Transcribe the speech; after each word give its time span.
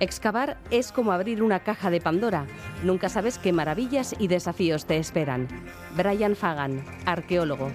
Excavar 0.00 0.58
es 0.70 0.92
como 0.92 1.12
abrir 1.12 1.42
una 1.42 1.60
caja 1.60 1.90
de 1.90 2.00
Pandora. 2.00 2.46
Nunca 2.84 3.08
sabes 3.08 3.38
qué 3.38 3.52
maravillas 3.52 4.14
y 4.18 4.28
desafíos 4.28 4.86
te 4.86 4.96
esperan. 4.96 5.48
Brian 5.96 6.36
Fagan, 6.36 6.84
arqueólogo. 7.04 7.72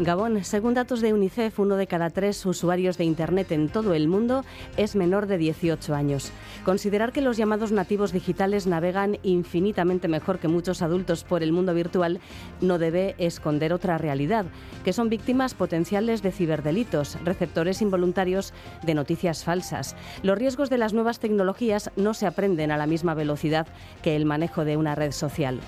Gabón, 0.00 0.44
según 0.44 0.74
datos 0.74 1.00
de 1.00 1.12
UNICEF, 1.12 1.58
uno 1.58 1.74
de 1.74 1.88
cada 1.88 2.10
tres 2.10 2.46
usuarios 2.46 2.96
de 2.98 3.04
Internet 3.04 3.50
en 3.50 3.68
todo 3.68 3.94
el 3.94 4.06
mundo 4.06 4.44
es 4.76 4.94
menor 4.94 5.26
de 5.26 5.38
18 5.38 5.92
años. 5.92 6.30
Considerar 6.64 7.10
que 7.10 7.20
los 7.20 7.36
llamados 7.36 7.72
nativos 7.72 8.12
digitales 8.12 8.68
navegan 8.68 9.18
infinitamente 9.24 10.06
mejor 10.06 10.38
que 10.38 10.46
muchos 10.46 10.82
adultos 10.82 11.24
por 11.24 11.42
el 11.42 11.50
mundo 11.50 11.74
virtual 11.74 12.20
no 12.60 12.78
debe 12.78 13.16
esconder 13.18 13.72
otra 13.72 13.98
realidad, 13.98 14.46
que 14.84 14.92
son 14.92 15.08
víctimas 15.08 15.54
potenciales 15.54 16.22
de 16.22 16.30
ciberdelitos, 16.30 17.18
receptores 17.24 17.82
involuntarios 17.82 18.54
de 18.84 18.94
noticias 18.94 19.42
falsas. 19.42 19.96
Los 20.22 20.38
riesgos 20.38 20.70
de 20.70 20.78
las 20.78 20.92
nuevas 20.92 21.18
tecnologías 21.18 21.90
no 21.96 22.14
se 22.14 22.28
aprenden 22.28 22.70
a 22.70 22.76
la 22.76 22.86
misma 22.86 23.14
velocidad 23.14 23.66
que 24.00 24.14
el 24.14 24.26
manejo 24.26 24.64
de 24.64 24.76
una 24.76 24.94
red 24.94 25.10
social. 25.10 25.58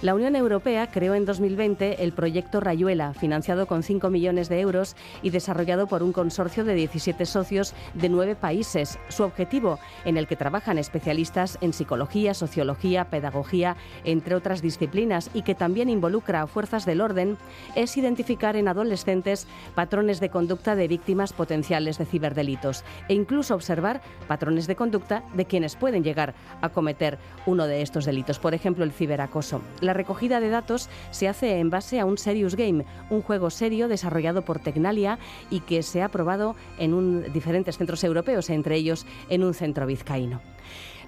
La 0.00 0.14
Unión 0.14 0.36
Europea 0.36 0.88
creó 0.92 1.16
en 1.16 1.24
2020 1.24 2.04
el 2.04 2.12
proyecto 2.12 2.60
Rayuela, 2.60 3.14
financiado 3.14 3.66
con 3.66 3.82
5 3.82 4.10
millones 4.10 4.48
de 4.48 4.60
euros 4.60 4.94
y 5.22 5.30
desarrollado 5.30 5.88
por 5.88 6.04
un 6.04 6.12
consorcio 6.12 6.62
de 6.62 6.74
17 6.74 7.26
socios 7.26 7.74
de 7.94 8.08
nueve 8.08 8.36
países. 8.36 8.96
Su 9.08 9.24
objetivo, 9.24 9.80
en 10.04 10.16
el 10.16 10.28
que 10.28 10.36
trabajan 10.36 10.78
especialistas 10.78 11.58
en 11.62 11.72
psicología, 11.72 12.32
sociología, 12.34 13.10
pedagogía, 13.10 13.76
entre 14.04 14.36
otras 14.36 14.62
disciplinas, 14.62 15.30
y 15.34 15.42
que 15.42 15.56
también 15.56 15.88
involucra 15.88 16.42
a 16.42 16.46
fuerzas 16.46 16.86
del 16.86 17.00
orden, 17.00 17.36
es 17.74 17.96
identificar 17.96 18.54
en 18.54 18.68
adolescentes 18.68 19.48
patrones 19.74 20.20
de 20.20 20.28
conducta 20.28 20.76
de 20.76 20.86
víctimas 20.86 21.32
potenciales 21.32 21.98
de 21.98 22.06
ciberdelitos 22.06 22.84
e 23.08 23.14
incluso 23.14 23.52
observar 23.52 24.00
patrones 24.28 24.68
de 24.68 24.76
conducta 24.76 25.24
de 25.34 25.46
quienes 25.46 25.74
pueden 25.74 26.04
llegar 26.04 26.34
a 26.60 26.68
cometer 26.68 27.18
uno 27.46 27.66
de 27.66 27.82
estos 27.82 28.04
delitos, 28.04 28.38
por 28.38 28.54
ejemplo 28.54 28.84
el 28.84 28.92
ciberacoso. 28.92 29.60
La 29.88 29.94
recogida 29.94 30.38
de 30.38 30.50
datos 30.50 30.90
se 31.12 31.28
hace 31.28 31.60
en 31.60 31.70
base 31.70 31.98
a 31.98 32.04
un 32.04 32.18
Serious 32.18 32.56
Game, 32.56 32.84
un 33.08 33.22
juego 33.22 33.48
serio 33.48 33.88
desarrollado 33.88 34.42
por 34.42 34.58
Tecnalia 34.58 35.18
y 35.48 35.60
que 35.60 35.82
se 35.82 36.02
ha 36.02 36.10
probado 36.10 36.56
en 36.76 37.32
diferentes 37.32 37.78
centros 37.78 38.04
europeos, 38.04 38.50
entre 38.50 38.76
ellos 38.76 39.06
en 39.30 39.44
un 39.44 39.54
centro 39.54 39.86
vizcaíno. 39.86 40.42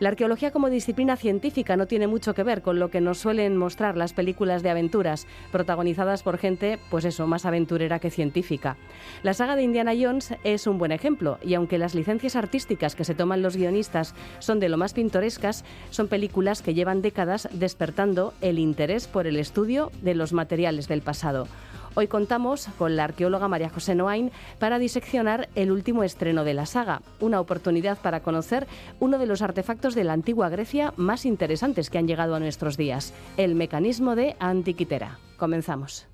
La 0.00 0.08
arqueología 0.08 0.50
como 0.50 0.70
disciplina 0.70 1.16
científica 1.16 1.76
no 1.76 1.86
tiene 1.86 2.06
mucho 2.06 2.32
que 2.32 2.42
ver 2.42 2.62
con 2.62 2.78
lo 2.78 2.90
que 2.90 3.02
nos 3.02 3.18
suelen 3.18 3.56
mostrar 3.56 3.98
las 3.98 4.14
películas 4.14 4.62
de 4.62 4.70
aventuras, 4.70 5.26
protagonizadas 5.52 6.22
por 6.22 6.38
gente, 6.38 6.78
pues 6.88 7.04
eso, 7.04 7.26
más 7.26 7.44
aventurera 7.44 7.98
que 7.98 8.10
científica. 8.10 8.78
La 9.22 9.34
saga 9.34 9.56
de 9.56 9.62
Indiana 9.62 9.92
Jones 10.00 10.34
es 10.42 10.66
un 10.66 10.78
buen 10.78 10.92
ejemplo, 10.92 11.38
y 11.42 11.52
aunque 11.52 11.76
las 11.76 11.94
licencias 11.94 12.34
artísticas 12.34 12.94
que 12.94 13.04
se 13.04 13.14
toman 13.14 13.42
los 13.42 13.56
guionistas 13.56 14.14
son 14.38 14.58
de 14.58 14.70
lo 14.70 14.78
más 14.78 14.94
pintorescas, 14.94 15.64
son 15.90 16.08
películas 16.08 16.62
que 16.62 16.72
llevan 16.74 17.02
décadas 17.02 17.48
despertando 17.52 18.32
el 18.40 18.58
interés 18.58 19.06
por 19.06 19.26
el 19.26 19.36
estudio 19.36 19.92
de 20.00 20.14
los 20.14 20.32
materiales 20.32 20.88
del 20.88 21.02
pasado. 21.02 21.46
Hoy 21.94 22.06
contamos 22.06 22.68
con 22.78 22.94
la 22.94 23.04
arqueóloga 23.04 23.48
María 23.48 23.68
José 23.68 23.94
Noain 23.94 24.30
para 24.58 24.78
diseccionar 24.78 25.48
el 25.56 25.72
último 25.72 26.04
estreno 26.04 26.44
de 26.44 26.54
la 26.54 26.66
saga, 26.66 27.02
una 27.18 27.40
oportunidad 27.40 27.98
para 27.98 28.20
conocer 28.20 28.68
uno 29.00 29.18
de 29.18 29.26
los 29.26 29.42
artefactos 29.42 29.94
de 29.94 30.04
la 30.04 30.12
antigua 30.12 30.48
Grecia 30.48 30.94
más 30.96 31.26
interesantes 31.26 31.90
que 31.90 31.98
han 31.98 32.06
llegado 32.06 32.36
a 32.36 32.40
nuestros 32.40 32.76
días, 32.76 33.12
el 33.36 33.56
mecanismo 33.56 34.14
de 34.14 34.36
Antiquitera. 34.38 35.18
Comenzamos. 35.36 36.06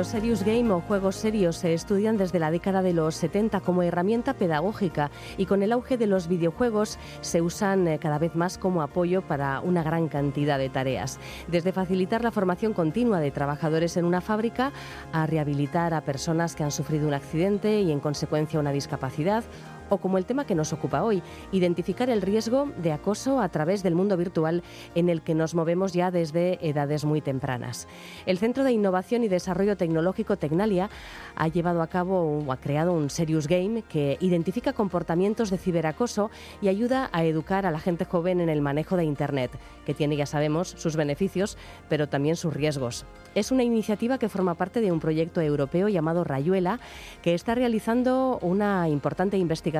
Los 0.00 0.08
serious 0.08 0.42
game 0.46 0.72
o 0.72 0.80
juegos 0.80 1.14
serios 1.14 1.56
se 1.56 1.74
estudian 1.74 2.16
desde 2.16 2.38
la 2.38 2.50
década 2.50 2.80
de 2.80 2.94
los 2.94 3.16
70 3.16 3.60
como 3.60 3.82
herramienta 3.82 4.32
pedagógica 4.32 5.10
y 5.36 5.44
con 5.44 5.62
el 5.62 5.72
auge 5.72 5.98
de 5.98 6.06
los 6.06 6.26
videojuegos 6.26 6.98
se 7.20 7.42
usan 7.42 7.86
eh, 7.86 7.98
cada 7.98 8.18
vez 8.18 8.34
más 8.34 8.56
como 8.56 8.80
apoyo 8.80 9.20
para 9.20 9.60
una 9.60 9.82
gran 9.82 10.08
cantidad 10.08 10.56
de 10.56 10.70
tareas. 10.70 11.20
Desde 11.48 11.72
facilitar 11.72 12.24
la 12.24 12.30
formación 12.30 12.72
continua 12.72 13.20
de 13.20 13.30
trabajadores 13.30 13.98
en 13.98 14.06
una 14.06 14.22
fábrica 14.22 14.72
a 15.12 15.26
rehabilitar 15.26 15.92
a 15.92 16.00
personas 16.00 16.56
que 16.56 16.64
han 16.64 16.70
sufrido 16.70 17.06
un 17.06 17.12
accidente 17.12 17.82
y 17.82 17.92
en 17.92 18.00
consecuencia 18.00 18.58
una 18.58 18.72
discapacidad 18.72 19.44
o 19.90 19.98
como 19.98 20.16
el 20.16 20.24
tema 20.24 20.46
que 20.46 20.54
nos 20.54 20.72
ocupa 20.72 21.02
hoy, 21.02 21.22
identificar 21.52 22.08
el 22.08 22.22
riesgo 22.22 22.68
de 22.78 22.92
acoso 22.92 23.40
a 23.40 23.48
través 23.50 23.82
del 23.82 23.94
mundo 23.94 24.16
virtual 24.16 24.62
en 24.94 25.10
el 25.10 25.20
que 25.20 25.34
nos 25.34 25.54
movemos 25.54 25.92
ya 25.92 26.10
desde 26.10 26.58
edades 26.66 27.04
muy 27.04 27.20
tempranas. 27.20 27.86
El 28.24 28.38
Centro 28.38 28.64
de 28.64 28.72
Innovación 28.72 29.24
y 29.24 29.28
Desarrollo 29.28 29.76
Tecnológico 29.76 30.38
Tecnalia 30.38 30.88
ha 31.36 31.48
llevado 31.48 31.82
a 31.82 31.88
cabo 31.88 32.38
o 32.38 32.52
ha 32.52 32.56
creado 32.56 32.92
un 32.92 33.10
Serious 33.10 33.48
Game 33.48 33.82
que 33.82 34.16
identifica 34.20 34.72
comportamientos 34.72 35.50
de 35.50 35.58
ciberacoso 35.58 36.30
y 36.62 36.68
ayuda 36.68 37.10
a 37.12 37.24
educar 37.24 37.66
a 37.66 37.70
la 37.70 37.80
gente 37.80 38.04
joven 38.04 38.40
en 38.40 38.48
el 38.48 38.62
manejo 38.62 38.96
de 38.96 39.04
Internet, 39.04 39.50
que 39.84 39.94
tiene, 39.94 40.16
ya 40.16 40.26
sabemos, 40.26 40.68
sus 40.68 40.96
beneficios, 40.96 41.58
pero 41.88 42.08
también 42.08 42.36
sus 42.36 42.54
riesgos. 42.54 43.04
Es 43.34 43.50
una 43.50 43.64
iniciativa 43.64 44.18
que 44.18 44.28
forma 44.28 44.54
parte 44.54 44.80
de 44.80 44.92
un 44.92 45.00
proyecto 45.00 45.40
europeo 45.40 45.88
llamado 45.88 46.24
Rayuela, 46.24 46.80
que 47.22 47.34
está 47.34 47.54
realizando 47.54 48.38
una 48.42 48.88
importante 48.88 49.36
investigación 49.36 49.79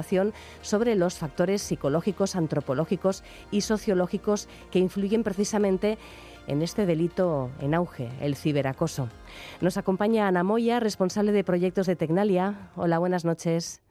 sobre 0.62 0.94
los 0.94 1.19
factores 1.19 1.62
psicológicos, 1.62 2.37
antropológicos 2.37 3.25
y 3.50 3.62
sociológicos 3.62 4.49
que 4.71 4.78
influyen 4.78 5.22
precisamente 5.22 5.99
en 6.47 6.62
este 6.62 6.87
delito 6.87 7.50
en 7.61 7.75
auge, 7.75 8.09
el 8.21 8.34
ciberacoso. 8.34 9.09
Nos 9.60 9.77
acompaña 9.77 10.27
Ana 10.27 10.43
Moya, 10.43 10.81
responsable 10.81 11.33
de 11.33 11.44
proyectos 11.44 11.87
de 11.87 11.97
Tecnalia. 11.97 12.71
Hola, 12.77 12.99
buenas 12.99 13.25
noches. 13.25 13.83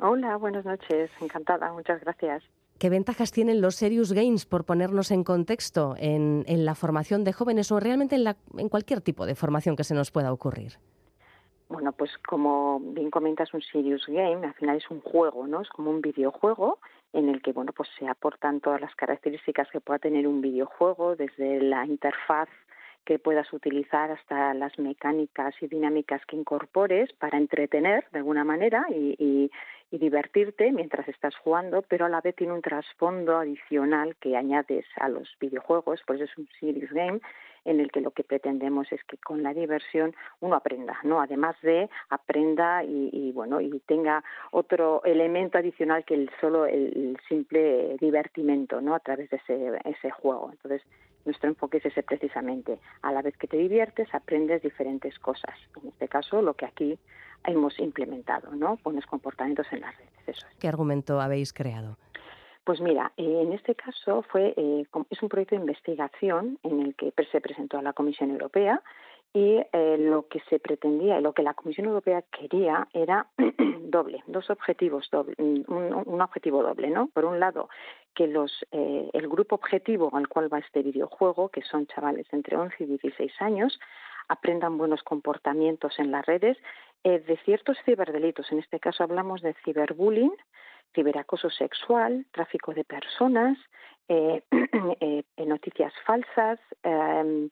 Hola, 0.00 0.36
buenas 0.36 0.64
noches. 0.64 1.10
Encantada, 1.20 1.72
muchas 1.72 2.00
gracias. 2.00 2.42
¿Qué 2.78 2.90
ventajas 2.90 3.32
tienen 3.32 3.60
los 3.60 3.74
Serious 3.74 4.12
Games 4.12 4.46
por 4.46 4.64
ponernos 4.64 5.10
en 5.10 5.24
contexto 5.24 5.96
en, 5.98 6.44
la 6.46 6.76
formación 6.76 7.24
de 7.24 7.32
jóvenes 7.32 7.72
o 7.72 7.80
realmente 7.80 8.14
en, 8.14 8.36
en 8.56 8.68
cualquier 8.68 9.00
tipo 9.00 9.26
de 9.26 9.34
formación 9.34 9.74
que 9.74 9.82
se 9.82 9.94
nos 9.94 10.12
pueda 10.12 10.32
ocurrir? 10.32 10.78
Bueno, 11.68 11.92
pues 11.92 12.10
como 12.26 12.80
bien 12.80 13.10
comentas, 13.10 13.52
un 13.52 13.60
Serious 13.60 14.06
Game 14.06 14.46
al 14.46 14.54
final 14.54 14.76
es 14.78 14.90
un 14.90 15.02
juego, 15.02 15.46
¿no? 15.46 15.60
Es 15.60 15.68
como 15.68 15.90
un 15.90 16.00
videojuego 16.00 16.78
en 17.12 17.28
el 17.28 17.42
que, 17.42 17.52
bueno, 17.52 17.72
pues 17.72 17.90
se 17.98 18.08
aportan 18.08 18.60
todas 18.60 18.80
las 18.80 18.94
características 18.94 19.68
que 19.70 19.80
pueda 19.80 19.98
tener 19.98 20.26
un 20.26 20.40
videojuego, 20.40 21.14
desde 21.14 21.60
la 21.60 21.84
interfaz 21.84 22.48
que 23.04 23.18
puedas 23.18 23.50
utilizar 23.52 24.10
hasta 24.10 24.52
las 24.54 24.78
mecánicas 24.78 25.54
y 25.62 25.66
dinámicas 25.66 26.24
que 26.26 26.36
incorpores 26.36 27.12
para 27.14 27.38
entretener 27.38 28.04
de 28.12 28.18
alguna 28.18 28.44
manera 28.44 28.86
y, 28.90 29.16
y 29.18 29.50
divertirte 29.90 30.70
mientras 30.72 31.08
estás 31.08 31.34
jugando, 31.36 31.82
pero 31.82 32.06
a 32.06 32.08
la 32.08 32.20
vez 32.20 32.36
tiene 32.36 32.52
un 32.52 32.62
trasfondo 32.62 33.38
adicional 33.38 34.16
que 34.16 34.36
añades 34.36 34.84
a 34.96 35.08
los 35.08 35.34
videojuegos, 35.40 36.02
por 36.06 36.16
eso 36.16 36.24
es 36.24 36.38
un 36.38 36.48
serious 36.60 36.90
game 36.92 37.20
en 37.64 37.80
el 37.80 37.90
que 37.90 38.00
lo 38.00 38.10
que 38.12 38.24
pretendemos 38.24 38.90
es 38.92 39.02
que 39.04 39.18
con 39.18 39.42
la 39.42 39.52
diversión 39.52 40.14
uno 40.40 40.56
aprenda, 40.56 40.98
¿no? 41.02 41.20
Además 41.20 41.56
de 41.62 41.90
aprenda 42.08 42.82
y, 42.84 43.32
bueno 43.32 43.60
y 43.60 43.78
tenga 43.80 44.24
otro 44.50 45.02
elemento 45.04 45.58
adicional 45.58 46.04
que 46.04 46.14
el 46.14 46.30
solo 46.40 46.66
el, 46.66 47.18
simple 47.28 47.96
divertimento, 48.00 48.80
¿no? 48.80 48.94
A 48.94 49.00
través 49.00 49.28
de 49.30 49.36
ese, 49.36 49.78
ese 49.84 50.10
juego. 50.10 50.50
Entonces 50.50 50.82
nuestro 51.24 51.48
enfoque 51.48 51.78
es 51.78 51.86
ese 51.86 52.02
precisamente. 52.02 52.78
A 53.02 53.12
la 53.12 53.22
vez 53.22 53.36
que 53.36 53.46
te 53.46 53.56
diviertes, 53.56 54.08
aprendes 54.14 54.62
diferentes 54.62 55.18
cosas. 55.18 55.54
En 55.80 55.88
este 55.88 56.08
caso, 56.08 56.42
lo 56.42 56.54
que 56.54 56.66
aquí 56.66 56.98
hemos 57.44 57.78
implementado, 57.78 58.52
¿no? 58.52 58.78
Buenos 58.82 59.06
comportamientos 59.06 59.66
en 59.72 59.80
las 59.80 59.96
redes. 59.96 60.12
Eso 60.26 60.46
¿Qué 60.58 60.68
argumento 60.68 61.20
habéis 61.20 61.52
creado? 61.52 61.96
Pues 62.64 62.80
mira, 62.82 63.12
eh, 63.16 63.40
en 63.42 63.52
este 63.54 63.74
caso 63.74 64.22
fue 64.30 64.52
eh, 64.56 64.84
es 65.08 65.22
un 65.22 65.28
proyecto 65.30 65.54
de 65.54 65.62
investigación 65.62 66.58
en 66.62 66.80
el 66.80 66.94
que 66.94 67.12
se 67.32 67.40
presentó 67.40 67.78
a 67.78 67.82
la 67.82 67.94
Comisión 67.94 68.30
Europea 68.30 68.82
y 69.32 69.60
eh, 69.72 69.96
lo 69.98 70.26
que 70.28 70.40
se 70.48 70.58
pretendía 70.58 71.18
y 71.18 71.22
lo 71.22 71.32
que 71.32 71.42
la 71.42 71.54
Comisión 71.54 71.86
Europea 71.86 72.22
quería 72.22 72.88
era 72.92 73.26
doble, 73.82 74.22
dos 74.26 74.50
objetivos, 74.50 75.08
doble, 75.10 75.34
un, 75.38 76.20
objetivo 76.20 76.62
doble, 76.62 76.90
¿no? 76.90 77.08
Por 77.08 77.24
un 77.24 77.38
lado, 77.38 77.68
que 78.18 78.26
los, 78.26 78.66
eh, 78.72 79.08
el 79.12 79.28
grupo 79.28 79.54
objetivo 79.54 80.10
al 80.12 80.26
cual 80.26 80.52
va 80.52 80.58
este 80.58 80.82
videojuego, 80.82 81.50
que 81.50 81.62
son 81.62 81.86
chavales 81.86 82.26
entre 82.32 82.56
11 82.56 82.74
y 82.82 82.86
16 82.86 83.30
años, 83.40 83.78
aprendan 84.26 84.76
buenos 84.76 85.04
comportamientos 85.04 85.96
en 86.00 86.10
las 86.10 86.26
redes 86.26 86.58
eh, 87.04 87.20
de 87.20 87.36
ciertos 87.44 87.78
ciberdelitos. 87.84 88.50
En 88.50 88.58
este 88.58 88.80
caso 88.80 89.04
hablamos 89.04 89.40
de 89.40 89.54
ciberbullying, 89.64 90.34
ciberacoso 90.96 91.48
sexual, 91.48 92.26
tráfico 92.32 92.74
de 92.74 92.82
personas, 92.82 93.56
eh, 94.08 94.42
noticias 95.46 95.92
falsas, 96.04 96.58
em, 96.82 97.50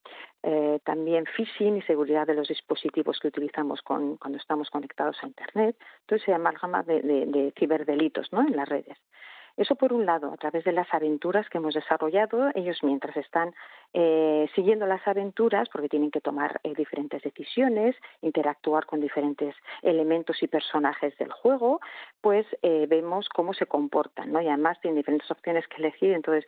también 0.82 1.26
phishing 1.26 1.76
y 1.76 1.82
seguridad 1.82 2.26
de 2.26 2.34
los 2.34 2.48
dispositivos 2.48 3.20
que 3.20 3.28
utilizamos 3.28 3.82
cuando 3.82 4.36
estamos 4.36 4.68
conectados 4.70 5.16
a 5.22 5.26
Internet. 5.26 5.76
Entonces 6.00 6.24
se 6.24 6.34
amalgama 6.34 6.82
de, 6.82 7.02
de 7.02 7.52
ciberdelitos 7.56 8.32
¿no? 8.32 8.40
en 8.40 8.56
las 8.56 8.68
redes. 8.68 8.98
Eso 9.56 9.74
por 9.74 9.92
un 9.92 10.04
lado, 10.04 10.32
a 10.32 10.36
través 10.36 10.64
de 10.64 10.72
las 10.72 10.92
aventuras 10.92 11.48
que 11.48 11.58
hemos 11.58 11.74
desarrollado, 11.74 12.50
ellos 12.54 12.78
mientras 12.82 13.16
están 13.16 13.54
eh, 13.94 14.48
siguiendo 14.54 14.86
las 14.86 15.06
aventuras, 15.08 15.68
porque 15.70 15.88
tienen 15.88 16.10
que 16.10 16.20
tomar 16.20 16.60
eh, 16.62 16.74
diferentes 16.76 17.22
decisiones, 17.22 17.96
interactuar 18.20 18.84
con 18.84 19.00
diferentes 19.00 19.54
elementos 19.82 20.42
y 20.42 20.46
personajes 20.46 21.16
del 21.18 21.32
juego, 21.32 21.80
pues 22.20 22.46
eh, 22.62 22.86
vemos 22.88 23.28
cómo 23.30 23.54
se 23.54 23.66
comportan, 23.66 24.32
¿no? 24.32 24.40
Y 24.40 24.48
además 24.48 24.78
tienen 24.80 24.98
diferentes 24.98 25.30
opciones 25.30 25.66
que 25.68 25.76
elegir, 25.76 26.12
entonces 26.12 26.46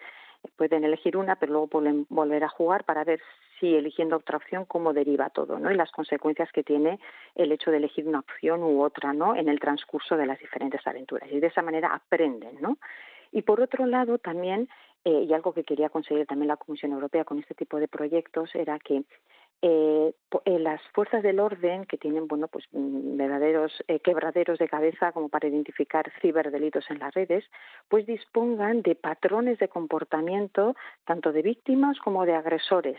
pueden 0.56 0.84
elegir 0.84 1.16
una, 1.16 1.36
pero 1.36 1.52
luego 1.52 1.66
pueden 1.68 2.06
volver 2.08 2.44
a 2.44 2.48
jugar 2.48 2.84
para 2.84 3.04
ver 3.04 3.20
si 3.58 3.74
eligiendo 3.74 4.16
otra 4.16 4.36
opción 4.36 4.64
cómo 4.64 4.92
deriva 4.92 5.30
todo, 5.30 5.58
¿no? 5.58 5.70
Y 5.70 5.74
las 5.74 5.90
consecuencias 5.90 6.50
que 6.52 6.62
tiene 6.62 6.98
el 7.34 7.52
hecho 7.52 7.70
de 7.70 7.78
elegir 7.78 8.06
una 8.06 8.20
opción 8.20 8.62
u 8.62 8.82
otra, 8.82 9.12
¿no? 9.12 9.34
En 9.34 9.48
el 9.48 9.60
transcurso 9.60 10.16
de 10.16 10.26
las 10.26 10.38
diferentes 10.38 10.86
aventuras 10.86 11.30
y 11.30 11.40
de 11.40 11.48
esa 11.48 11.62
manera 11.62 11.94
aprenden, 11.94 12.60
¿no? 12.60 12.78
Y 13.32 13.42
por 13.42 13.60
otro 13.60 13.86
lado 13.86 14.18
también 14.18 14.68
eh, 15.04 15.26
y 15.28 15.32
algo 15.32 15.52
que 15.52 15.64
quería 15.64 15.90
conseguir 15.90 16.26
también 16.26 16.48
la 16.48 16.56
Comisión 16.56 16.92
Europea 16.92 17.24
con 17.24 17.38
este 17.38 17.54
tipo 17.54 17.78
de 17.78 17.88
proyectos 17.88 18.54
era 18.54 18.78
que 18.78 19.04
eh, 19.62 20.12
eh, 20.44 20.58
las 20.58 20.80
fuerzas 20.94 21.22
del 21.22 21.40
orden 21.40 21.84
que 21.86 21.98
tienen 21.98 22.28
bueno 22.28 22.48
pues 22.48 22.64
mm, 22.72 23.16
verdaderos 23.16 23.72
quebraderos 24.04 24.58
de 24.58 24.68
cabeza 24.68 25.12
como 25.12 25.28
para 25.28 25.48
identificar 25.48 26.10
ciberdelitos 26.20 26.88
en 26.90 27.00
las 27.00 27.12
redes 27.14 27.44
pues 27.88 28.06
dispongan 28.06 28.82
de 28.82 28.94
patrones 28.94 29.58
de 29.58 29.68
comportamiento 29.68 30.76
tanto 31.04 31.32
de 31.32 31.42
víctimas 31.42 31.98
como 31.98 32.24
de 32.24 32.34
agresores 32.34 32.98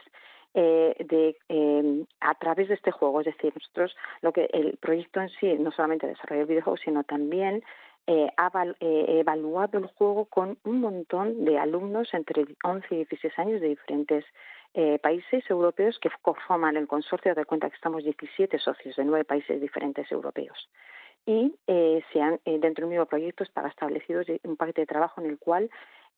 eh, 0.55 0.95
de, 1.07 1.37
eh, 1.47 2.05
a 2.21 2.33
través 2.33 2.69
de 2.69 2.73
este 2.73 2.89
juego. 2.89 3.19
Es 3.19 3.27
decir, 3.27 3.53
nosotros 3.53 3.95
lo 4.21 4.33
que 4.33 4.49
el 4.51 4.77
proyecto 4.77 5.21
en 5.21 5.29
sí 5.29 5.53
no 5.59 5.71
solamente 5.71 6.07
desarrolla 6.07 6.41
el 6.41 6.47
videojuego, 6.47 6.77
sino 6.77 7.03
también 7.03 7.63
eh, 8.07 8.31
ha 8.35 8.49
evaluado 8.79 9.77
el 9.77 9.85
juego 9.85 10.25
con 10.25 10.57
un 10.63 10.81
montón 10.81 11.45
de 11.45 11.59
alumnos 11.59 12.11
entre 12.15 12.45
11 12.63 12.87
y 12.89 12.97
16 12.97 13.37
años 13.37 13.61
de 13.61 13.67
diferentes 13.67 14.25
países 15.01 15.43
europeos 15.49 15.99
que 15.99 16.09
conforman 16.21 16.77
el 16.77 16.87
consorcio. 16.87 17.35
De 17.35 17.45
cuenta 17.45 17.69
que 17.69 17.75
estamos 17.75 18.03
17 18.03 18.59
socios 18.59 18.95
de 18.95 19.03
nueve 19.03 19.25
países 19.25 19.59
diferentes 19.59 20.11
europeos. 20.11 20.69
Y 21.25 21.53
se 21.65 22.21
han, 22.21 22.39
dentro 22.45 22.85
del 22.85 22.91
mismo 22.91 23.05
proyecto 23.05 23.43
estaba 23.43 23.67
establecido 23.67 24.21
un 24.43 24.55
paquete 24.55 24.81
de 24.81 24.87
trabajo 24.87 25.21
en 25.21 25.29
el 25.29 25.37
cual 25.37 25.69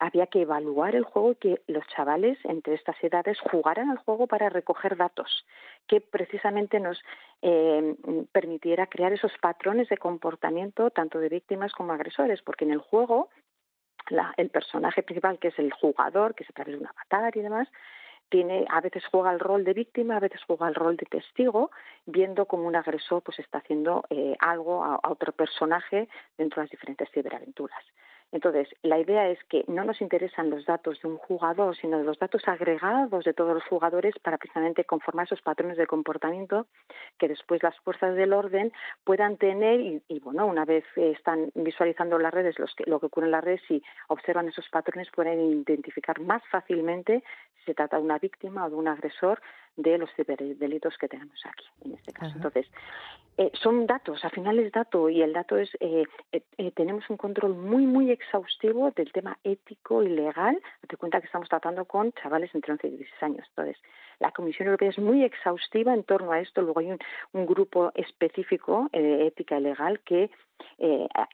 había 0.02 0.26
que 0.26 0.42
evaluar 0.42 0.96
el 0.96 1.04
juego 1.04 1.34
y 1.34 1.36
que 1.36 1.62
los 1.68 1.86
chavales 1.88 2.40
entre 2.46 2.74
estas 2.74 2.96
edades 3.04 3.40
jugaran 3.40 3.92
al 3.92 3.98
juego 4.00 4.26
para 4.26 4.50
recoger 4.50 4.98
datos 4.98 5.46
que 5.88 6.02
precisamente 6.02 6.80
nos 6.80 7.00
eh, 7.44 7.96
permitiera 8.32 8.88
crear 8.88 9.14
esos 9.14 9.32
patrones 9.40 9.90
de 9.90 9.98
comportamiento 9.98 10.90
tanto 10.90 11.20
de 11.20 11.30
víctimas 11.30 11.72
como 11.74 11.94
agresores, 11.94 12.42
porque 12.42 12.66
en 12.66 12.72
el 12.72 12.80
juego 12.80 13.30
el 14.38 14.50
personaje 14.50 15.04
principal, 15.04 15.38
que 15.38 15.50
es 15.50 15.60
el 15.60 15.72
jugador, 15.72 16.34
que 16.34 16.44
es 16.44 16.50
a 16.50 16.54
través 16.54 16.74
de 16.74 16.82
un 16.82 16.88
avatar 16.88 17.38
y 17.38 17.42
demás, 17.42 17.68
tiene, 18.32 18.66
a 18.70 18.80
veces 18.80 19.04
juega 19.12 19.32
el 19.32 19.40
rol 19.40 19.66
de 19.66 19.74
víctima, 19.74 20.16
a 20.16 20.22
veces 20.22 20.42
juega 20.48 20.70
el 20.70 20.74
rol 20.74 20.96
de 20.96 21.06
testigo, 21.06 21.70
viendo 22.06 22.46
cómo 22.46 22.66
un 22.66 22.78
agresor 22.78 23.22
pues 23.22 23.38
está 23.40 23.58
haciendo 23.58 24.06
eh, 24.10 24.36
algo 24.40 24.84
a, 24.84 24.96
a, 24.96 25.12
otro 25.12 25.34
personaje 25.34 26.08
dentro 26.38 26.62
de 26.62 26.64
las 26.64 26.72
diferentes 26.72 27.10
ciberaventuras. 27.12 27.84
Entonces, 28.32 28.70
la 28.82 28.98
idea 28.98 29.30
es 29.30 29.44
que 29.46 29.66
no 29.68 29.84
nos 29.84 30.00
interesan 30.02 30.50
los 30.50 30.66
datos 30.66 31.02
de 31.02 31.08
un 31.10 31.18
jugador, 31.18 31.76
sino 31.76 32.02
los 32.02 32.18
datos 32.18 32.48
agregados 32.48 33.26
de 33.26 33.34
todos 33.34 33.54
los 33.54 33.64
jugadores 33.66 34.16
para 34.20 34.38
precisamente 34.38 34.86
conformar 34.86 35.26
esos 35.26 35.42
patrones 35.42 35.78
de 35.78 35.86
comportamiento 35.86 36.68
que 37.18 37.28
después 37.28 37.62
las 37.62 37.78
fuerzas 37.80 38.16
del 38.16 38.34
orden 38.34 38.72
puedan 39.04 39.38
tener 39.38 39.82
y, 39.82 40.20
bueno, 40.20 40.46
una 40.46 40.64
vez 40.64 40.86
están 40.96 41.52
visualizando 41.56 42.18
las 42.20 42.34
redes 42.34 42.58
los 42.58 42.74
lo 42.86 43.00
que 43.00 43.08
ocurre 43.08 43.26
en 43.26 43.32
las 43.32 43.44
redes, 43.44 43.62
si 43.68 43.84
observan 44.08 44.48
esos 44.48 44.68
patrones 44.70 45.10
pueden 45.14 45.64
identificar 45.68 46.20
más 46.22 46.42
fácilmente 46.50 47.24
si 47.58 47.66
se 47.66 47.74
trata 47.74 47.98
de 47.98 48.04
una 48.04 48.18
víctima 48.18 48.66
o 48.66 48.70
de 48.70 48.76
un 48.76 48.88
agresor 48.88 49.42
de 49.78 49.98
los 49.98 50.10
ciberdelitos 50.16 50.98
que 50.98 51.08
tenemos 51.08 51.40
aquí, 51.46 51.66
en 51.86 51.94
este 51.94 52.12
caso. 52.12 52.34
Entonces, 52.36 52.68
eh, 53.38 53.50
son 53.54 53.88
datos, 53.88 54.24
al 54.26 54.32
final 54.32 54.60
es 54.60 54.72
dato 54.72 55.10
y 55.10 55.22
el 55.22 55.32
dato 55.32 55.58
es, 55.58 55.70
eh, 55.80 56.04
eh, 56.32 56.72
tenemos 56.76 57.10
un 57.10 57.18
control 57.18 57.56
muy, 57.56 57.86
muy 57.86 58.12
exhaustivo 58.12 58.92
del 58.92 59.12
tema 59.12 59.38
ético 59.44 60.04
y 60.04 60.10
legal. 60.10 60.62
Te 60.88 60.98
cuenta 60.98 61.20
que 61.22 61.28
estamos 61.28 61.48
tratando 61.48 61.86
con 61.86 62.12
chavales 62.14 62.54
entre 62.54 62.74
11 62.74 62.88
y 62.88 62.98
16 62.98 63.24
años. 63.24 63.48
Entonces, 63.50 63.82
la 64.20 64.32
Comisión 64.32 64.68
Europea 64.68 64.90
es 64.90 65.00
muy 65.00 65.24
exhaustiva 65.24 65.94
en 65.94 66.04
torno 66.04 66.34
a 66.34 66.42
esto. 66.42 66.62
Luego 66.62 66.82
hay 66.82 66.92
un, 66.92 67.00
un 67.32 67.46
grupo 67.46 67.92
específico 67.96 68.90
de 68.92 69.28
ética 69.28 69.58
y 69.58 69.64
legal 69.64 70.00
que 70.02 70.30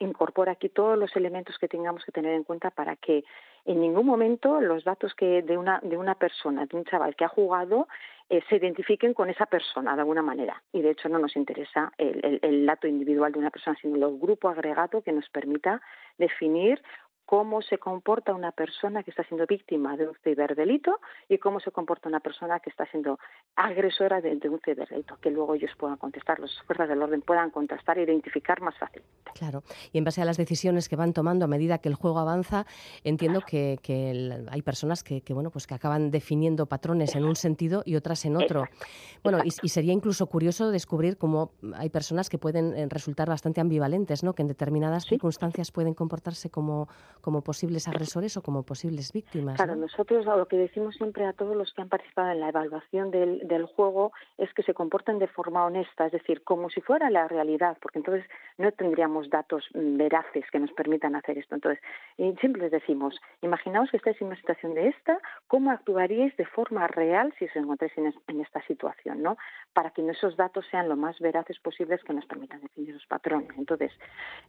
incorpora 0.00 0.52
aquí 0.52 0.70
todos 0.70 0.98
los 0.98 1.14
elementos 1.14 1.58
que 1.58 1.68
tengamos 1.68 2.02
que 2.04 2.12
tener 2.12 2.32
en 2.32 2.44
cuenta 2.44 2.70
para 2.70 2.96
que 2.96 3.24
en 3.66 3.80
ningún 3.80 4.06
momento 4.06 4.60
los 4.62 4.84
datos 4.84 5.14
que 5.14 5.42
de 5.42 5.58
una, 5.58 5.80
de 5.82 5.98
una 5.98 6.14
persona, 6.14 6.64
de 6.64 6.76
un 6.76 6.84
chaval 6.84 7.14
que 7.14 7.24
ha 7.24 7.28
jugado, 7.28 7.86
eh, 8.30 8.42
se 8.48 8.56
identifiquen 8.56 9.14
con 9.14 9.30
esa 9.30 9.46
persona 9.46 9.94
de 9.94 10.02
alguna 10.02 10.22
manera. 10.22 10.62
Y 10.72 10.82
de 10.82 10.90
hecho 10.90 11.08
no 11.08 11.18
nos 11.18 11.34
interesa 11.36 11.92
el, 11.96 12.40
el, 12.42 12.66
dato 12.66 12.86
individual 12.86 13.32
de 13.32 13.38
una 13.38 13.50
persona, 13.50 13.76
sino 13.80 13.96
el 13.96 14.18
grupo 14.18 14.48
agregado 14.48 15.02
que 15.02 15.12
nos 15.12 15.28
permita 15.30 15.80
definir 16.18 16.82
cómo 17.28 17.60
se 17.60 17.76
comporta 17.76 18.32
una 18.32 18.52
persona 18.52 19.02
que 19.02 19.10
está 19.10 19.22
siendo 19.24 19.44
víctima 19.46 19.98
de 19.98 20.08
un 20.08 20.14
ciberdelito 20.24 20.98
y 21.28 21.36
cómo 21.36 21.60
se 21.60 21.70
comporta 21.70 22.08
una 22.08 22.20
persona 22.20 22.58
que 22.58 22.70
está 22.70 22.86
siendo 22.86 23.18
agresora 23.54 24.22
de, 24.22 24.30
un 24.48 24.58
ciberdelito, 24.64 25.18
que 25.20 25.30
luego 25.30 25.54
ellos 25.54 25.70
puedan 25.76 25.98
contestar, 25.98 26.40
las 26.40 26.50
fuerzas 26.62 26.88
del 26.88 27.02
orden 27.02 27.20
puedan 27.20 27.50
contestar 27.50 27.98
e 27.98 28.04
identificar 28.04 28.62
más 28.62 28.78
fácilmente. 28.78 29.30
Claro, 29.34 29.62
y 29.92 29.98
en 29.98 30.04
base 30.04 30.22
a 30.22 30.24
las 30.24 30.38
decisiones 30.38 30.88
que 30.88 30.96
van 30.96 31.12
tomando 31.12 31.44
a 31.44 31.48
medida 31.48 31.76
que 31.76 31.90
el 31.90 31.96
juego 31.96 32.18
avanza, 32.18 32.64
entiendo 33.04 33.42
que, 33.42 33.78
hay 34.50 34.62
personas 34.62 35.04
que, 35.04 35.22
bueno, 35.34 35.50
pues 35.50 35.66
que 35.66 35.74
acaban 35.74 36.10
definiendo 36.10 36.64
patrones 36.64 37.14
en 37.14 37.26
un 37.26 37.36
sentido 37.36 37.82
y 37.84 37.96
otras 37.96 38.24
en 38.24 38.36
otro. 38.36 38.64
Bueno, 39.22 39.40
y, 39.44 39.68
sería 39.68 39.92
incluso 39.92 40.28
curioso 40.28 40.70
descubrir 40.70 41.18
cómo 41.18 41.52
hay 41.74 41.90
personas 41.90 42.30
que 42.30 42.38
pueden 42.38 42.74
eh, 42.74 42.86
resultar 42.88 43.28
bastante 43.28 43.60
ambivalentes, 43.60 44.24
¿no? 44.24 44.32
que 44.32 44.40
en 44.40 44.48
determinadas 44.48 45.04
circunstancias 45.04 45.70
pueden 45.72 45.92
comportarse 45.92 46.48
como 46.48 46.88
como 47.20 47.42
posibles 47.42 47.88
agresores 47.88 48.36
o 48.36 48.42
como 48.42 48.62
posibles 48.62 49.12
víctimas. 49.12 49.56
Claro, 49.56 49.76
nosotros 49.76 50.26
lo 50.26 50.46
que 50.46 50.56
decimos 50.56 50.94
siempre 50.96 51.26
a 51.26 51.32
todos 51.32 51.56
los 51.56 51.72
que 51.72 51.82
han 51.82 51.88
participado 51.88 52.30
en 52.30 52.40
la 52.40 52.48
evaluación 52.48 53.10
del, 53.10 53.46
del 53.46 53.66
juego 53.66 54.12
es 54.36 54.52
que 54.54 54.62
se 54.62 54.74
comporten 54.74 55.18
de 55.18 55.28
forma 55.28 55.64
honesta, 55.64 56.06
es 56.06 56.12
decir, 56.12 56.42
como 56.42 56.70
si 56.70 56.80
fuera 56.80 57.10
la 57.10 57.28
realidad, 57.28 57.76
porque 57.80 57.98
entonces 57.98 58.24
no 58.56 58.72
tendríamos 58.72 59.30
datos 59.30 59.64
veraces 59.74 60.44
que 60.50 60.58
nos 60.58 60.72
permitan 60.72 61.14
hacer 61.14 61.38
esto. 61.38 61.54
Entonces, 61.54 61.82
siempre 62.40 62.62
les 62.62 62.70
decimos, 62.70 63.20
imaginaos 63.42 63.90
que 63.90 63.96
estáis 63.96 64.20
en 64.20 64.28
una 64.28 64.36
situación 64.36 64.74
de 64.74 64.88
esta, 64.88 65.18
¿cómo 65.46 65.70
actuaríais 65.70 66.36
de 66.36 66.46
forma 66.46 66.86
real 66.88 67.32
si 67.38 67.46
os 67.46 67.56
encontráis 67.56 67.92
en, 67.96 68.40
esta 68.40 68.62
situación? 68.66 69.22
¿no? 69.22 69.36
Para 69.72 69.90
que 69.90 70.08
esos 70.08 70.36
datos 70.36 70.66
sean 70.70 70.88
lo 70.88 70.96
más 70.96 71.18
veraces 71.20 71.58
posibles 71.60 72.02
que 72.04 72.12
nos 72.12 72.26
permitan 72.26 72.60
definir 72.60 72.94
los 72.94 73.06
patrones. 73.06 73.50
Entonces, 73.56 73.92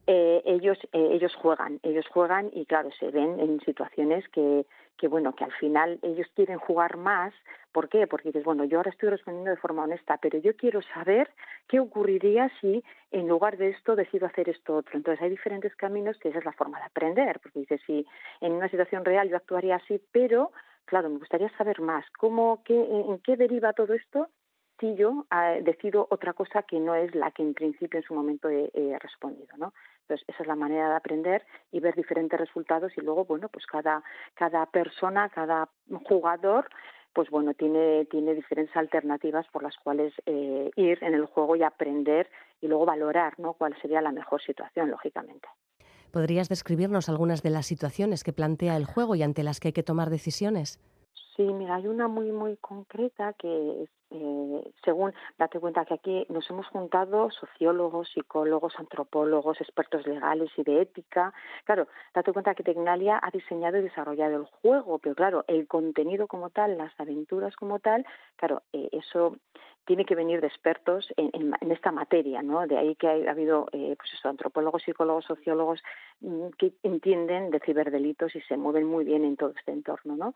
eh, 0.08 0.42
ellos, 0.46 0.78
eh, 0.94 1.10
ellos 1.12 1.36
juegan, 1.36 1.80
ellos 1.84 2.06
juegan 2.08 2.50
y 2.60 2.66
claro, 2.66 2.90
se 3.00 3.10
ven 3.10 3.40
en 3.40 3.60
situaciones 3.62 4.28
que, 4.30 4.66
bueno, 5.08 5.34
que 5.34 5.46
al 5.46 5.54
final 5.54 5.98
ellos 6.02 6.28
quieren 6.36 6.60
jugar 6.60 6.98
más. 6.98 7.34
¿Por 7.72 7.88
qué? 7.88 8.06
Porque 8.06 8.30
dices, 8.30 8.44
bueno, 8.44 8.66
yo 8.66 8.78
ahora 8.78 8.92
estoy 8.92 9.10
respondiendo 9.10 9.52
de 9.52 9.58
forma 9.58 9.84
honesta, 9.84 10.18
pero 10.18 10.40
yo 10.40 10.56
quiero 10.58 10.82
saber 10.94 11.32
qué 11.68 11.80
ocurriría 11.80 12.52
si 12.60 12.84
en 13.12 13.28
lugar 13.28 13.58
de 13.58 13.70
esto 13.70 13.96
decido 13.96 14.28
hacer 14.28 14.50
esto 14.50 14.76
otro. 14.76 14.98
Entonces 14.98 15.22
hay 15.22 15.30
diferentes 15.30 15.74
caminos 15.76 16.18
que 16.20 16.30
esa 16.30 16.40
es 16.40 16.46
la 16.46 16.52
forma 16.52 16.80
de 16.80 16.86
aprender, 16.86 17.40
porque 17.42 17.60
dices, 17.60 17.82
si 17.86 18.06
en 18.42 18.52
una 18.52 18.70
situación 18.70 19.06
real 19.06 19.30
yo 19.30 19.38
actuaría 19.38 19.78
así, 19.78 20.02
pero 20.12 20.52
claro, 20.84 21.10
me 21.10 21.20
gustaría 21.20 21.50
saber 21.56 21.80
más, 21.80 22.04
cómo, 22.18 22.62
qué, 22.66 22.74
en 22.74 23.20
qué 23.20 23.38
deriva 23.38 23.74
todo 23.74 23.94
esto 23.94 24.28
si 24.80 24.96
yo 24.96 25.26
eh, 25.32 25.62
decido 25.64 26.08
otra 26.10 26.34
cosa 26.34 26.64
que 26.64 26.80
no 26.80 26.96
es 26.96 27.14
la 27.14 27.32
que 27.32 27.44
en 27.44 27.54
principio 27.54 28.00
en 28.00 28.06
su 28.06 28.14
momento 28.14 28.50
he, 28.50 28.72
he 28.74 28.98
respondido, 28.98 29.56
¿no? 29.58 29.74
Entonces, 30.10 30.28
esa 30.28 30.42
es 30.42 30.48
la 30.48 30.56
manera 30.56 30.90
de 30.90 30.96
aprender 30.96 31.46
y 31.72 31.80
ver 31.80 31.94
diferentes 31.94 32.40
resultados 32.40 32.92
y 32.98 33.02
luego, 33.02 33.26
bueno, 33.26 33.48
pues 33.50 33.68
cada, 33.68 34.04
cada 34.34 34.66
persona, 34.66 35.30
cada 35.30 35.70
jugador 36.06 36.68
pues 37.14 37.30
bueno, 37.32 37.54
tiene, 37.56 38.06
tiene 38.06 38.36
diferentes 38.36 38.76
alternativas 38.78 39.46
por 39.52 39.64
las 39.64 39.76
cuales 39.78 40.14
eh, 40.26 40.70
ir 40.76 41.00
en 41.02 41.16
el 41.16 41.26
juego 41.26 41.56
y 41.56 41.64
aprender 41.64 42.30
y 42.62 42.68
luego 42.68 42.86
valorar 42.86 43.34
¿no? 43.40 43.54
cuál 43.54 43.76
sería 43.82 44.00
la 44.00 44.12
mejor 44.12 44.42
situación, 44.42 44.92
lógicamente. 44.92 45.48
¿Podrías 46.12 46.50
describirnos 46.50 47.10
algunas 47.10 47.42
de 47.42 47.50
las 47.50 47.66
situaciones 47.66 48.24
que 48.24 48.32
plantea 48.32 48.78
el 48.78 48.86
juego 48.86 49.16
y 49.16 49.24
ante 49.24 49.44
las 49.44 49.60
que 49.60 49.70
hay 49.70 49.74
que 49.74 49.84
tomar 49.84 50.10
decisiones? 50.10 50.80
Sí, 51.40 51.46
mira, 51.54 51.76
hay 51.76 51.88
una 51.88 52.10
muy, 52.10 52.34
muy 52.34 52.58
concreta 52.58 53.32
que 53.32 53.84
es 53.84 53.90
eh, 54.12 54.72
según, 54.84 55.14
date 55.38 55.58
cuenta 55.58 55.86
que 55.86 55.94
aquí 55.94 56.26
nos 56.28 56.50
hemos 56.50 56.68
juntado 56.68 57.32
sociólogos, 57.32 58.10
psicólogos, 58.10 58.74
antropólogos, 58.78 59.62
expertos 59.62 60.06
legales 60.06 60.50
y 60.58 60.64
de 60.64 60.82
ética. 60.82 61.34
Claro, 61.64 61.88
date 62.14 62.34
cuenta 62.34 62.56
que 62.56 62.64
Tecnalia 62.64 63.22
ha 63.22 63.32
diseñado 63.32 63.78
y 63.78 63.84
desarrollado 63.84 64.36
el 64.36 64.46
juego, 64.46 65.00
pero 65.00 65.16
claro, 65.16 65.46
el 65.48 65.66
contenido 65.66 66.28
como 66.28 66.50
tal, 66.50 66.78
las 66.78 66.92
aventuras 67.00 67.56
como 67.56 67.80
tal, 67.80 68.06
claro, 68.36 68.64
eh, 68.74 68.90
eso 68.92 69.38
tiene 69.86 70.06
que 70.06 70.16
venir 70.16 70.42
de 70.42 70.48
expertos 70.48 71.08
en, 71.16 71.56
esta 71.72 71.92
materia, 71.92 72.42
¿no? 72.42 72.68
De 72.68 72.78
ahí 72.78 72.96
que 72.96 73.08
ha, 73.08 73.32
habido, 73.32 73.68
eh, 73.72 73.96
pues 73.98 74.14
eso, 74.14 74.28
antropólogos, 74.28 74.84
psicólogos, 74.84 75.26
sociólogos 75.26 75.82
mm, 76.20 76.50
que 76.58 76.74
entienden 76.84 77.50
de 77.50 77.60
ciberdelitos 77.60 78.36
y 78.36 78.42
se 78.42 78.58
mueven 78.58 78.86
muy 78.86 79.06
bien 79.06 79.24
en 79.24 79.38
todo 79.38 79.54
este 79.58 79.72
entorno, 79.72 80.16
¿no? 80.16 80.34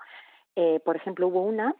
Eh, 0.55 0.79
por 0.83 0.95
ejemplo, 0.95 1.27
hubo 1.27 1.41
una 1.41 1.75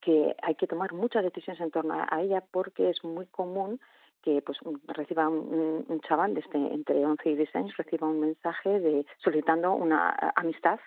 que 0.00 0.34
hay 0.42 0.54
que 0.54 0.66
tomar 0.66 0.92
muchas 0.92 1.22
decisiones 1.22 1.60
en 1.60 1.70
torno 1.70 1.94
a 1.94 2.22
ella 2.22 2.42
porque 2.50 2.90
es 2.90 3.04
muy 3.04 3.26
común 3.26 3.80
que 4.22 4.42
pues 4.42 4.58
reciba 4.86 5.28
un, 5.28 6.00
chaval 6.06 6.34
de 6.34 6.40
este, 6.40 6.58
entre 6.58 7.04
11 7.04 7.30
y 7.30 7.36
10 7.36 7.56
años 7.56 7.76
reciba 7.76 8.06
un 8.06 8.20
mensaje 8.20 8.80
de 8.80 9.06
solicitando 9.18 9.72
una 9.72 10.32
amistad 10.36 10.78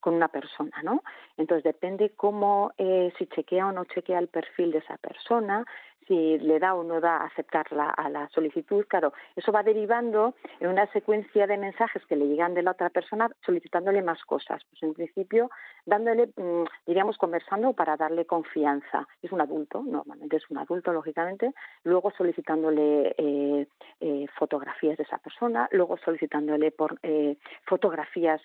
con 0.00 0.14
una 0.14 0.28
persona, 0.28 0.82
¿no? 0.82 1.02
Entonces 1.36 1.64
depende 1.64 2.10
cómo, 2.14 2.72
eh, 2.78 3.12
si 3.18 3.26
chequea 3.26 3.66
o 3.66 3.72
no 3.72 3.84
chequea 3.84 4.18
el 4.20 4.28
perfil 4.28 4.70
de 4.70 4.78
esa 4.78 4.96
persona, 4.96 5.64
si 6.08 6.38
le 6.38 6.58
da 6.58 6.74
o 6.74 6.82
no 6.82 7.00
da 7.00 7.18
aceptar 7.24 7.66
a 7.72 8.08
la 8.08 8.28
solicitud, 8.30 8.86
claro, 8.88 9.12
eso 9.36 9.52
va 9.52 9.62
derivando 9.62 10.34
en 10.58 10.68
una 10.68 10.90
secuencia 10.92 11.46
de 11.46 11.58
mensajes 11.58 12.04
que 12.06 12.16
le 12.16 12.26
llegan 12.26 12.54
de 12.54 12.62
la 12.62 12.72
otra 12.72 12.88
persona 12.88 13.30
solicitándole 13.44 14.02
más 14.02 14.24
cosas. 14.24 14.64
Pues 14.70 14.82
en 14.82 14.94
principio, 14.94 15.50
dándole, 15.84 16.28
mm, 16.34 16.64
diríamos, 16.86 17.18
conversando 17.18 17.74
para 17.74 17.96
darle 17.96 18.24
confianza. 18.24 19.06
Es 19.22 19.30
un 19.30 19.40
adulto, 19.40 19.82
normalmente 19.82 20.36
es 20.36 20.50
un 20.50 20.58
adulto, 20.58 20.92
lógicamente, 20.92 21.52
luego 21.84 22.10
solicitándole 22.10 23.14
eh, 23.18 23.66
eh, 24.00 24.26
fotografías 24.38 24.96
de 24.96 25.04
esa 25.04 25.18
persona, 25.18 25.68
luego 25.72 25.98
solicitándole 25.98 26.70
por, 26.70 26.98
eh, 27.02 27.36
fotografías 27.64 28.40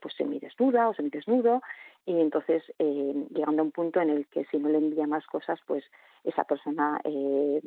pues 0.00 0.14
semidesnuda 0.16 0.88
o 0.88 0.94
semidesnudo, 0.94 1.60
y 2.04 2.20
entonces 2.20 2.62
llegando 2.78 3.62
a 3.62 3.64
un 3.64 3.70
punto 3.70 4.00
en 4.00 4.10
el 4.10 4.26
que 4.26 4.44
si 4.46 4.58
no 4.58 4.68
le 4.68 4.78
envía 4.78 5.06
más 5.06 5.24
cosas, 5.26 5.60
pues 5.66 5.84
esa 6.24 6.44
persona 6.44 7.00
eh, 7.04 7.60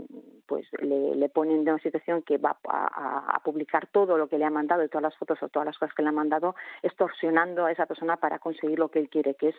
pues 0.45 0.65
le, 0.79 1.29
ponen 1.29 1.61
en 1.61 1.69
una 1.69 1.79
situación 1.79 2.21
que 2.21 2.37
va 2.37 2.57
a, 2.67 3.39
publicar 3.43 3.87
todo 3.87 4.17
lo 4.17 4.27
que 4.27 4.37
le 4.37 4.45
ha 4.45 4.49
mandado, 4.49 4.83
y 4.83 4.87
todas 4.87 5.03
las 5.03 5.17
fotos 5.17 5.41
o 5.43 5.49
todas 5.49 5.67
las 5.67 5.77
cosas 5.77 5.93
que 5.93 6.01
le 6.01 6.09
ha 6.09 6.13
mandado, 6.13 6.55
extorsionando 6.81 7.65
a 7.65 7.71
esa 7.71 7.85
persona 7.85 8.17
para 8.17 8.39
conseguir 8.39 8.79
lo 8.79 8.89
que 8.89 8.99
él 8.99 9.09
quiere, 9.09 9.35
que 9.35 9.49
es 9.49 9.55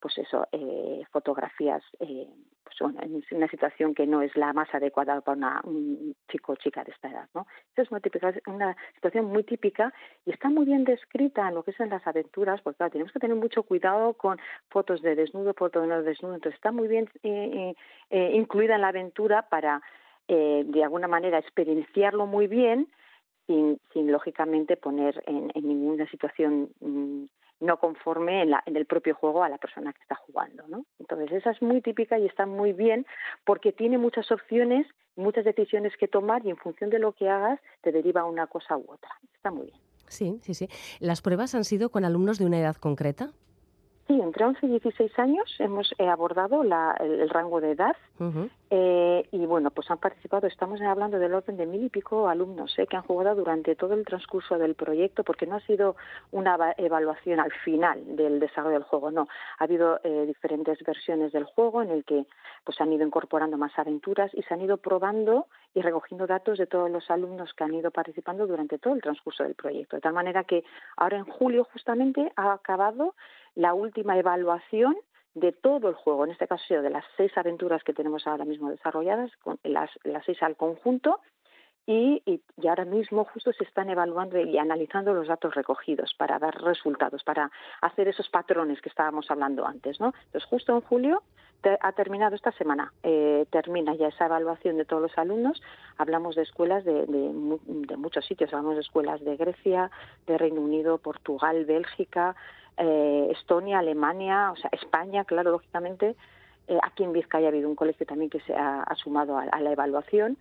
pues 0.00 0.18
eso, 0.18 0.46
eh, 0.52 1.02
fotografías 1.10 1.82
eh, 2.00 2.26
pues 2.64 2.92
bueno, 2.92 3.00
en 3.02 3.36
una 3.36 3.48
situación 3.48 3.94
que 3.94 4.06
no 4.06 4.22
es 4.22 4.36
la 4.36 4.52
más 4.52 4.72
adecuada 4.74 5.20
para 5.20 5.36
una, 5.36 5.60
un 5.64 6.14
chico 6.30 6.52
o 6.52 6.56
chica 6.56 6.84
de 6.84 6.92
esta 6.92 7.08
edad. 7.08 7.28
¿no? 7.34 7.46
Esa 7.72 7.82
es 7.82 7.90
una, 7.90 8.00
típica, 8.00 8.32
una 8.46 8.76
situación 8.94 9.26
muy 9.26 9.44
típica 9.44 9.92
y 10.24 10.30
está 10.30 10.48
muy 10.48 10.64
bien 10.64 10.84
descrita 10.84 11.48
en 11.48 11.54
lo 11.54 11.62
que 11.62 11.72
son 11.72 11.90
las 11.90 12.06
aventuras, 12.06 12.60
porque 12.62 12.78
claro, 12.78 12.92
tenemos 12.92 13.12
que 13.12 13.18
tener 13.18 13.36
mucho 13.36 13.62
cuidado 13.62 14.14
con 14.14 14.38
fotos 14.68 15.02
de 15.02 15.14
desnudo, 15.14 15.54
fotos 15.54 15.82
de 15.82 15.88
no 15.88 16.02
desnudo, 16.02 16.34
entonces 16.34 16.56
está 16.56 16.72
muy 16.72 16.88
bien 16.88 17.08
eh, 17.22 17.74
eh, 18.10 18.30
incluida 18.34 18.76
en 18.76 18.82
la 18.82 18.88
aventura 18.88 19.48
para, 19.48 19.82
eh, 20.28 20.64
de 20.66 20.84
alguna 20.84 21.08
manera, 21.08 21.38
experienciarlo 21.38 22.26
muy 22.26 22.46
bien 22.46 22.88
sin, 23.46 23.80
sin 23.92 24.12
lógicamente 24.12 24.76
poner 24.76 25.22
en, 25.26 25.50
en 25.54 25.66
ninguna 25.66 26.08
situación 26.08 26.70
mm, 26.80 27.24
no 27.60 27.78
conforme 27.78 28.42
en, 28.42 28.50
la, 28.50 28.62
en, 28.66 28.76
el 28.76 28.86
propio 28.86 29.14
juego 29.14 29.42
a 29.42 29.48
la 29.48 29.58
persona 29.58 29.92
que 29.92 30.02
está 30.02 30.16
jugando. 30.16 30.64
¿no? 30.68 30.86
Entonces, 30.98 31.30
esa 31.32 31.50
es 31.50 31.62
muy 31.62 31.80
típica 31.80 32.18
y 32.18 32.26
está 32.26 32.46
muy 32.46 32.72
bien 32.72 33.06
porque 33.44 33.72
tiene 33.72 33.98
muchas 33.98 34.30
opciones, 34.32 34.86
muchas 35.16 35.44
decisiones 35.44 35.92
que 35.98 36.08
tomar 36.08 36.44
y 36.44 36.50
en 36.50 36.56
función 36.56 36.90
de 36.90 36.98
lo 36.98 37.12
que 37.12 37.28
hagas 37.28 37.60
te 37.82 37.92
deriva 37.92 38.24
una 38.24 38.46
cosa 38.46 38.76
u 38.76 38.84
otra. 38.88 39.10
Está 39.34 39.50
muy 39.50 39.66
bien. 39.66 39.78
Sí, 40.08 40.40
sí, 40.42 40.54
sí. 40.54 40.68
¿Las 40.98 41.22
pruebas 41.22 41.54
han 41.54 41.64
sido 41.64 41.90
con 41.90 42.04
alumnos 42.04 42.38
de 42.38 42.46
una 42.46 42.58
edad 42.58 42.76
concreta? 42.76 43.30
Sí, 44.10 44.20
entre 44.20 44.44
11 44.44 44.66
y 44.66 44.70
16 44.70 45.16
años 45.20 45.54
hemos 45.60 45.94
eh, 45.96 46.08
abordado 46.08 46.64
el, 46.64 47.30
rango 47.30 47.60
de 47.60 47.70
edad 47.70 47.94
eh, 48.68 49.28
y 49.30 49.46
bueno, 49.46 49.70
pues 49.70 49.88
han 49.88 49.98
participado, 49.98 50.48
estamos 50.48 50.80
hablando 50.80 51.20
del 51.20 51.32
orden 51.32 51.56
de 51.56 51.64
mil 51.64 51.84
y 51.84 51.90
pico 51.90 52.28
alumnos 52.28 52.76
eh, 52.76 52.88
que 52.88 52.96
han 52.96 53.04
jugado 53.04 53.36
durante 53.36 53.76
todo 53.76 53.94
el 53.94 54.04
transcurso 54.04 54.58
del 54.58 54.74
proyecto 54.74 55.22
porque 55.22 55.46
no 55.46 55.54
ha 55.54 55.60
sido 55.60 55.94
una 56.32 56.58
evaluación 56.76 57.38
al 57.38 57.52
final 57.52 58.16
del 58.16 58.40
desarrollo 58.40 58.80
del 58.80 58.82
juego, 58.82 59.12
no, 59.12 59.28
ha 59.60 59.62
habido 59.62 60.00
diferentes 60.26 60.82
versiones 60.82 61.30
del 61.30 61.44
juego 61.44 61.80
en 61.80 61.90
el 61.90 62.04
que 62.04 62.26
pues 62.64 62.80
han 62.80 62.92
ido 62.92 63.06
incorporando 63.06 63.56
más 63.58 63.78
aventuras 63.78 64.32
y 64.34 64.42
se 64.42 64.54
han 64.54 64.60
ido 64.60 64.78
probando 64.78 65.46
y 65.72 65.82
recogiendo 65.82 66.26
datos 66.26 66.58
de 66.58 66.66
todos 66.66 66.90
los 66.90 67.08
alumnos 67.12 67.54
que 67.54 67.62
han 67.62 67.74
ido 67.74 67.92
participando 67.92 68.48
durante 68.48 68.78
todo 68.78 68.94
el 68.94 69.02
transcurso 69.02 69.44
del 69.44 69.54
proyecto, 69.54 69.94
de 69.94 70.02
tal 70.02 70.14
manera 70.14 70.42
que 70.42 70.64
ahora 70.96 71.18
en 71.18 71.26
julio 71.26 71.62
justamente 71.72 72.32
ha 72.34 72.52
acabado 72.52 73.14
la 73.54 73.74
última 73.74 74.18
evaluación 74.18 74.96
de 75.34 75.52
todo 75.52 75.88
el 75.88 75.94
juego, 75.94 76.24
en 76.24 76.32
este 76.32 76.48
caso 76.48 76.82
de 76.82 76.90
las 76.90 77.04
seis 77.16 77.32
aventuras 77.36 77.84
que 77.84 77.92
tenemos 77.92 78.26
ahora 78.26 78.44
mismo 78.44 78.70
desarrolladas, 78.70 79.30
con 79.36 79.58
las, 79.62 79.90
las 80.04 80.24
seis 80.24 80.42
al 80.42 80.56
conjunto, 80.56 81.20
y, 81.86 82.22
y, 82.26 82.68
ahora 82.68 82.84
mismo 82.84 83.24
justo 83.24 83.52
se 83.52 83.64
están 83.64 83.90
evaluando 83.90 84.38
y 84.38 84.58
analizando 84.58 85.14
los 85.14 85.28
datos 85.28 85.54
recogidos 85.54 86.14
para 86.16 86.38
dar 86.38 86.62
resultados, 86.62 87.24
para 87.24 87.50
hacer 87.80 88.06
esos 88.06 88.28
patrones 88.28 88.80
que 88.80 88.90
estábamos 88.90 89.30
hablando 89.30 89.66
antes. 89.66 89.98
¿no? 89.98 90.12
Entonces, 90.26 90.44
justo 90.44 90.74
en 90.74 90.82
julio 90.82 91.22
ha 91.80 91.92
terminado 91.92 92.36
esta 92.36 92.52
semana, 92.52 92.92
eh, 93.02 93.44
termina 93.50 93.94
ya 93.94 94.08
esa 94.08 94.26
evaluación 94.26 94.76
de 94.76 94.84
todos 94.84 95.02
los 95.02 95.18
alumnos. 95.18 95.60
Hablamos 95.98 96.36
de 96.36 96.42
escuelas 96.42 96.84
de, 96.84 97.06
de, 97.06 97.58
de 97.66 97.96
muchos 97.96 98.24
sitios, 98.24 98.52
hablamos 98.52 98.76
de 98.76 98.82
escuelas 98.82 99.20
de 99.24 99.36
Grecia, 99.36 99.90
de 100.26 100.38
Reino 100.38 100.60
Unido, 100.60 100.98
Portugal, 100.98 101.64
Bélgica, 101.64 102.36
eh, 102.80 103.28
Estonia, 103.30 103.78
Alemania, 103.78 104.50
o 104.52 104.56
sea, 104.56 104.70
España, 104.72 105.24
claro, 105.24 105.50
lógicamente. 105.50 106.16
Eh, 106.66 106.78
aquí 106.82 107.04
en 107.04 107.12
Vizcaya 107.12 107.46
ha 107.46 107.50
habido 107.50 107.68
un 107.68 107.76
colegio 107.76 108.06
también 108.06 108.30
que 108.30 108.40
se 108.40 108.54
ha, 108.54 108.84
sumado 108.96 109.38
a, 109.38 109.60
la 109.60 109.72
evaluación 109.72 110.38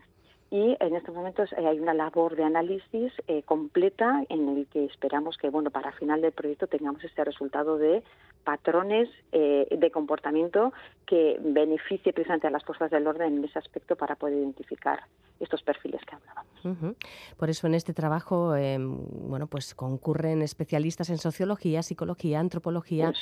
y 0.51 0.75
en 0.79 0.95
estos 0.95 1.13
momentos 1.13 1.51
eh, 1.53 1.67
hay 1.67 1.79
una 1.79 1.93
labor 1.93 2.35
de 2.35 2.43
análisis 2.43 3.13
completa 3.45 4.23
en 4.29 4.49
el 4.49 4.67
que 4.67 4.85
esperamos 4.85 5.37
que 5.37 5.49
bueno 5.49 5.69
para 5.69 5.91
final 5.93 6.21
del 6.21 6.31
proyecto 6.31 6.67
tengamos 6.67 7.03
este 7.03 7.23
resultado 7.23 7.77
de 7.77 8.03
patrones 8.43 9.09
de 9.31 9.91
comportamiento 9.91 10.73
que 11.05 11.37
beneficie 11.39 12.13
precisamente 12.13 12.47
a 12.47 12.49
las 12.49 12.63
fuerzas 12.63 12.89
del 12.89 13.05
orden 13.05 13.37
en 13.37 13.43
ese 13.43 13.59
aspecto 13.59 13.95
para 13.95 14.15
poder 14.15 14.37
identificar 14.37 15.03
estos 15.39 15.63
perfiles 15.63 16.01
que 16.05 16.15
hablábamos. 16.15 16.95
Por 17.37 17.49
eso 17.49 17.67
en 17.67 17.73
este 17.73 17.93
trabajo, 17.93 18.55
em, 18.55 18.97
bueno, 19.27 19.47
pues 19.47 19.73
concurren 19.73 20.41
especialistas 20.41 21.09
en 21.09 21.17
sociología, 21.17 21.81
psicología, 21.81 22.39
antropología, 22.39 23.13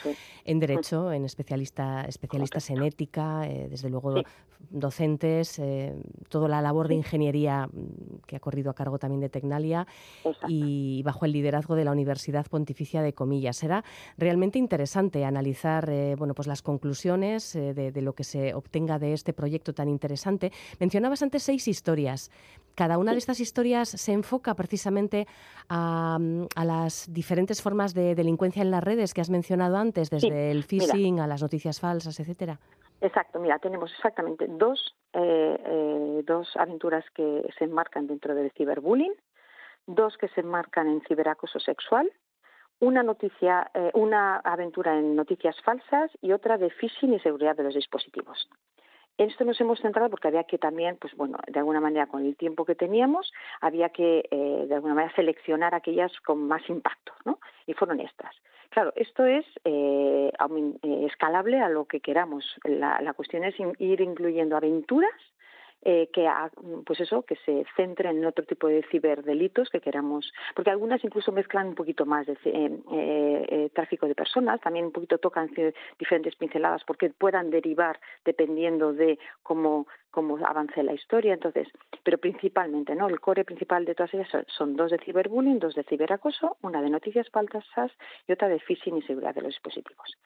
en 0.43 0.59
derecho, 0.59 1.11
en 1.11 1.25
especialista, 1.25 2.05
especialistas 2.05 2.69
en 2.69 2.83
ética, 2.83 3.47
eh, 3.47 3.67
desde 3.69 3.89
luego 3.89 4.23
docentes, 4.69 5.59
eh, 5.59 5.95
toda 6.29 6.47
la 6.47 6.61
labor 6.61 6.87
de 6.87 6.95
ingeniería 6.95 7.16
mm, 7.17 8.25
que 8.25 8.35
ha 8.35 8.39
corrido 8.39 8.71
a 8.71 8.73
cargo 8.73 8.99
también 8.99 9.21
de 9.21 9.29
Tecnalia 9.29 9.87
y 10.47 11.01
bajo 11.03 11.25
el 11.25 11.31
liderazgo 11.31 11.75
de 11.75 11.85
la 11.85 11.91
Universidad 11.91 12.45
Pontificia 12.47 13.01
de 13.01 13.13
Comillas. 13.13 13.57
Será 13.57 13.83
realmente 14.17 14.59
interesante 14.59 15.25
analizar, 15.25 15.89
eh, 15.89 16.15
bueno, 16.17 16.33
pues 16.33 16.47
las 16.47 16.61
conclusiones 16.61 17.53
de, 17.53 17.73
de 17.73 18.01
lo 18.01 18.13
que 18.13 18.23
se 18.23 18.53
obtenga 18.53 18.99
de 18.99 19.13
este 19.13 19.33
proyecto 19.33 19.73
tan 19.73 19.89
interesante. 19.89 20.51
Mencionabas 20.79 21.21
antes 21.21 21.43
seis 21.43 21.67
historias 21.67 22.31
cada 22.77 22.99
una 22.99 23.11
de 23.11 23.17
estas 23.17 23.39
historias 23.39 23.89
se 23.89 24.13
enfoca 24.13 24.53
precisamente 24.53 25.27
a, 25.67 26.19
las 26.63 27.11
diferentes 27.11 27.59
formas 27.59 27.95
de 27.95 28.13
delincuencia 28.13 28.61
en 28.61 28.69
las 28.69 28.83
redes 28.83 29.15
que 29.15 29.21
has 29.21 29.31
mencionado 29.31 29.77
antes, 29.77 30.11
desde 30.11 30.51
el 30.51 30.63
phishing 30.63 31.19
a 31.19 31.25
las 31.25 31.41
noticias 31.41 31.79
falsas, 31.79 32.19
etcétera. 32.19 32.59
Exacto, 32.99 33.39
mira, 33.39 33.59
tenemos 33.59 33.91
exactamente 33.91 34.47
dos, 34.47 34.95
eh, 35.13 35.57
eh, 35.63 36.21
dos 36.25 36.55
aventuras 36.57 37.05
que 37.11 37.47
se 37.57 37.65
enmarcan 37.65 38.07
dentro 38.07 38.33
del 38.33 38.51
ciberbullying, 38.51 39.13
dos 39.85 40.17
que 40.17 40.27
se 40.29 40.41
enmarcan 40.41 40.87
en 40.87 41.01
ciberacoso 41.01 41.59
sexual, 41.59 42.11
una 42.79 43.03
noticia, 43.03 43.69
eh, 43.73 43.91
una 43.93 44.37
aventura 44.37 44.97
en 44.97 45.15
noticias 45.15 45.55
falsas 45.61 46.11
y 46.21 46.31
otra 46.31 46.57
de 46.57 46.69
phishing 46.69 47.13
y 47.13 47.19
seguridad 47.19 47.55
de 47.55 47.63
los 47.63 47.75
dispositivos. 47.75 48.49
En 49.17 49.29
esto 49.29 49.45
nos 49.45 49.59
hemos 49.59 49.79
centrado 49.79 50.11
porque 50.11 50.27
había 50.27 50.43
que 50.43 50.59
también, 50.59 50.97
pues 50.97 51.15
bueno, 51.15 51.39
de 51.47 51.57
alguna 51.57 51.81
manera 51.81 52.05
con 52.05 52.23
el 52.23 52.35
tiempo 52.37 52.65
que 52.65 52.75
teníamos, 52.75 53.33
había 53.61 53.89
que 53.89 54.27
eh, 54.29 54.65
de 54.67 54.75
alguna 54.75 54.93
manera 54.93 55.15
seleccionar 55.15 55.73
aquellas 55.73 56.11
con 56.21 56.47
más 56.47 56.61
impacto, 56.69 57.13
¿no? 57.25 57.39
Y 57.65 57.73
fueron 57.73 57.99
estas. 57.99 58.35
Claro, 58.69 58.93
esto 58.95 59.25
es 59.25 59.45
eh, 59.63 60.31
eh, 60.31 61.05
escalable 61.05 61.59
a 61.59 61.69
lo 61.69 61.85
que 61.85 61.99
queramos. 61.99 62.45
La, 62.63 63.01
la 63.01 63.13
cuestión 63.13 63.43
es 63.43 63.55
ir 63.79 64.01
incluyendo 64.01 64.57
aventuras 64.57 65.11
eh, 65.89 66.09
que 66.11 66.27
pues 66.85 66.99
eso 66.99 67.21
que 67.21 67.37
se 67.45 67.63
centren 67.77 68.17
en 68.17 68.25
otro 68.25 68.43
tipo 68.43 68.67
de 68.67 68.83
ciberdelitos 68.91 69.69
que 69.69 69.79
queramos 69.79 70.33
porque 70.53 70.69
algunas 70.69 71.01
incluso 71.01 71.31
mezclan 71.31 71.67
un 71.67 71.75
poquito 71.75 72.05
más 72.05 72.27
de 72.27 72.37
eh, 72.43 72.81
eh, 72.91 73.69
tráfico 73.73 74.05
de 74.05 74.13
personas 74.13 74.59
también 74.59 74.87
un 74.87 74.91
poquito 74.91 75.17
tocan 75.17 75.49
diferentes 75.97 76.35
pinceladas 76.35 76.83
porque 76.83 77.09
puedan 77.11 77.49
derivar 77.51 78.01
dependiendo 78.25 78.91
de 78.91 79.17
cómo 79.43 79.87
cómo 80.11 80.37
avance 80.45 80.83
la 80.83 80.91
historia. 80.91 81.33
Entonces 81.33 81.69
pero 82.03 82.17
principalmente 82.17 82.93
no 82.93 83.07
el 83.07 83.21
core 83.21 83.45
principal 83.45 83.85
de 83.85 83.95
todas 83.95 84.13
ellas 84.13 84.27
son, 84.47 84.75
dos 84.75 84.91
de 84.91 84.97
ciberbullying 84.97 85.59
dos 85.59 85.73
de 85.73 85.83
ciberacoso 85.85 86.57
una 86.63 86.81
de 86.81 86.89
noticias 86.89 87.29
falsas 87.29 87.91
y 88.27 88.33
otra 88.33 88.49
de 88.49 88.59
phishing 88.59 88.97
y 88.97 89.03
seguridad 89.03 89.35
de 89.35 89.43
los 89.43 89.53
dispositivos 89.53 90.17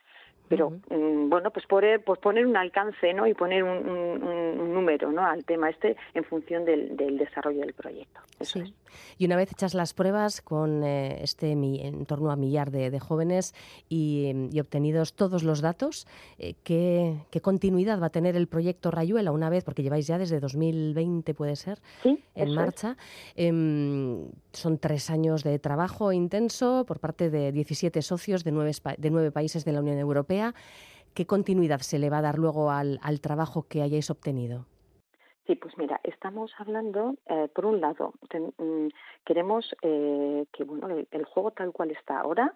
pero 0.48 0.70
mm, 0.70 1.30
bueno 1.30 1.52
pues 1.52 1.66
poner 1.66 2.04
pues 2.04 2.20
poner 2.20 2.46
un 2.46 2.58
alcance 2.58 3.14
no 3.14 3.28
y 3.28 3.34
poner 3.34 3.64
un, 3.64 4.74
número 4.74 5.12
no 5.12 5.26
al 5.26 5.44
tema 5.46 5.70
este 5.70 5.96
en 6.14 6.24
función 6.24 6.66
del, 6.66 6.96
desarrollo 7.18 7.62
del 7.62 7.74
proyecto. 7.74 8.20
Sí. 8.42 8.74
y 9.20 9.26
una 9.26 9.36
vez 9.36 9.52
hechas 9.52 9.74
las 9.74 9.94
pruebas 9.94 10.42
con 10.42 10.84
eh, 10.84 11.22
este 11.22 11.52
en 11.52 12.06
torno 12.06 12.32
a 12.32 12.36
millar 12.36 12.72
de, 12.72 13.00
jóvenes 13.00 13.54
y, 13.88 14.60
obtenidos 14.60 15.14
todos 15.14 15.44
los 15.44 15.62
datos 15.62 16.08
eh, 16.38 16.56
¿qué, 16.64 17.16
continuidad 17.42 18.02
va 18.02 18.08
a 18.08 18.10
tener 18.10 18.36
el 18.36 18.48
proyecto 18.48 18.92
Rayuela 18.92 19.32
una 19.32 19.50
vez 19.50 19.64
porque 19.64 19.84
lleváis 19.84 20.08
ya 20.08 20.18
desde 20.18 20.40
2020 20.40 21.34
puede 21.34 21.56
ser 21.56 21.80
en 22.36 22.54
marcha. 22.54 22.98
Em, 23.36 24.30
son 24.54 24.78
tres 24.78 25.10
años 25.10 25.44
de 25.44 25.60
trabajo 25.60 26.12
intenso 26.12 26.86
por 26.88 27.00
parte 27.00 27.30
de 27.30 27.52
17 27.52 28.02
socios 28.02 28.44
de 28.44 28.52
nueve, 28.52 28.72
de 28.98 29.10
nueve 29.10 29.32
países 29.32 29.66
de 29.66 29.72
la 29.72 29.80
Unión 29.80 29.98
Europea 29.98 30.41
¿qué 31.14 31.26
continuidad 31.26 31.80
se 31.80 32.00
le 32.00 32.10
va 32.10 32.20
a 32.20 32.22
dar 32.22 32.38
luego 32.38 32.72
al, 32.72 33.00
trabajo 33.22 33.66
que 33.68 33.82
hayáis 33.82 34.10
obtenido? 34.10 34.66
Sí, 35.48 35.56
pues 35.56 35.78
mira, 35.78 36.00
estamos 36.04 36.52
hablando, 36.58 37.16
eh, 37.28 37.48
por 37.54 37.66
un 37.66 37.82
lado, 37.82 38.14
mm, 38.34 38.88
queremos 39.26 39.76
eh, 39.82 40.46
que 40.54 40.64
bueno, 40.64 40.88
el, 40.90 41.26
juego 41.26 41.52
tal 41.52 41.72
cual 41.72 41.92
está 41.92 42.20
ahora 42.20 42.54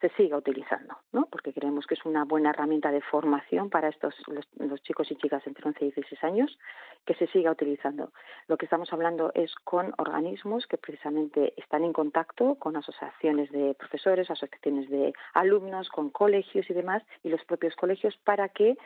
se 0.00 0.08
siga 0.10 0.36
utilizando, 0.36 0.96
¿no? 1.12 1.26
Porque 1.26 1.52
creemos 1.52 1.86
que 1.86 1.94
es 1.94 2.04
una 2.04 2.24
buena 2.24 2.50
herramienta 2.50 2.92
de 2.92 3.00
formación 3.00 3.68
para 3.68 3.88
estos 3.88 4.14
los, 4.28 4.82
chicos 4.82 5.10
y 5.10 5.16
chicas 5.16 5.44
entre 5.46 5.66
11 5.66 5.84
y 5.84 5.90
16 5.90 6.24
años, 6.24 6.58
que 7.04 7.14
se 7.14 7.26
siga 7.28 7.50
utilizando. 7.50 8.12
Lo 8.46 8.56
que 8.56 8.66
estamos 8.66 8.92
hablando 8.92 9.32
es 9.34 9.54
con 9.64 9.94
organismos 9.98 10.66
que 10.66 10.78
precisamente 10.78 11.52
están 11.56 11.84
en 11.84 11.92
contacto 11.92 12.54
con 12.56 12.76
asociaciones 12.76 13.50
de 13.50 13.74
profesores, 13.74 14.30
asociaciones 14.30 14.88
de 14.88 15.12
alumnos, 15.34 15.88
con 15.88 16.10
colegios 16.10 16.68
y 16.70 16.74
demás, 16.74 17.02
y 17.24 17.28
los 17.28 17.44
propios 17.44 17.74
colegios 17.74 18.16
para 18.24 18.48
que 18.50 18.76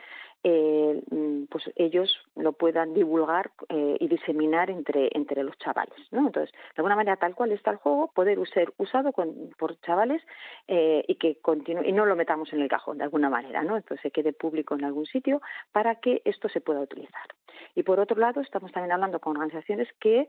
eh, 0.43 1.01
mm, 1.09 1.45
pues 1.45 1.71
ellos 1.75 2.13
lo 2.35 2.51
puedan 2.51 2.93
divulgar 2.93 3.51
eh, 3.69 3.95
y 3.99 4.07
diseminar 4.07 4.69
entre, 4.69 5.09
entre 5.13 5.41
los 5.43 5.57
chavales. 5.57 5.95
¿no? 6.11 6.27
Entonces, 6.27 6.51
de 6.53 6.75
alguna 6.77 6.97
manera, 6.97 7.15
tal 7.15 7.33
cual 7.33 7.51
está 7.53 7.71
el 7.71 7.77
juego, 7.77 8.11
poder 8.13 8.37
ser 8.49 8.73
usado 8.77 9.13
por 9.13 9.79
chavales 9.81 10.21
eh, 10.67 11.05
y 11.07 11.15
que 11.15 11.37
continúe, 11.39 11.83
y 11.85 11.93
no 11.93 12.05
lo 12.05 12.15
metamos 12.15 12.51
en 12.51 12.61
el 12.61 12.67
cajón 12.67 12.97
de 12.97 13.05
alguna 13.05 13.29
manera, 13.29 13.63
¿no? 13.63 13.77
entonces 13.77 14.01
se 14.01 14.11
quede 14.11 14.33
público 14.33 14.75
en 14.75 14.83
algún 14.83 15.05
sitio 15.05 15.41
para 15.71 15.95
que 15.95 16.21
esto 16.25 16.49
se 16.49 16.61
pueda 16.61 16.81
utilizar. 16.81 17.27
Y 17.75 17.83
por 17.83 17.99
otro 17.99 18.19
lado, 18.19 18.41
estamos 18.41 18.71
también 18.71 18.91
hablando 18.91 19.19
con 19.19 19.37
organizaciones 19.37 19.87
que 19.99 20.27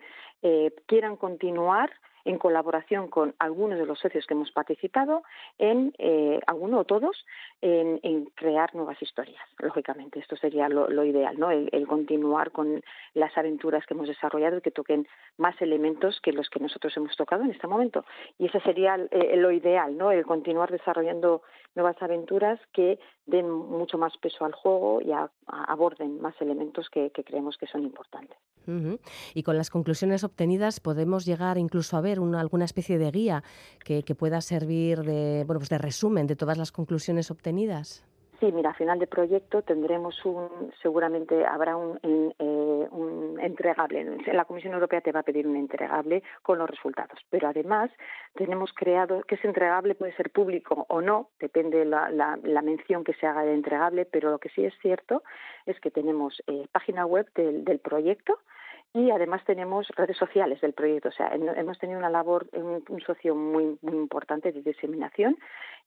quieran 0.87 1.17
continuar 1.17 1.91
en 2.25 2.39
colaboración 2.39 3.09
con 3.09 3.35
algunos 3.39 3.79
de 3.79 3.87
los 3.87 3.99
socios 3.99 4.27
que 4.27 4.35
hemos 4.35 4.51
participado, 4.51 5.23
en 5.59 5.93
eh, 5.99 6.41
alguno 6.47 6.81
o 6.81 6.85
todos, 6.85 7.25
en, 7.61 8.27
crear 8.35 8.75
nuevas 8.75 9.01
historias. 9.01 9.43
Lógicamente, 9.59 10.19
esto 10.19 10.37
sería 10.37 10.69
lo, 10.69 11.05
ideal, 11.05 11.39
¿no? 11.39 11.51
El, 11.51 11.87
continuar 11.87 12.51
con 12.51 12.83
las 13.15 13.37
aventuras 13.37 13.85
que 13.87 13.95
hemos 13.95 14.09
desarrollado 14.09 14.59
y 14.59 14.61
que 14.61 14.71
toquen 14.71 15.07
más 15.37 15.61
elementos 15.61 16.21
que 16.21 16.33
los 16.33 16.49
que 16.49 16.61
nosotros 16.61 16.97
hemos 16.97 17.17
tocado 17.17 17.45
en 17.45 17.51
este 17.51 17.67
momento. 17.67 18.05
Y 18.39 18.47
ese 18.47 18.61
sería 18.61 18.97
eh, 19.11 19.37
lo 19.37 19.51
ideal, 19.51 19.97
¿no? 19.97 20.11
El 20.11 20.25
continuar 20.25 20.71
desarrollando 20.71 21.43
nuevas 21.75 22.01
aventuras 22.03 22.61
que 22.73 22.99
den 23.27 23.51
mucho 23.51 23.99
más 23.99 24.17
peso 24.19 24.45
al 24.45 24.53
juego 24.53 25.01
y 25.01 25.13
aborden 25.47 26.21
más 26.21 26.35
elementos 26.41 26.89
que, 26.91 27.11
creemos 27.11 27.57
que 27.59 27.67
son 27.67 27.83
importantes. 27.83 28.39
Y 29.35 29.43
con 29.43 29.57
las 29.57 29.71
conclusiones 29.71 30.25
obtenidas 30.25 30.81
podemos 30.81 31.25
llegar 31.25 31.59
incluso 31.59 31.97
a 31.97 32.01
ver 32.01 32.21
una, 32.21 32.41
alguna 32.41 32.65
especie 32.65 32.99
de 32.99 33.11
guía 33.11 33.45
que, 33.85 34.03
pueda 34.15 34.41
servir 34.41 35.03
de, 35.03 35.45
bueno, 35.47 35.59
pues 35.61 35.69
de 35.69 35.79
resumen 35.79 36.27
de 36.27 36.37
todas 36.37 36.57
las 36.57 36.73
conclusiones 36.73 37.31
obtenidas. 37.31 38.05
Sí, 38.41 38.51
mira, 38.53 38.71
a 38.71 38.75
final 38.75 38.99
de 38.99 39.07
proyecto 39.07 39.63
tendremos 39.63 40.25
un, 40.25 40.73
seguramente 40.83 41.47
habrá 41.47 41.77
un, 41.77 41.99
eh, 42.03 42.89
entregable. 43.41 44.19
La 44.33 44.45
Comisión 44.45 44.75
Europea 44.75 45.01
te 45.01 45.13
va 45.13 45.21
a 45.21 45.23
pedir 45.23 45.47
un 45.47 45.57
entregable 45.57 46.23
con 46.43 46.59
los 46.59 46.69
resultados, 46.69 47.19
pero 47.31 47.49
además 47.49 47.91
tenemos 48.35 48.73
creado 48.73 49.23
que 49.23 49.37
ese 49.37 49.47
entregable 49.47 49.95
puede 49.95 50.17
ser 50.17 50.31
público 50.31 50.85
o 50.89 51.01
no, 51.01 51.29
depende 51.39 51.85
la, 51.85 52.11
la, 52.11 52.63
mención 52.63 53.05
que 53.05 53.15
se 53.15 53.27
haga 53.27 53.43
de 53.45 53.55
entregable, 53.55 54.05
pero 54.05 54.31
lo 54.31 54.39
que 54.39 54.49
sí 54.49 54.65
es 54.65 54.75
cierto 54.81 55.23
es 55.67 55.79
que 55.81 55.91
tenemos 55.91 56.43
eh, 56.47 56.67
página 56.73 57.07
web 57.07 57.31
del 57.35 57.79
proyecto 57.79 58.41
y 58.95 59.11
además 59.11 59.43
tenemos 59.45 59.89
redes 59.97 60.17
sociales 60.17 60.61
del 60.61 60.73
proyecto. 60.73 61.09
O 61.09 61.13
sea, 61.13 61.35
hemos 61.35 61.79
tenido 61.81 61.99
una 61.99 62.09
labor, 62.09 62.47
un, 62.53 63.01
socio 63.05 63.35
muy, 63.35 63.77
importante 63.83 64.53
de 64.53 64.63
diseminación 64.63 65.37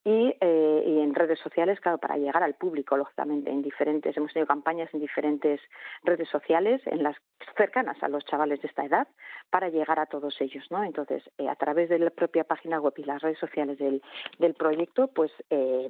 y, 0.04 0.34
eh, 0.38 0.84
y, 0.86 1.00
en 1.00 1.14
redes 1.14 1.38
sociales, 1.40 1.80
claro, 1.80 1.96
para 1.96 2.18
llegar 2.18 2.42
al 2.42 2.54
público, 2.54 2.98
lógicamente, 2.98 3.50
en 3.50 3.62
diferentes, 3.62 4.14
hemos 4.14 4.34
tenido 4.34 4.46
campañas 4.46 4.92
en 4.92 5.00
diferentes 5.00 5.58
redes 6.04 6.28
sociales, 6.28 6.82
en 6.84 7.02
las 7.02 7.16
cercanas 7.56 7.96
a 8.02 8.08
los 8.08 8.26
chavales 8.26 8.60
de 8.60 8.68
esta 8.68 8.84
edad, 8.84 9.08
para 9.48 9.70
llegar 9.70 9.98
a 9.98 10.06
todos 10.06 10.38
ellos, 10.42 10.66
¿no? 10.70 10.84
Entonces, 10.84 11.22
eh, 11.38 11.48
a 11.48 11.56
través 11.56 11.88
de 11.88 11.98
la 11.98 12.10
propia 12.10 12.44
página 12.44 12.78
web 12.78 12.92
y 12.98 13.04
las 13.04 13.22
redes 13.22 13.38
sociales 13.38 13.78
del, 13.78 14.02
del 14.38 14.52
proyecto, 14.52 15.08
pues 15.08 15.32
eh, 15.48 15.88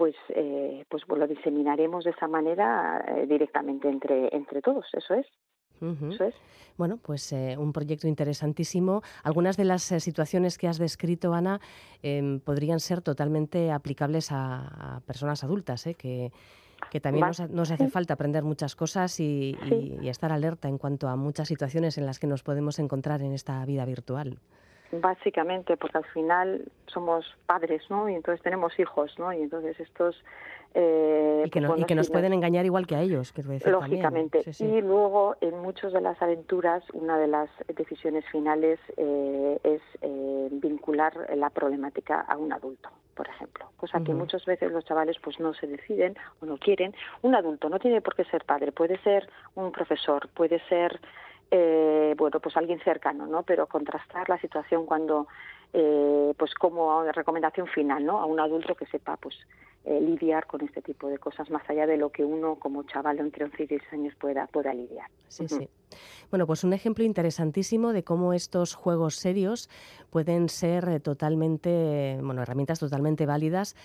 pues 0.00 0.16
eh, 0.30 0.86
pues 0.88 1.02
lo 1.06 1.26
diseminaremos 1.26 2.04
de 2.04 2.12
esa 2.12 2.26
manera 2.26 3.04
eh, 3.06 3.26
directamente 3.26 3.86
entre 3.86 4.34
entre 4.34 4.62
todos 4.62 4.86
eso 4.94 5.12
es 5.12 5.26
bueno, 6.80 6.96
pues 6.96 7.30
eh, 7.32 7.56
un 7.58 7.74
proyecto 7.74 8.08
interesantísimo. 8.08 9.02
Algunas 9.22 9.58
de 9.58 9.64
las 9.64 9.92
eh, 9.92 10.00
situaciones 10.00 10.56
que 10.56 10.66
has 10.66 10.78
descrito, 10.78 11.34
Ana, 11.34 11.60
em, 12.02 12.40
podrían 12.40 12.80
ser 12.80 13.02
totalmente 13.02 13.70
aplicables 13.70 14.28
a, 14.30 15.02
personas 15.06 15.44
adultas, 15.44 15.86
¿eh? 15.86 15.94
que, 15.94 16.32
que 16.90 17.00
también 17.00 17.26
nos, 17.50 17.70
hace 17.70 17.88
falta 17.88 18.14
aprender 18.14 18.44
muchas 18.44 18.74
cosas 18.76 19.20
y, 19.20 19.56
estar 20.02 20.32
alerta 20.32 20.68
en 20.68 20.78
cuanto 20.78 21.08
a 21.08 21.16
muchas 21.16 21.48
situaciones 21.48 21.98
en 21.98 22.06
las 22.06 22.18
que 22.18 22.26
nos 22.26 22.42
podemos 22.42 22.78
encontrar 22.78 23.20
en 23.20 23.32
esta 23.32 23.62
vida 23.66 23.84
virtual. 23.84 24.38
Básicamente, 24.92 25.76
porque 25.76 25.98
al 25.98 26.06
final 26.06 26.64
somos 26.86 27.24
padres, 27.46 27.82
¿no? 27.90 28.08
Y 28.08 28.14
entonces 28.14 28.42
tenemos 28.42 28.78
hijos, 28.78 29.16
¿no? 29.18 29.32
Y 29.32 29.42
entonces 29.42 29.78
estos 29.78 30.16
eh, 30.74 31.42
y 31.46 31.50
que, 31.50 31.60
pues 31.62 31.96
nos 31.96 32.10
pueden 32.10 32.32
engañar 32.32 32.64
igual 32.64 32.86
que 32.86 32.94
a 32.94 33.00
ellos, 33.00 33.32
quiero 33.32 33.50
decir. 33.50 33.72
Lógicamente. 33.72 34.42
Y 34.60 34.80
luego, 34.80 35.36
en 35.40 35.58
muchas 35.58 35.92
de 35.92 36.00
las 36.00 36.20
aventuras, 36.22 36.84
una 36.92 37.18
de 37.18 37.26
las 37.26 37.50
decisiones 37.74 38.24
finales 38.30 38.78
eh, 38.96 39.58
es 39.64 39.82
eh, 40.02 40.48
vincular 40.52 41.12
la 41.36 41.50
problemática 41.50 42.20
a 42.20 42.36
un 42.36 42.52
adulto, 42.52 42.88
por 43.14 43.28
ejemplo. 43.28 43.66
Cosa 43.78 44.00
que 44.00 44.14
muchas 44.14 44.44
veces 44.44 44.70
los 44.70 44.84
chavales 44.84 45.16
pues 45.20 45.40
no 45.40 45.54
se 45.54 45.66
deciden 45.66 46.16
o 46.40 46.46
no 46.46 46.56
quieren. 46.56 46.94
Un 47.22 47.34
adulto 47.34 47.68
no 47.68 47.80
tiene 47.80 48.00
por 48.00 48.14
qué 48.14 48.24
ser 48.24 48.44
padre, 48.44 48.70
puede 48.70 48.98
ser 48.98 49.28
un 49.56 49.72
profesor, 49.72 50.28
puede 50.28 50.60
ser, 50.68 51.00
bueno, 51.50 52.40
pues 52.40 52.56
alguien 52.56 52.80
cercano, 52.80 53.26
¿no? 53.26 53.42
Pero 53.42 53.66
contrastar 53.66 54.28
la 54.28 54.38
situación 54.40 54.86
cuando 54.86 55.26
eh, 55.72 56.34
pues 56.36 56.52
como 56.54 57.04
recomendación 57.12 57.68
final 57.68 58.04
¿no? 58.04 58.18
a 58.18 58.26
un 58.26 58.40
adulto 58.40 58.74
que 58.74 58.86
sepa 58.86 59.16
pues 59.16 59.36
eh, 59.84 60.00
lidiar 60.00 60.46
con 60.46 60.62
este 60.62 60.82
tipo 60.82 61.08
de 61.08 61.18
cosas 61.18 61.48
más 61.48 61.62
allá 61.70 61.86
de 61.86 61.96
lo 61.96 62.10
que 62.10 62.24
uno 62.24 62.56
como 62.56 62.82
chaval 62.82 63.20
entre 63.20 63.44
11 63.44 63.62
y 63.62 63.66
10 63.66 63.82
años 63.92 64.14
pueda, 64.16 64.48
pueda 64.48 64.74
lidiar. 64.74 65.06
Sí, 65.28 65.48
sí. 65.48 65.68
Bueno, 66.28 66.46
pues 66.46 66.64
un 66.64 66.72
ejemplo 66.72 67.04
interesantísimo 67.04 67.92
de 67.92 68.02
cómo 68.02 68.32
estos 68.32 68.74
juegos 68.74 69.14
serios 69.14 69.70
pueden 70.10 70.48
ser 70.48 70.88
eh, 70.88 70.98
totalmente, 70.98 72.18
bueno, 72.20 72.42
herramientas 72.42 72.80
totalmente 72.80 73.24
válidas 73.24 73.76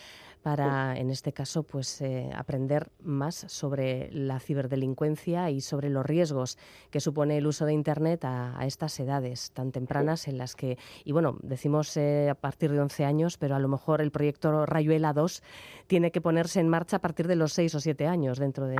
para, 0.45 0.95
en 0.95 1.09
este 1.09 1.33
caso, 1.33 1.63
pues 1.63 1.99
eh, 2.01 2.29
aprender 2.35 2.89
más 3.01 3.33
sobre 3.33 4.11
la 4.11 4.39
ciberdelincuencia 4.39 5.49
y 5.49 5.59
sobre 5.59 5.89
los 5.89 6.05
riesgos 6.05 6.59
que 6.91 6.99
supone 6.99 7.39
el 7.39 7.47
uso 7.47 7.65
de 7.65 7.73
Internet 7.73 8.25
a, 8.25 8.55
estas 8.61 8.99
edades 8.99 9.51
tan 9.53 9.71
tempranas 9.71 10.27
en 10.27 10.37
las 10.37 10.55
que, 10.55 10.77
y 11.03 11.13
bueno, 11.13 11.37
decimos 11.41 11.97
eh, 11.97 12.29
a 12.29 12.35
partir 12.35 12.71
de 12.71 12.79
11 12.79 13.05
años, 13.05 13.39
pero 13.39 13.55
a 13.55 13.59
lo 13.59 13.67
mejor 13.67 14.01
el 14.01 14.11
proyecto 14.11 14.67
Rayuela 14.67 15.13
2 15.13 15.41
tiene 15.87 16.11
que 16.11 16.21
ponerse 16.21 16.59
en 16.59 16.69
marcha 16.69 16.97
a 16.97 16.99
partir 16.99 17.25
de 17.25 17.35
los 17.35 17.51
6 17.53 17.73
o 17.73 17.79
7 17.79 18.05
años, 18.05 18.37
dentro 18.37 18.67
de 18.67 18.77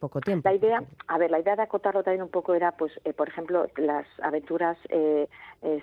poco 0.00 0.20
tiempo. 0.20 0.48
La 0.48 0.56
idea, 0.56 0.82
a 1.06 1.18
ver, 1.18 1.30
la 1.30 1.38
idea 1.38 1.54
de 1.54 1.62
acotarlo 1.62 2.02
también 2.02 2.24
un 2.24 2.30
poco 2.30 2.54
era, 2.54 2.72
pues, 2.72 2.90
eh, 3.04 3.12
por 3.12 3.28
ejemplo, 3.28 3.68
las 3.76 4.06
aventuras 4.20 4.76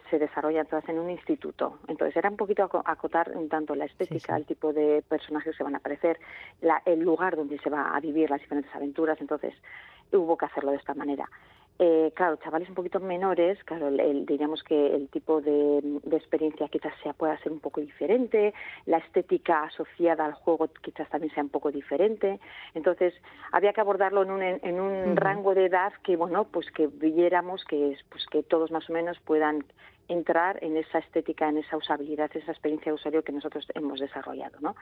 se 0.10 0.20
desarrollan 0.20 0.68
todas 0.68 0.88
en 0.90 1.00
un 1.00 1.10
instituto. 1.10 1.80
Entonces 1.88 2.16
era 2.16 2.30
un 2.30 2.38
poquito 2.38 2.70
acotar 2.86 3.32
un 3.36 3.50
tanto 3.50 3.74
la 3.74 3.86
estética, 3.86 4.38
el 4.38 4.46
tipo 4.46 4.74
de 4.74 5.04
personajes 5.08 5.58
que 5.58 5.64
van 5.64 5.74
a 5.74 5.80
aparecer, 5.80 6.20
el 6.86 7.00
lugar 7.00 7.36
donde 7.36 7.58
se 7.60 7.70
va 7.70 7.96
a 7.96 8.00
vivir 8.00 8.30
las 8.30 8.42
diferentes 8.42 8.74
aventuras. 8.76 9.20
Entonces 9.20 9.54
hubo 10.12 10.38
que 10.38 10.46
hacerlo 10.46 10.72
de 10.72 10.78
esta 10.78 10.94
manera. 10.94 11.28
Eh, 11.84 12.12
claro, 12.14 12.36
chavales 12.36 12.70
un 12.70 12.76
poquito 12.76 13.00
menores, 13.00 13.58
claro, 13.64 13.88
el, 13.88 14.24
diríamos 14.28 14.62
que 14.62 14.96
el 14.96 15.10
tipo 15.10 15.42
de, 15.42 15.82
experiencia 16.12 16.68
quizás 16.68 16.94
sea, 17.02 17.14
pueda 17.14 17.36
ser 17.40 17.52
un 17.52 17.60
poco 17.60 17.82
diferente, 17.82 18.54
la 18.86 19.00
estética 19.00 19.64
asociada 19.64 20.26
al 20.26 20.34
juego 20.34 20.70
quizás 20.84 21.10
también 21.10 21.34
sea 21.34 21.42
un 21.42 21.50
poco 21.50 21.72
diferente. 21.72 22.40
Entonces, 22.76 23.16
había 23.52 23.74
que 23.74 23.82
abordarlo 23.82 24.22
en 24.22 24.30
un, 24.30 24.44
en 24.44 24.80
un 24.80 25.16
rango 25.16 25.56
de 25.56 25.66
edad 25.66 25.92
que, 26.04 26.16
bueno, 26.18 26.44
pues 26.44 26.70
que 26.70 26.86
viéramos 26.86 27.66
que, 27.66 27.98
pues 28.10 28.28
que 28.28 28.44
todos 28.44 28.70
más 28.70 28.88
o 28.88 28.94
menos 28.94 29.20
puedan 29.22 29.66
entrar 30.12 30.64
en 30.64 30.78
esa 30.78 31.00
estética, 31.00 31.48
en 31.48 31.58
esa 31.58 31.78
usabilidad, 31.78 32.30
esa 32.36 32.52
experiencia 32.52 32.92
de 32.92 32.96
usuario 32.96 33.24
que 33.24 33.32
nosotros 33.32 33.66
hemos 33.74 34.00
desarrollado, 34.00 34.60
¿no? 34.60 34.76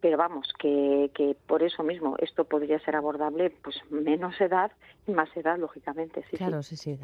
Pero 0.00 0.16
vamos, 0.16 0.52
que, 0.58 1.10
que 1.14 1.36
por 1.46 1.62
eso 1.62 1.82
mismo 1.82 2.16
esto 2.18 2.44
podría 2.44 2.78
ser 2.80 2.96
abordable, 2.96 3.50
pues 3.50 3.76
menos 3.90 4.40
edad 4.40 4.70
y 5.06 5.12
más 5.12 5.28
edad, 5.36 5.58
lógicamente, 5.58 6.24
sí. 6.30 6.36
Claro, 6.36 6.62
sí, 6.62 6.76
sí, 6.76 6.98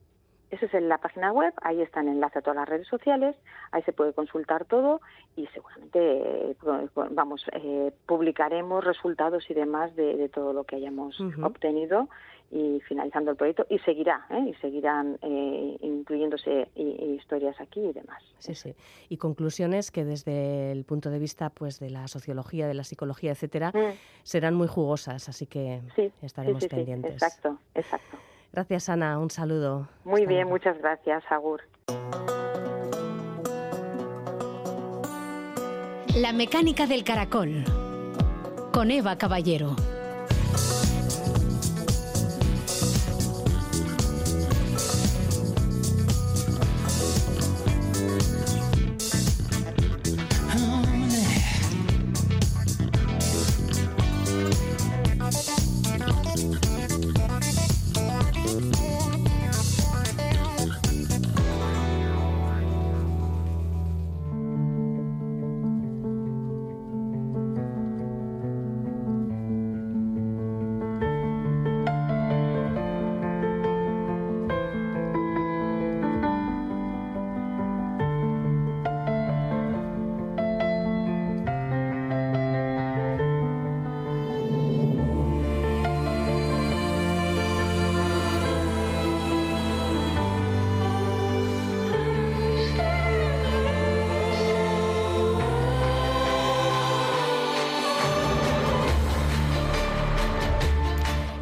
Esa 0.52 0.66
es 0.66 0.74
en 0.74 0.90
la 0.90 0.98
página 0.98 1.32
web, 1.32 1.54
ahí 1.62 1.82
está 1.82 2.02
el 2.02 2.10
enlace 2.10 2.40
a 2.40 2.42
todas 2.42 2.58
las 2.58 2.68
redes 2.68 2.88
sociales, 2.88 3.38
ahí 3.72 3.82
se 3.84 3.94
puede 3.94 4.12
consultar 4.12 4.66
todo 4.66 5.00
y 5.38 5.48
seguramente, 5.48 6.00
eh, 6.52 6.56
vamos, 7.12 7.46
eh, 7.54 7.94
publicaremos 8.06 8.84
resultados 8.84 9.50
y 9.50 9.54
demás 9.54 9.96
de, 9.96 10.30
todo 10.30 10.52
lo 10.52 10.66
que 10.66 10.76
hayamos 10.76 11.18
obtenido 11.42 12.10
y 12.52 12.82
finalizando 12.82 13.32
el 13.32 13.38
proyecto 13.38 13.66
y 13.70 13.80
seguirá, 13.80 14.26
¿eh? 14.30 14.50
y 14.50 14.54
seguirán 14.56 15.18
incluyéndose 15.22 16.68
historias 16.76 17.60
aquí 17.62 17.80
y 17.80 17.94
demás. 17.94 18.22
Sí, 18.40 18.54
sí. 18.54 18.76
Y 19.08 19.16
conclusiones 19.16 19.90
que 19.90 20.04
desde 20.04 20.74
el 20.74 20.84
punto 20.84 21.10
de 21.10 21.20
vista 21.20 21.50
pues 21.50 21.80
de 21.80 21.90
la 21.90 22.10
sociología, 22.10 22.68
de 22.68 22.74
la 22.74 22.84
psicología, 22.84 23.32
etcétera, 23.32 23.70
mm. 23.70 23.94
serán 24.24 24.56
muy 24.56 24.68
jugosas, 24.68 25.30
así 25.30 25.48
que 25.48 25.80
estaremos 26.22 26.66
pendientes. 26.68 27.14
exacto, 27.14 27.58
exacto. 27.74 28.18
Gracias, 28.54 28.90
Ana. 28.90 29.18
Un 29.20 29.30
saludo. 29.30 29.88
Muy 30.04 30.26
bien, 30.26 30.48
muchas 30.48 30.78
gracias, 30.80 31.24
Agur. 31.30 31.62
La 36.16 36.34
mecánica 36.34 36.88
del 36.88 37.04
caracol. 37.04 37.64
Con 38.74 38.92
Eva 38.92 39.18
Caballero. 39.18 39.76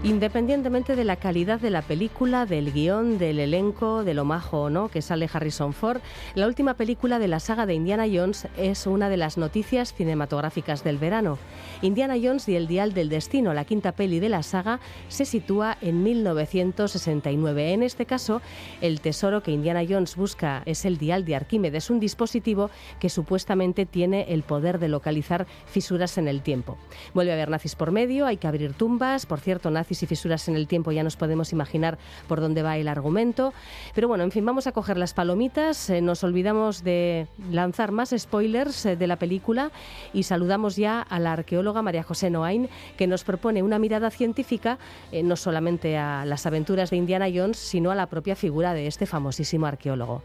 Independientemente 0.10 0.96
de 0.96 1.04
la 1.04 1.18
calidad 1.18 1.60
de 1.60 1.70
la 1.70 1.84
película, 1.84 2.48
del 2.48 2.74
guion, 2.74 3.20
del 3.20 3.38
elenco, 3.38 4.04
de 4.04 4.16
lo 4.16 4.26
majo 4.26 4.64
o 4.64 4.70
no 4.72 4.90
que 4.90 5.04
sale 5.04 5.30
Harrison 5.32 5.72
Ford, 5.72 6.02
la 6.34 6.48
última 6.48 6.74
película 6.74 7.20
de 7.20 7.28
la 7.28 7.40
saga 7.40 7.68
de 7.68 7.76
Indiana 7.76 8.08
Jones 8.12 8.48
es 8.58 8.88
una 8.88 9.08
de 9.08 9.18
las 9.18 9.38
noticias 9.38 9.94
cinematográficas 9.94 10.84
del 10.84 10.98
verano. 10.98 11.38
Indiana 11.84 12.16
Jones 12.20 12.50
y 12.50 12.56
el 12.56 12.66
Dial 12.66 12.96
del 12.96 13.08
Destino, 13.08 13.54
la 13.54 13.66
quinta 13.66 13.92
peli 13.92 14.20
de 14.20 14.30
la 14.30 14.42
saga, 14.42 14.80
se 15.10 15.26
sitúa 15.26 15.78
en 15.80 16.02
1969. 16.02 17.74
En 17.74 17.84
este 17.84 18.08
caso, 18.08 18.42
el 18.82 19.02
tesoro 19.02 19.44
que 19.44 19.52
Indiana 19.52 19.84
Jones 19.88 20.16
busca 20.16 20.64
es 20.66 20.86
el 20.86 20.98
Dial 20.98 21.24
de 21.24 21.36
Arquímedes, 21.36 21.92
un 21.92 22.00
dispositivo 22.00 22.72
que 23.00 23.10
supuestamente 23.10 23.86
tiene 23.86 24.26
el 24.30 24.42
poder 24.42 24.80
de 24.80 24.88
localizar 24.88 25.46
fisuras 25.68 26.18
en 26.18 26.28
el 26.28 26.42
tiempo. 26.42 26.80
Vuelve 27.14 27.32
a 27.32 27.36
haber 27.36 27.52
nazis 27.52 27.76
por 27.76 27.92
medio, 27.92 28.26
hay 28.26 28.38
que 28.38 28.48
abrir 28.48 28.74
tumbas, 28.74 29.28
por 29.28 29.40
cierto, 29.40 29.70
nazis 29.70 29.99
y 30.04 30.06
fisuras 30.08 30.48
en 30.48 30.56
el 30.56 30.68
tiempo, 30.68 30.92
ya 30.92 31.04
nos 31.04 31.16
podemos 31.16 31.52
imaginar 31.52 31.98
por 32.28 32.42
dónde 32.42 32.64
va 32.64 32.78
el 32.78 32.88
argumento. 32.88 33.54
Pero 33.94 34.08
bueno, 34.08 34.24
en 34.24 34.32
fin, 34.32 34.46
vamos 34.46 34.68
a 34.68 34.72
coger 34.72 34.98
las 34.98 35.14
palomitas, 35.14 35.90
eh, 35.90 36.02
nos 36.02 36.24
olvidamos 36.24 36.84
de 36.84 37.28
lanzar 37.52 37.92
más 37.92 38.14
spoilers 38.18 38.86
eh, 38.86 38.96
de 38.96 39.08
la 39.08 39.18
película 39.18 39.72
y 40.14 40.24
saludamos 40.24 40.76
ya 40.76 41.02
a 41.02 41.20
la 41.20 41.34
arqueóloga 41.34 41.82
María 41.82 42.04
José 42.04 42.30
Noain, 42.30 42.70
que 42.98 43.08
nos 43.08 43.24
propone 43.24 43.64
una 43.64 43.80
mirada 43.80 44.10
científica 44.10 44.78
eh, 45.12 45.24
no 45.24 45.36
solamente 45.36 45.98
a 45.98 46.26
las 46.26 46.46
aventuras 46.46 46.90
de 46.90 46.98
Indiana 46.98 47.28
Jones, 47.34 47.58
sino 47.58 47.92
a 47.92 47.96
la 47.96 48.08
propia 48.08 48.36
figura 48.36 48.74
de 48.74 48.88
este 48.88 49.06
famosísimo 49.06 49.66
arqueólogo. 49.66 50.22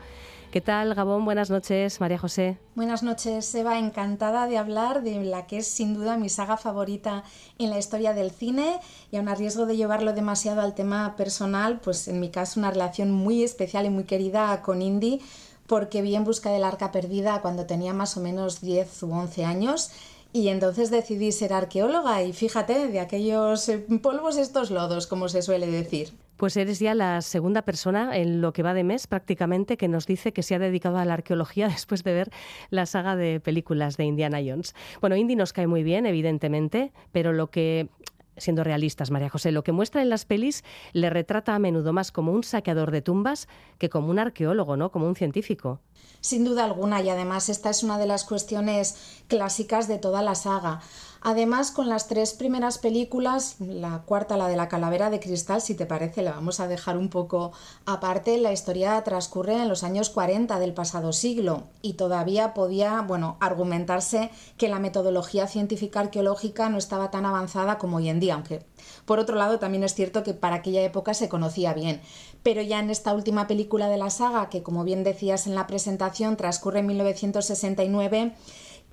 ¿Qué 0.54 0.60
tal, 0.60 0.94
Gabón? 0.94 1.24
Buenas 1.24 1.50
noches, 1.50 1.98
María 1.98 2.16
José. 2.16 2.58
Buenas 2.76 3.02
noches, 3.02 3.52
Eva. 3.56 3.76
Encantada 3.76 4.46
de 4.46 4.56
hablar 4.56 5.02
de 5.02 5.24
la 5.24 5.48
que 5.48 5.56
es 5.56 5.66
sin 5.66 5.94
duda 5.94 6.16
mi 6.16 6.28
saga 6.28 6.56
favorita 6.56 7.24
en 7.58 7.70
la 7.70 7.78
historia 7.80 8.14
del 8.14 8.30
cine 8.30 8.78
y 9.10 9.16
aun 9.16 9.28
a 9.28 9.34
riesgo 9.34 9.66
de 9.66 9.76
llevarlo 9.76 10.12
demasiado 10.12 10.60
al 10.60 10.76
tema 10.76 11.16
personal, 11.16 11.80
pues 11.80 12.06
en 12.06 12.20
mi 12.20 12.30
caso 12.30 12.60
una 12.60 12.70
relación 12.70 13.10
muy 13.10 13.42
especial 13.42 13.84
y 13.84 13.90
muy 13.90 14.04
querida 14.04 14.62
con 14.62 14.80
Indy 14.80 15.20
porque 15.66 16.02
vi 16.02 16.14
en 16.14 16.22
busca 16.22 16.52
del 16.52 16.62
arca 16.62 16.92
perdida 16.92 17.40
cuando 17.42 17.66
tenía 17.66 17.92
más 17.92 18.16
o 18.16 18.20
menos 18.20 18.60
10 18.60 19.02
u 19.02 19.12
11 19.12 19.44
años 19.44 19.90
y 20.32 20.50
entonces 20.50 20.88
decidí 20.92 21.32
ser 21.32 21.52
arqueóloga 21.52 22.22
y 22.22 22.32
fíjate, 22.32 22.86
de 22.86 23.00
aquellos 23.00 23.68
eh, 23.68 23.78
polvos 24.00 24.36
estos 24.36 24.70
lodos, 24.70 25.08
como 25.08 25.28
se 25.28 25.42
suele 25.42 25.66
decir. 25.66 26.12
Pues 26.36 26.56
eres 26.56 26.78
ya 26.78 26.94
la 26.94 27.20
segunda 27.22 27.62
persona 27.62 28.16
en 28.16 28.40
lo 28.40 28.52
que 28.52 28.62
va 28.62 28.74
de 28.74 28.84
mes 28.84 29.06
prácticamente 29.06 29.76
que 29.76 29.88
nos 29.88 30.06
dice 30.06 30.32
que 30.32 30.42
se 30.42 30.54
ha 30.54 30.58
dedicado 30.58 30.98
a 30.98 31.04
la 31.04 31.14
arqueología 31.14 31.68
después 31.68 32.04
de 32.04 32.12
ver 32.12 32.30
la 32.70 32.86
saga 32.86 33.16
de 33.16 33.40
películas 33.40 33.96
de 33.96 34.04
Indiana 34.04 34.38
Jones. 34.44 34.74
Bueno, 35.00 35.16
Indy 35.16 35.36
nos 35.36 35.52
cae 35.52 35.66
muy 35.66 35.82
bien, 35.82 36.06
evidentemente, 36.06 36.92
pero 37.12 37.32
lo 37.32 37.50
que 37.50 37.88
siendo 38.36 38.64
realistas, 38.64 39.10
María 39.10 39.30
José, 39.30 39.52
lo 39.52 39.62
que 39.62 39.72
muestra 39.72 40.02
en 40.02 40.10
las 40.10 40.24
pelis 40.24 40.64
le 40.92 41.10
retrata 41.10 41.54
a 41.54 41.58
menudo 41.58 41.92
más 41.92 42.12
como 42.12 42.32
un 42.32 42.42
saqueador 42.42 42.90
de 42.90 43.02
tumbas 43.02 43.48
que 43.78 43.88
como 43.88 44.08
un 44.08 44.18
arqueólogo, 44.18 44.76
¿no? 44.76 44.90
Como 44.90 45.06
un 45.06 45.16
científico. 45.16 45.80
Sin 46.20 46.44
duda 46.44 46.64
alguna, 46.64 47.02
y 47.02 47.10
además 47.10 47.48
esta 47.48 47.70
es 47.70 47.82
una 47.82 47.98
de 47.98 48.06
las 48.06 48.24
cuestiones 48.24 49.22
clásicas 49.28 49.88
de 49.88 49.98
toda 49.98 50.22
la 50.22 50.34
saga. 50.34 50.80
Además, 51.26 51.70
con 51.70 51.88
las 51.88 52.06
tres 52.06 52.34
primeras 52.34 52.76
películas, 52.76 53.56
la 53.58 54.02
cuarta, 54.04 54.36
la 54.36 54.46
de 54.46 54.56
la 54.56 54.68
calavera 54.68 55.08
de 55.08 55.20
cristal, 55.20 55.62
si 55.62 55.74
te 55.74 55.86
parece, 55.86 56.20
la 56.20 56.32
vamos 56.32 56.60
a 56.60 56.68
dejar 56.68 56.98
un 56.98 57.08
poco 57.08 57.52
aparte, 57.86 58.36
la 58.36 58.52
historia 58.52 59.02
transcurre 59.04 59.54
en 59.54 59.70
los 59.70 59.84
años 59.84 60.10
40 60.10 60.58
del 60.58 60.74
pasado 60.74 61.14
siglo 61.14 61.62
y 61.80 61.94
todavía 61.94 62.52
podía, 62.52 63.00
bueno, 63.00 63.38
argumentarse 63.40 64.28
que 64.58 64.68
la 64.68 64.80
metodología 64.80 65.46
científica 65.46 66.00
arqueológica 66.00 66.68
no 66.68 66.76
estaba 66.76 67.10
tan 67.10 67.24
avanzada 67.24 67.78
como 67.78 67.96
hoy 67.96 68.10
en 68.10 68.20
día, 68.20 68.34
aunque 68.34 68.62
por 69.06 69.18
otro 69.18 69.36
lado 69.36 69.58
también 69.58 69.82
es 69.82 69.94
cierto 69.94 70.24
que 70.24 70.34
para 70.34 70.56
aquella 70.56 70.82
época 70.82 71.14
se 71.14 71.30
conocía 71.30 71.72
bien. 71.72 72.02
Pero 72.42 72.60
ya 72.60 72.80
en 72.80 72.90
esta 72.90 73.14
última 73.14 73.46
película 73.46 73.88
de 73.88 73.96
la 73.96 74.10
saga, 74.10 74.50
que 74.50 74.62
como 74.62 74.84
bien 74.84 75.04
decías 75.04 75.46
en 75.46 75.54
la 75.54 75.66
presentación, 75.66 76.36
transcurre 76.36 76.80
en 76.80 76.86
1969, 76.88 78.34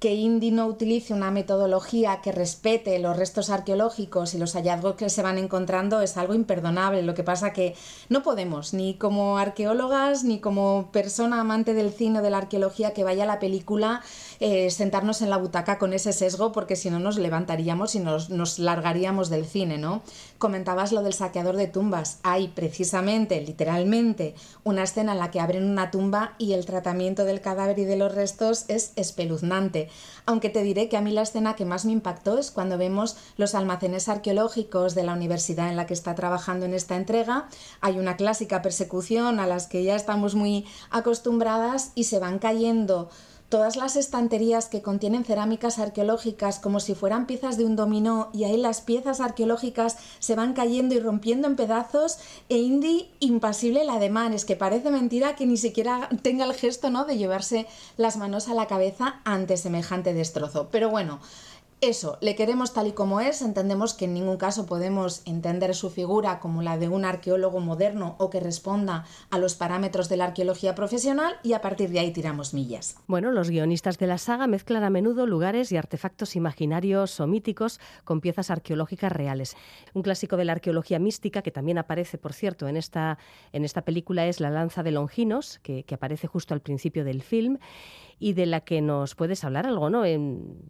que 0.02 0.16
Indy 0.16 0.50
no 0.50 0.66
utilice 0.66 1.14
una 1.14 1.30
metodología 1.30 2.22
que 2.24 2.32
respete 2.32 2.98
los 2.98 3.16
restos 3.16 3.52
arqueológicos 3.52 4.34
y 4.34 4.40
los 4.40 4.54
hallazgos 4.54 4.96
que 4.96 5.12
se 5.12 5.22
van 5.22 5.38
encontrando 5.38 6.02
es 6.02 6.18
algo 6.18 6.34
imperdonable. 6.34 7.04
Lo 7.04 7.14
que 7.14 7.24
pasa 7.24 7.54
que 7.54 7.76
no 8.10 8.24
podemos, 8.24 8.74
ni 8.74 8.96
como 8.96 9.38
arqueólogas, 9.38 10.24
ni 10.24 10.40
como 10.40 10.90
persona 10.92 11.40
amante 11.40 11.76
del 11.76 11.94
cine 11.94 12.18
o 12.18 12.24
de 12.24 12.32
la 12.32 12.40
arqueología 12.40 12.96
que 12.96 13.04
vaya 13.04 13.26
a 13.26 13.28
la 13.28 13.38
película, 13.38 14.02
eh, 14.44 14.72
sentarnos 14.72 15.22
en 15.22 15.30
la 15.30 15.38
butaca 15.38 15.78
con 15.78 15.94
ese 15.94 16.14
sesgo, 16.14 16.52
porque 16.52 16.76
si 16.76 16.90
no 16.90 16.98
nos 16.98 17.20
levantaríamos 17.20 17.94
y 17.94 18.00
nos, 18.00 18.32
nos 18.32 18.58
largaríamos 18.58 19.30
del 19.30 19.46
cine, 19.46 19.78
¿no? 19.78 20.02
Comentabas 20.40 20.92
lo 20.92 21.04
del 21.04 21.14
saqueador 21.14 21.58
de 21.58 21.68
tumbas. 21.68 22.18
Hay 22.24 22.48
precisamente, 22.48 23.40
literalmente, 23.40 24.34
una 24.64 24.82
escena 24.82 25.12
en 25.12 25.20
la 25.20 25.30
que 25.30 25.40
abren 25.40 25.70
una 25.70 25.92
tumba 25.92 26.34
y 26.40 26.54
el 26.54 26.66
tratamiento 26.66 27.24
del 27.24 27.40
cadáver 27.40 27.78
y 27.78 27.86
de 27.86 27.98
los 27.98 28.16
restos 28.16 28.66
es 28.68 28.94
espeluznante. 28.96 29.90
Aunque 30.26 30.50
te 30.50 30.64
diré 30.64 30.90
que 30.90 30.98
a 30.98 31.02
mí 31.02 31.12
la 31.12 31.22
escena 31.22 31.56
que 31.56 31.66
más 31.66 31.86
me 31.86 31.92
impactó 31.92 32.40
es 32.40 32.50
cuando 32.50 32.80
vemos 32.80 33.18
los 33.38 33.54
almacenes 33.54 34.10
arqueológicos 34.10 34.96
de 34.96 35.04
la 35.04 35.14
universidad 35.14 35.70
en 35.70 35.76
la 35.76 35.86
que 35.86 35.94
está 35.94 36.16
trabajando 36.16 36.66
en 36.66 36.74
esta 36.74 36.96
entrega. 36.96 37.48
Hay 37.80 38.00
una 38.00 38.18
clásica 38.18 38.64
persecución 38.64 39.40
a 39.40 39.46
las 39.46 39.68
que 39.68 39.84
ya 39.84 39.96
estamos 39.96 40.34
muy 40.34 40.66
acostumbradas 40.90 41.92
y 41.94 42.06
se 42.06 42.18
van 42.18 42.40
cayendo 42.40 43.12
todas 43.52 43.76
las 43.76 43.98
estanterías 43.98 44.70
que 44.70 44.82
contienen 44.82 45.26
cerámicas 45.26 45.78
arqueológicas 45.78 46.58
como 46.58 46.80
si 46.80 46.96
fueran 46.96 47.28
piezas 47.28 47.58
de 47.58 47.66
un 47.66 47.76
dominó 47.76 48.30
y 48.34 48.46
ahí 48.46 48.56
las 48.56 48.80
piezas 48.80 49.20
arqueológicas 49.20 49.98
se 50.20 50.36
van 50.36 50.54
cayendo 50.54 50.96
y 50.96 51.02
rompiendo 51.02 51.50
en 51.50 51.58
pedazos 51.58 52.20
e 52.48 52.60
Indy 52.60 53.12
impasible 53.20 53.82
el 53.82 53.90
ademán, 53.90 54.32
es 54.32 54.46
que 54.46 54.56
parece 54.56 54.90
mentira 54.90 55.36
que 55.36 55.46
ni 55.46 55.58
siquiera 55.58 56.08
tenga 56.22 56.46
el 56.46 56.54
gesto 56.54 56.90
¿no? 56.90 57.04
de 57.04 57.18
llevarse 57.18 57.68
las 57.98 58.16
manos 58.16 58.48
a 58.48 58.54
la 58.54 58.68
cabeza 58.68 59.20
ante 59.26 59.58
semejante 59.58 60.14
destrozo. 60.14 60.70
Pero 60.72 60.90
bueno, 60.90 61.20
eso, 61.82 62.20
le 62.22 62.36
queremos 62.36 62.74
tal 62.74 62.88
y 62.88 62.92
como 62.92 63.20
es, 63.20 63.42
entendemos 63.42 63.96
que 63.96 64.06
en 64.06 64.14
ningún 64.14 64.38
caso 64.38 64.68
podemos 64.68 65.24
entender 65.26 65.74
su 65.74 65.90
figura 65.90 66.40
como 66.40 66.62
la 66.62 66.78
de 66.78 66.88
un 66.88 67.06
arqueólogo 67.06 67.60
moderno 67.60 68.16
o 68.20 68.30
que 68.30 68.40
responda 68.40 69.06
a 69.32 69.40
los 69.40 69.56
parámetros 69.56 70.08
de 70.08 70.18
la 70.18 70.26
arqueología 70.26 70.76
profesional 70.76 71.34
y 71.42 71.54
a 71.54 71.62
partir 71.62 71.90
de 71.90 72.00
ahí 72.00 72.12
tiramos 72.12 72.54
millas. 72.54 72.96
Bueno, 73.08 73.32
los 73.32 73.50
guionistas 73.50 73.98
de 73.98 74.06
la 74.06 74.20
saga 74.20 74.46
mezclan 74.46 74.84
a 74.84 74.92
menudo 74.92 75.26
lugares 75.26 75.72
y 75.72 75.78
artefactos 75.78 76.36
imaginarios 76.36 77.20
o 77.20 77.26
míticos 77.26 77.80
con 78.04 78.22
piezas 78.22 78.52
arqueológicas 78.52 79.12
reales. 79.12 79.58
Un 79.96 80.04
clásico 80.04 80.38
de 80.38 80.46
la 80.46 80.54
arqueología 80.54 81.00
mística, 81.00 81.42
que 81.42 81.52
también 81.52 81.80
aparece, 81.80 82.20
por 82.20 82.34
cierto, 82.34 82.68
en 82.68 82.78
esta, 82.78 83.18
en 83.54 83.66
esta 83.66 83.82
película, 83.82 84.28
es 84.28 84.40
la 84.40 84.52
lanza 84.52 84.84
de 84.84 84.92
Longinos, 84.92 85.60
que, 85.64 85.84
que 85.84 85.96
aparece 85.96 86.28
justo 86.28 86.54
al 86.54 86.62
principio 86.62 87.04
del 87.04 87.24
film 87.24 87.58
y 88.22 88.34
de 88.34 88.46
la 88.46 88.62
que 88.62 88.82
nos 88.82 89.16
puedes 89.16 89.44
hablar 89.44 89.66
algo, 89.66 89.90
¿no? 89.90 90.04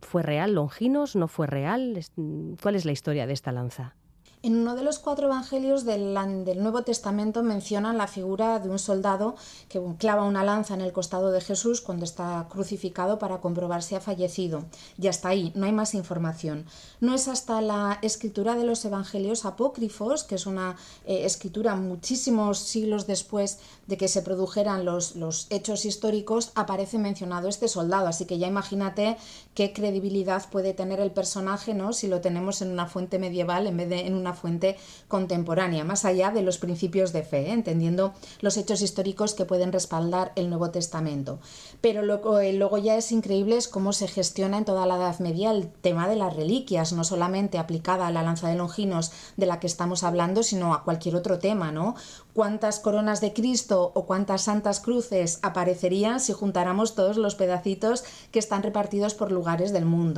¿Fue 0.02 0.24
real 0.24 0.56
Longinos? 0.56 1.18
¿No 1.18 1.28
fue 1.28 1.48
real? 1.48 2.00
¿Cuál 2.64 2.76
es 2.76 2.86
la 2.86 2.94
historia 2.94 3.28
de 3.28 3.34
esta 3.34 3.52
lanza? 3.52 3.98
En 4.44 4.56
uno 4.56 4.74
de 4.74 4.82
los 4.82 4.98
cuatro 4.98 5.28
evangelios 5.28 5.86
del, 5.86 6.16
Nuevo 6.16 6.82
Testamento 6.82 7.44
mencionan 7.44 8.00
la 8.00 8.08
figura 8.08 8.58
de 8.58 8.70
un 8.72 8.80
soldado 8.80 9.36
que 9.70 9.80
clava 10.00 10.24
una 10.24 10.44
lanza 10.44 10.74
en 10.74 10.82
el 10.82 10.92
costado 10.92 11.32
de 11.32 11.42
Jesús 11.42 11.80
cuando 11.80 12.06
está 12.06 12.48
crucificado 12.50 13.20
para 13.20 13.40
comprobar 13.40 13.84
si 13.84 13.94
ha 13.94 14.02
fallecido. 14.02 14.66
Y 15.00 15.10
hasta 15.10 15.30
ahí, 15.30 15.52
no 15.54 15.68
hay 15.68 15.74
más 15.74 15.94
información. 15.94 16.66
No 17.02 17.14
es 17.14 17.28
hasta 17.28 17.62
la 17.62 18.00
escritura 18.02 18.56
de 18.56 18.64
los 18.64 18.84
evangelios 18.84 19.46
apócrifos, 19.46 20.24
que 20.24 20.36
es 20.36 20.48
una 20.48 20.76
eh, 21.06 21.24
escritura 21.26 21.76
muchísimos 21.76 22.58
siglos 22.58 23.06
después 23.06 23.60
de 23.86 23.98
que 23.98 24.08
se 24.08 24.24
produjeran 24.24 24.86
los, 24.86 25.16
los 25.16 25.46
hechos 25.52 25.86
históricos, 25.86 26.52
aparece 26.56 26.98
mencionado 26.98 27.48
este 27.48 27.68
soldado. 27.68 28.08
Así 28.08 28.26
que 28.26 28.40
ya 28.40 28.48
imagínate 28.48 29.18
qué 29.54 29.74
credibilidad 29.74 30.50
puede 30.50 30.74
tener 30.74 31.00
el 31.00 31.12
personaje 31.12 31.74
¿no? 31.74 31.94
si 31.94 32.08
lo 32.08 32.22
tenemos 32.22 32.62
en 32.62 32.72
una 32.72 32.88
fuente 32.88 33.20
medieval 33.20 33.68
en 33.68 33.78
vez 33.78 33.90
de 33.90 34.08
en 34.08 34.14
una 34.14 34.34
fuente 34.34 34.78
contemporánea, 35.08 35.84
más 35.84 36.06
allá 36.06 36.32
de 36.32 36.42
los 36.42 36.58
principios 36.58 37.12
de 37.12 37.24
fe, 37.24 37.50
¿eh? 37.50 37.52
entendiendo 37.52 38.14
los 38.40 38.58
hechos 38.58 38.82
históricos 38.82 39.34
que 39.34 39.46
pueden 39.46 39.72
respaldar 39.72 40.32
el 40.36 40.50
Nuevo 40.50 40.72
Testamento. 40.72 41.40
Pero 41.82 42.02
luego, 42.02 42.40
eh, 42.40 42.54
luego 42.54 42.78
ya 42.78 42.96
es 42.96 43.12
increíble 43.12 43.52
cómo 43.70 43.92
se 43.92 44.08
gestiona 44.08 44.58
en 44.58 44.66
toda 44.66 44.86
la 44.86 44.96
Edad 44.96 45.20
Media 45.20 45.52
el 45.52 45.68
tema 45.68 46.08
de 46.08 46.16
las 46.16 46.36
reliquias, 46.36 46.94
no 46.94 47.04
solamente 47.04 47.58
aplicada 47.58 48.08
a 48.08 48.12
la 48.12 48.24
lanza 48.24 48.48
de 48.48 48.56
Longinos 48.56 49.12
de 49.36 49.46
la 49.46 49.60
que 49.60 49.68
estamos 49.68 50.04
hablando, 50.04 50.44
sino 50.44 50.74
a 50.74 50.84
cualquier 50.84 51.16
otro 51.16 51.40
tema, 51.40 51.72
¿no? 51.72 51.96
cuántas 52.34 52.80
coronas 52.80 53.20
de 53.20 53.34
Cristo 53.34 53.92
o 53.94 54.06
cuántas 54.06 54.44
santas 54.44 54.80
cruces 54.80 55.40
aparecerían 55.42 56.22
si 56.22 56.32
juntáramos 56.32 56.96
todos 56.96 57.18
los 57.18 57.36
pedacitos 57.36 58.06
que 58.32 58.40
están 58.40 58.64
repartidos 58.64 59.14
por 59.14 59.32
lugares 59.32 59.41
del 59.44 59.86
mundo. 59.86 60.12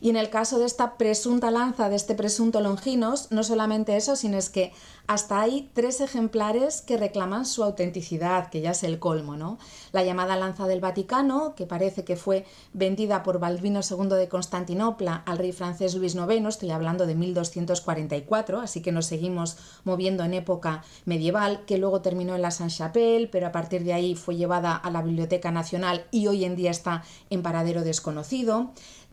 Y 0.00 0.10
en 0.10 0.16
el 0.16 0.30
caso 0.30 0.58
de 0.58 0.66
esta 0.66 0.96
presunta 0.96 1.50
lanza, 1.50 1.88
de 1.88 1.96
este 1.96 2.14
presunto 2.14 2.60
Longinos, 2.60 3.28
no 3.30 3.42
solamente 3.42 3.96
eso, 3.96 4.16
sino 4.16 4.38
es 4.38 4.48
que 4.48 4.72
hasta 5.06 5.40
hay 5.40 5.70
tres 5.74 6.00
ejemplares 6.00 6.80
que 6.80 6.96
reclaman 6.96 7.44
su 7.44 7.62
autenticidad, 7.62 8.48
que 8.48 8.62
ya 8.62 8.70
es 8.70 8.82
el 8.84 8.98
colmo, 8.98 9.36
¿no? 9.36 9.58
La 9.92 10.02
llamada 10.02 10.34
lanza 10.36 10.66
del 10.66 10.80
Vaticano, 10.80 11.54
que 11.54 11.66
parece 11.66 12.04
que 12.04 12.16
fue 12.16 12.46
vendida 12.72 13.22
por 13.22 13.38
Balbino 13.38 13.80
II 13.88 14.16
de 14.16 14.28
Constantinopla 14.28 15.22
al 15.26 15.36
rey 15.36 15.52
francés 15.52 15.94
Luis 15.94 16.14
IX, 16.14 16.46
estoy 16.46 16.70
hablando 16.70 17.06
de 17.06 17.14
1244, 17.16 18.60
así 18.60 18.80
que 18.80 18.92
nos 18.92 19.04
seguimos 19.04 19.58
moviendo 19.84 20.24
en 20.24 20.32
época 20.32 20.82
medieval, 21.04 21.64
que 21.66 21.76
luego 21.76 22.00
terminó 22.00 22.34
en 22.34 22.42
la 22.42 22.50
Saint-Chapelle, 22.50 23.28
pero 23.28 23.46
a 23.46 23.52
partir 23.52 23.84
de 23.84 23.92
ahí 23.92 24.14
fue 24.14 24.36
llevada 24.36 24.74
a 24.74 24.90
la 24.90 25.02
Biblioteca 25.02 25.50
Nacional 25.50 26.06
y 26.10 26.28
hoy 26.28 26.46
en 26.46 26.56
día 26.56 26.70
está 26.70 27.04
en 27.28 27.42
paradero 27.42 27.82
desconocido. 27.82 28.43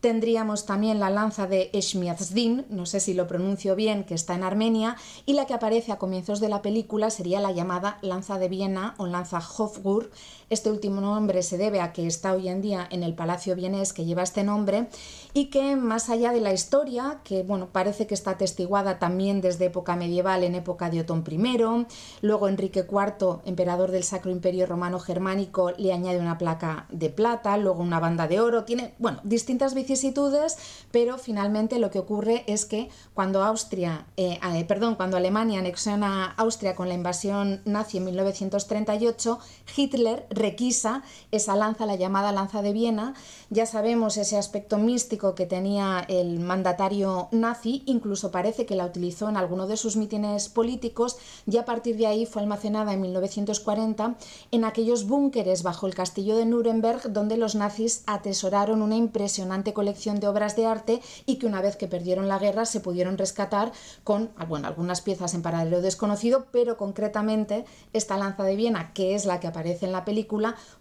Tendríamos 0.01 0.65
también 0.65 0.99
la 0.99 1.11
lanza 1.11 1.45
de 1.45 1.69
Eshmiazdin, 1.73 2.65
no 2.69 2.87
sé 2.87 2.99
si 2.99 3.13
lo 3.13 3.27
pronuncio 3.27 3.75
bien, 3.75 4.03
que 4.03 4.15
está 4.15 4.33
en 4.33 4.43
Armenia, 4.43 4.97
y 5.27 5.33
la 5.33 5.45
que 5.45 5.53
aparece 5.53 5.91
a 5.91 5.99
comienzos 5.99 6.39
de 6.39 6.49
la 6.49 6.63
película 6.63 7.11
sería 7.11 7.39
la 7.39 7.51
llamada 7.51 7.99
lanza 8.01 8.39
de 8.39 8.49
Viena 8.49 8.95
o 8.97 9.05
lanza 9.05 9.37
Hofgur. 9.37 10.09
Este 10.51 10.69
último 10.69 10.99
nombre 10.99 11.43
se 11.43 11.57
debe 11.57 11.79
a 11.79 11.93
que 11.93 12.05
está 12.05 12.33
hoy 12.33 12.49
en 12.49 12.61
día 12.61 12.85
en 12.91 13.03
el 13.03 13.15
Palacio 13.15 13.55
Vienés 13.55 13.93
que 13.93 14.03
lleva 14.03 14.21
este 14.21 14.43
nombre 14.43 14.89
y 15.33 15.45
que 15.45 15.77
más 15.77 16.09
allá 16.09 16.33
de 16.33 16.41
la 16.41 16.51
historia, 16.51 17.21
que 17.23 17.41
bueno, 17.43 17.69
parece 17.71 18.05
que 18.05 18.13
está 18.13 18.31
atestiguada 18.31 18.99
también 18.99 19.39
desde 19.39 19.67
época 19.67 19.95
medieval 19.95 20.43
en 20.43 20.55
época 20.55 20.89
de 20.89 20.99
Otón 20.99 21.23
I, 21.25 21.87
luego 22.19 22.49
Enrique 22.49 22.85
IV, 22.85 23.39
emperador 23.45 23.91
del 23.91 24.03
Sacro 24.03 24.29
Imperio 24.29 24.65
Romano 24.65 24.99
Germánico, 24.99 25.71
le 25.77 25.93
añade 25.93 26.19
una 26.19 26.37
placa 26.37 26.85
de 26.91 27.09
plata, 27.09 27.55
luego 27.55 27.81
una 27.81 28.01
banda 28.01 28.27
de 28.27 28.41
oro, 28.41 28.65
tiene, 28.65 28.93
bueno, 28.99 29.21
distintas 29.23 29.73
vicisitudes, 29.73 30.57
pero 30.91 31.17
finalmente 31.17 31.79
lo 31.79 31.91
que 31.91 31.99
ocurre 31.99 32.43
es 32.47 32.65
que 32.65 32.89
cuando 33.13 33.41
Austria, 33.41 34.05
eh, 34.17 34.37
eh, 34.53 34.65
perdón, 34.65 34.95
cuando 34.95 35.15
Alemania 35.15 35.59
anexiona 35.59 36.25
Austria 36.25 36.75
con 36.75 36.89
la 36.89 36.93
invasión 36.93 37.61
nazi 37.63 37.99
en 37.99 38.03
1938, 38.03 39.39
Hitler 39.77 40.27
requisa 40.41 41.03
esa 41.31 41.55
lanza, 41.55 41.85
la 41.85 41.95
llamada 41.95 42.31
lanza 42.31 42.61
de 42.61 42.73
Viena. 42.73 43.13
Ya 43.49 43.65
sabemos 43.65 44.17
ese 44.17 44.37
aspecto 44.37 44.77
místico 44.77 45.35
que 45.35 45.45
tenía 45.45 46.05
el 46.07 46.39
mandatario 46.39 47.29
nazi, 47.31 47.83
incluso 47.85 48.31
parece 48.31 48.65
que 48.65 48.75
la 48.75 48.85
utilizó 48.85 49.29
en 49.29 49.37
alguno 49.37 49.67
de 49.67 49.77
sus 49.77 49.95
mítines 49.95 50.49
políticos 50.49 51.17
y 51.45 51.57
a 51.57 51.65
partir 51.65 51.97
de 51.97 52.07
ahí 52.07 52.25
fue 52.25 52.41
almacenada 52.41 52.93
en 52.93 53.01
1940 53.01 54.15
en 54.51 54.65
aquellos 54.65 55.07
búnkeres 55.07 55.63
bajo 55.63 55.87
el 55.87 55.95
castillo 55.95 56.35
de 56.35 56.45
Nuremberg 56.45 57.11
donde 57.11 57.37
los 57.37 57.55
nazis 57.55 58.03
atesoraron 58.07 58.81
una 58.81 58.95
impresionante 58.95 59.73
colección 59.73 60.19
de 60.19 60.27
obras 60.27 60.55
de 60.55 60.65
arte 60.65 61.01
y 61.25 61.35
que 61.35 61.45
una 61.45 61.61
vez 61.61 61.75
que 61.75 61.87
perdieron 61.87 62.27
la 62.27 62.39
guerra 62.39 62.65
se 62.65 62.79
pudieron 62.79 63.17
rescatar 63.17 63.71
con 64.03 64.31
bueno, 64.47 64.67
algunas 64.67 65.01
piezas 65.01 65.33
en 65.33 65.41
paralelo 65.41 65.81
desconocido, 65.81 66.45
pero 66.51 66.77
concretamente 66.77 67.65
esta 67.93 68.17
lanza 68.17 68.43
de 68.43 68.55
Viena, 68.55 68.93
que 68.93 69.15
es 69.15 69.25
la 69.25 69.39
que 69.39 69.47
aparece 69.47 69.85
en 69.85 69.91
la 69.91 70.05
película, 70.05 70.30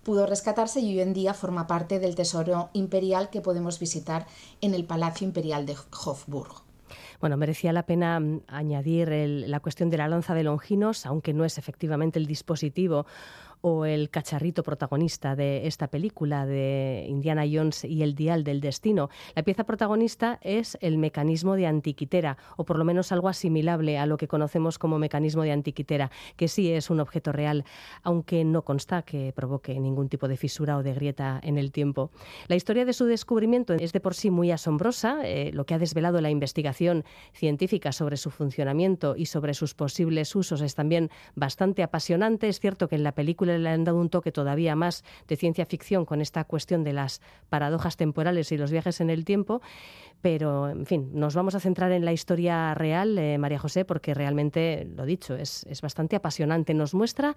pudo 0.02 0.26
rescatarse 0.26 0.80
y 0.80 0.90
hoy 0.90 1.00
en 1.00 1.12
día 1.12 1.34
forma 1.34 1.66
parte 1.66 1.98
del 1.98 2.14
tesoro 2.14 2.70
imperial 2.72 3.30
que 3.30 3.40
podemos 3.40 3.78
visitar 3.78 4.26
en 4.60 4.74
el 4.74 4.84
Palacio 4.84 5.26
Imperial 5.26 5.66
de 5.66 5.76
Hofburg. 6.04 6.62
Bueno, 7.20 7.36
merecía 7.36 7.72
la 7.72 7.84
pena 7.84 8.18
mm, 8.18 8.42
añadir 8.48 9.08
la 9.10 9.60
cuestión 9.60 9.90
de 9.90 9.98
la 9.98 10.08
lanza 10.08 10.34
de 10.34 10.42
Longinos, 10.44 11.06
aunque 11.06 11.32
no 11.32 11.44
es 11.44 11.58
efectivamente 11.58 12.18
el 12.18 12.26
dispositivo 12.26 13.06
o 13.60 13.84
el 13.84 14.10
cacharrito 14.10 14.62
protagonista 14.62 15.36
de 15.36 15.66
esta 15.66 15.88
película 15.88 16.46
de 16.46 17.06
Indiana 17.08 17.44
Jones 17.50 17.84
y 17.84 18.02
el 18.02 18.14
dial 18.14 18.44
del 18.44 18.60
destino. 18.60 19.10
La 19.34 19.42
pieza 19.42 19.64
protagonista 19.64 20.38
es 20.42 20.78
el 20.80 20.98
mecanismo 20.98 21.56
de 21.56 21.66
antiquitera, 21.66 22.36
o 22.56 22.64
por 22.64 22.78
lo 22.78 22.84
menos 22.84 23.12
algo 23.12 23.28
asimilable 23.28 23.98
a 23.98 24.06
lo 24.06 24.16
que 24.16 24.28
conocemos 24.28 24.78
como 24.78 24.98
mecanismo 24.98 25.42
de 25.42 25.52
antiquitera, 25.52 26.10
que 26.36 26.48
sí 26.48 26.70
es 26.72 26.90
un 26.90 27.00
objeto 27.00 27.32
real, 27.32 27.64
aunque 28.02 28.44
no 28.44 28.62
consta 28.62 29.02
que 29.02 29.32
provoque 29.34 29.78
ningún 29.78 30.08
tipo 30.08 30.28
de 30.28 30.36
fisura 30.36 30.76
o 30.76 30.82
de 30.82 30.94
grieta 30.94 31.40
en 31.42 31.58
el 31.58 31.72
tiempo. 31.72 32.10
La 32.48 32.56
historia 32.56 32.84
de 32.84 32.92
su 32.92 33.04
descubrimiento 33.04 33.74
es 33.74 33.92
de 33.92 34.00
por 34.00 34.14
sí 34.14 34.30
muy 34.30 34.50
asombrosa, 34.50 35.20
eh, 35.24 35.50
lo 35.52 35.66
que 35.66 35.74
ha 35.74 35.78
desvelado 35.78 36.20
la 36.20 36.30
investigación 36.30 37.04
científica 37.32 37.92
sobre 37.92 38.16
su 38.16 38.30
funcionamiento 38.30 39.16
y 39.16 39.26
sobre 39.26 39.54
sus 39.54 39.74
posibles 39.74 40.34
usos 40.34 40.60
es 40.60 40.74
también 40.74 41.10
bastante 41.34 41.82
apasionante. 41.82 42.48
Es 42.48 42.60
cierto 42.60 42.88
que 42.88 42.96
en 42.96 43.04
la 43.04 43.12
película 43.12 43.49
le 43.58 43.68
han 43.68 43.84
dado 43.84 43.98
un 43.98 44.10
toque 44.10 44.32
todavía 44.32 44.76
más 44.76 45.04
de 45.28 45.36
ciencia 45.36 45.66
ficción 45.66 46.04
con 46.04 46.20
esta 46.20 46.44
cuestión 46.44 46.84
de 46.84 46.92
las 46.92 47.20
paradojas 47.48 47.96
temporales 47.96 48.52
y 48.52 48.56
los 48.56 48.70
viajes 48.70 49.00
en 49.00 49.10
el 49.10 49.24
tiempo, 49.24 49.60
pero, 50.20 50.68
en 50.68 50.84
fin, 50.84 51.10
nos 51.14 51.34
vamos 51.34 51.54
a 51.54 51.60
centrar 51.60 51.92
en 51.92 52.04
la 52.04 52.12
historia 52.12 52.74
real, 52.74 53.16
eh, 53.18 53.38
María 53.38 53.58
José, 53.58 53.86
porque 53.86 54.12
realmente, 54.12 54.86
lo 54.94 55.06
dicho, 55.06 55.34
es, 55.34 55.64
es 55.64 55.80
bastante 55.80 56.14
apasionante. 56.14 56.74
Nos 56.74 56.92
muestra 56.92 57.36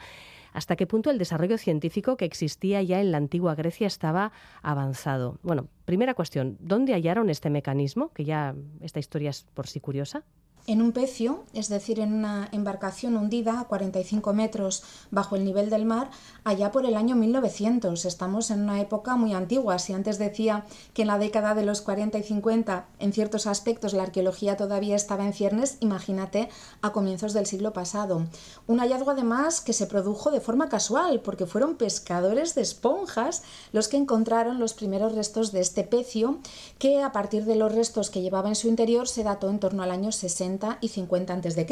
hasta 0.51 0.75
qué 0.75 0.85
punto 0.85 1.09
el 1.09 1.17
desarrollo 1.17 1.57
científico 1.57 2.17
que 2.17 2.25
existía 2.25 2.81
ya 2.81 2.99
en 2.99 3.11
la 3.11 3.17
antigua 3.17 3.55
Grecia 3.55 3.87
estaba 3.87 4.33
avanzado. 4.61 5.39
Bueno, 5.43 5.69
primera 5.85 6.13
cuestión, 6.13 6.57
¿dónde 6.59 6.93
hallaron 6.93 7.29
este 7.29 7.49
mecanismo? 7.49 8.11
Que 8.13 8.25
ya 8.25 8.53
esta 8.81 8.99
historia 8.99 9.29
es 9.29 9.45
por 9.53 9.67
sí 9.67 9.79
curiosa 9.79 10.25
en 10.65 10.81
un 10.81 10.93
pecio, 10.93 11.43
es 11.53 11.67
decir, 11.67 11.99
en 11.99 12.13
una 12.13 12.47
embarcación 12.53 13.17
hundida 13.17 13.59
a 13.59 13.65
45 13.65 14.33
metros 14.33 14.83
bajo 15.11 15.35
el 15.35 15.43
nivel 15.43 15.69
del 15.69 15.85
mar, 15.85 16.09
allá 16.45 16.71
por 16.71 16.85
el 16.85 16.95
año 16.95 17.15
1900. 17.15 18.05
Estamos 18.05 18.49
en 18.49 18.61
una 18.61 18.79
época 18.79 19.17
muy 19.17 19.33
antigua. 19.33 19.77
Si 19.79 19.91
antes 19.91 20.17
decía 20.17 20.65
que 20.93 21.01
en 21.01 21.09
la 21.09 21.17
década 21.17 21.53
de 21.53 21.65
los 21.65 21.81
40 21.81 22.17
y 22.17 22.23
50, 22.23 22.85
en 22.99 23.11
ciertos 23.11 23.45
aspectos, 23.45 23.93
la 23.93 24.03
arqueología 24.03 24.55
todavía 24.55 24.95
estaba 24.95 25.25
en 25.25 25.33
ciernes, 25.33 25.77
imagínate 25.81 26.47
a 26.81 26.91
comienzos 26.93 27.33
del 27.33 27.45
siglo 27.45 27.73
pasado. 27.73 28.25
Un 28.65 28.79
hallazgo 28.79 29.11
además 29.11 29.59
que 29.59 29.73
se 29.73 29.87
produjo 29.87 30.31
de 30.31 30.39
forma 30.39 30.69
casual, 30.69 31.19
porque 31.21 31.45
fueron 31.45 31.75
pescadores 31.75 32.55
de 32.55 32.61
esponjas 32.61 33.43
los 33.73 33.89
que 33.89 33.97
encontraron 33.97 34.59
los 34.59 34.73
primeros 34.73 35.13
restos 35.13 35.51
de 35.51 35.59
este 35.59 35.83
pecio, 35.83 36.39
que 36.79 37.03
a 37.03 37.11
partir 37.11 37.43
de 37.43 37.55
los 37.55 37.73
restos 37.73 38.09
que 38.09 38.21
llevaba 38.21 38.47
en 38.47 38.55
su 38.55 38.69
interior 38.69 39.09
se 39.09 39.23
dató 39.23 39.49
en 39.49 39.59
torno 39.59 39.83
al 39.83 39.91
año 39.91 40.13
60 40.13 40.52
y 40.81 40.89
50 40.89 41.33
a.C. 41.33 41.67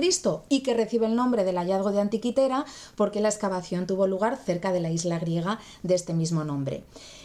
y 0.50 0.64
que 0.64 0.74
recibe 0.74 1.06
el 1.06 1.16
nombre 1.16 1.44
del 1.44 1.58
hallazgo 1.58 1.92
de 1.92 2.02
Antiquitera 2.02 2.66
porque 2.96 3.22
la 3.22 3.30
excavación 3.30 3.88
tuvo 3.88 4.08
lugar 4.08 4.38
cerca 4.38 4.72
de 4.72 4.80
la 4.80 4.90
isla 4.90 5.20
griega 5.20 5.60
de 5.84 5.96
este 5.96 6.14
mismo 6.14 6.44
nombre. 6.44 6.84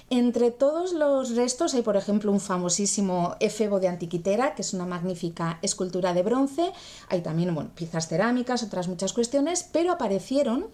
Entre 0.09 0.53
todos 0.53 0.92
los 0.92 1.35
restos 1.35 1.75
hay, 1.75 1.83
por 1.83 1.97
ejemplo, 1.97 2.31
un 2.31 2.38
famosísimo 2.38 3.35
efebo 3.40 3.81
de 3.81 3.88
Antiquitera, 3.88 4.55
que 4.55 4.62
es 4.62 4.73
una 4.73 4.87
magnífica 4.87 5.59
escultura 5.62 6.14
de 6.14 6.23
bronce. 6.23 6.73
Hay 7.09 7.23
también 7.23 7.53
bueno, 7.53 7.71
piezas 7.75 8.07
cerámicas, 8.07 8.62
otras 8.62 8.87
muchas 8.87 9.12
cuestiones, 9.12 9.69
pero 9.73 9.90
aparecieron 9.90 10.66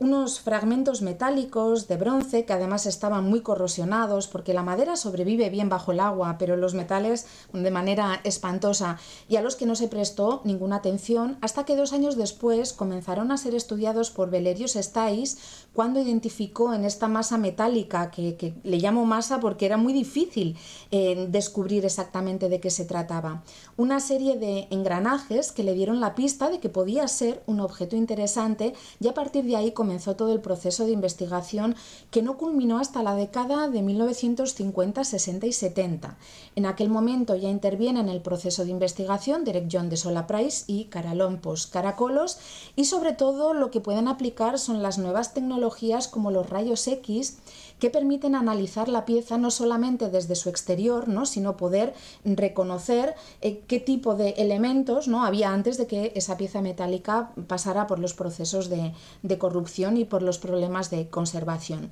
unos 0.00 0.40
fragmentos 0.40 1.02
metálicos 1.02 1.88
de 1.88 1.96
bronce 1.96 2.44
que 2.44 2.52
además 2.52 2.86
estaban 2.86 3.28
muy 3.28 3.40
corrosionados 3.40 4.28
porque 4.28 4.54
la 4.54 4.62
madera 4.62 4.96
sobrevive 4.96 5.50
bien 5.50 5.68
bajo 5.68 5.90
el 5.90 5.98
agua, 5.98 6.36
pero 6.38 6.56
los 6.56 6.74
metales 6.74 7.26
de 7.52 7.70
manera 7.70 8.20
espantosa. 8.22 8.98
Y 9.28 9.36
a 9.36 9.42
los 9.42 9.56
que 9.56 9.66
no 9.66 9.74
se 9.74 9.88
prestó 9.88 10.40
ninguna 10.44 10.76
atención 10.76 11.36
hasta 11.40 11.64
que 11.64 11.74
dos 11.74 11.92
años 11.92 12.16
después 12.16 12.72
comenzaron 12.72 13.32
a 13.32 13.38
ser 13.38 13.56
estudiados 13.56 14.10
por 14.10 14.30
Valerius 14.30 14.74
Stais 14.74 15.66
cuando 15.72 16.00
identificó 16.00 16.72
en 16.74 16.84
esta 16.84 17.08
masa 17.08 17.36
metálica, 17.36 18.10
que, 18.10 18.54
le 18.62 18.78
llamo 18.78 19.04
masa 19.04 19.40
porque 19.40 19.66
era 19.66 19.76
muy 19.76 19.92
difícil 19.92 20.56
eh, 20.90 21.26
descubrir 21.28 21.84
exactamente 21.84 22.48
de 22.48 22.60
qué 22.60 22.70
se 22.70 22.84
trataba, 22.84 23.42
una 23.76 24.00
serie 24.00 24.36
de 24.36 24.68
engranajes 24.70 25.50
que 25.52 25.64
le 25.64 25.74
dieron 25.74 26.00
la 26.00 26.14
pista 26.14 26.50
de 26.50 26.60
que 26.60 26.68
podía 26.68 27.06
ser 27.08 27.42
un 27.46 27.60
objeto 27.60 27.96
interesante 27.96 28.74
y 29.00 29.08
a 29.08 29.14
partir 29.14 29.44
de 29.44 29.56
ahí 29.56 29.72
comenzó 29.72 29.87
todo 29.96 30.32
el 30.32 30.40
proceso 30.40 30.84
de 30.84 30.92
investigación 30.92 31.74
que 32.10 32.22
no 32.22 32.36
culminó 32.36 32.78
hasta 32.78 33.02
la 33.02 33.14
década 33.14 33.68
de 33.68 33.80
1950, 33.82 35.02
60 35.02 35.46
y 35.46 35.52
70. 35.52 36.18
En 36.56 36.66
aquel 36.66 36.90
momento 36.90 37.34
ya 37.34 37.48
interviene 37.48 38.00
en 38.00 38.08
el 38.08 38.20
proceso 38.20 38.64
de 38.64 38.70
investigación 38.70 39.44
Derek 39.44 39.68
John 39.72 39.88
de 39.88 39.96
Sola 39.96 40.26
Price 40.26 40.64
y 40.66 40.84
Caralompos 40.84 41.66
Caracolos 41.66 42.38
y 42.76 42.84
sobre 42.84 43.12
todo 43.12 43.54
lo 43.54 43.70
que 43.70 43.80
pueden 43.80 44.08
aplicar 44.08 44.58
son 44.58 44.82
las 44.82 44.98
nuevas 44.98 45.32
tecnologías 45.32 46.06
como 46.06 46.30
los 46.30 46.48
rayos 46.48 46.86
X 46.86 47.38
que 47.78 47.90
permiten 47.90 48.34
analizar 48.34 48.88
la 48.88 49.04
pieza 49.04 49.38
no 49.38 49.50
solamente 49.50 50.10
desde 50.10 50.34
su 50.34 50.48
exterior, 50.48 51.08
¿no? 51.08 51.26
sino 51.26 51.56
poder 51.56 51.94
reconocer 52.24 53.14
eh, 53.40 53.62
qué 53.66 53.80
tipo 53.80 54.14
de 54.14 54.30
elementos 54.30 55.08
¿no? 55.08 55.24
había 55.24 55.52
antes 55.52 55.78
de 55.78 55.86
que 55.86 56.12
esa 56.14 56.36
pieza 56.36 56.60
metálica 56.60 57.32
pasara 57.46 57.86
por 57.86 57.98
los 57.98 58.14
procesos 58.14 58.68
de, 58.68 58.92
de 59.22 59.38
corrupción 59.38 59.96
y 59.96 60.04
por 60.04 60.22
los 60.22 60.38
problemas 60.38 60.90
de 60.90 61.08
conservación. 61.08 61.90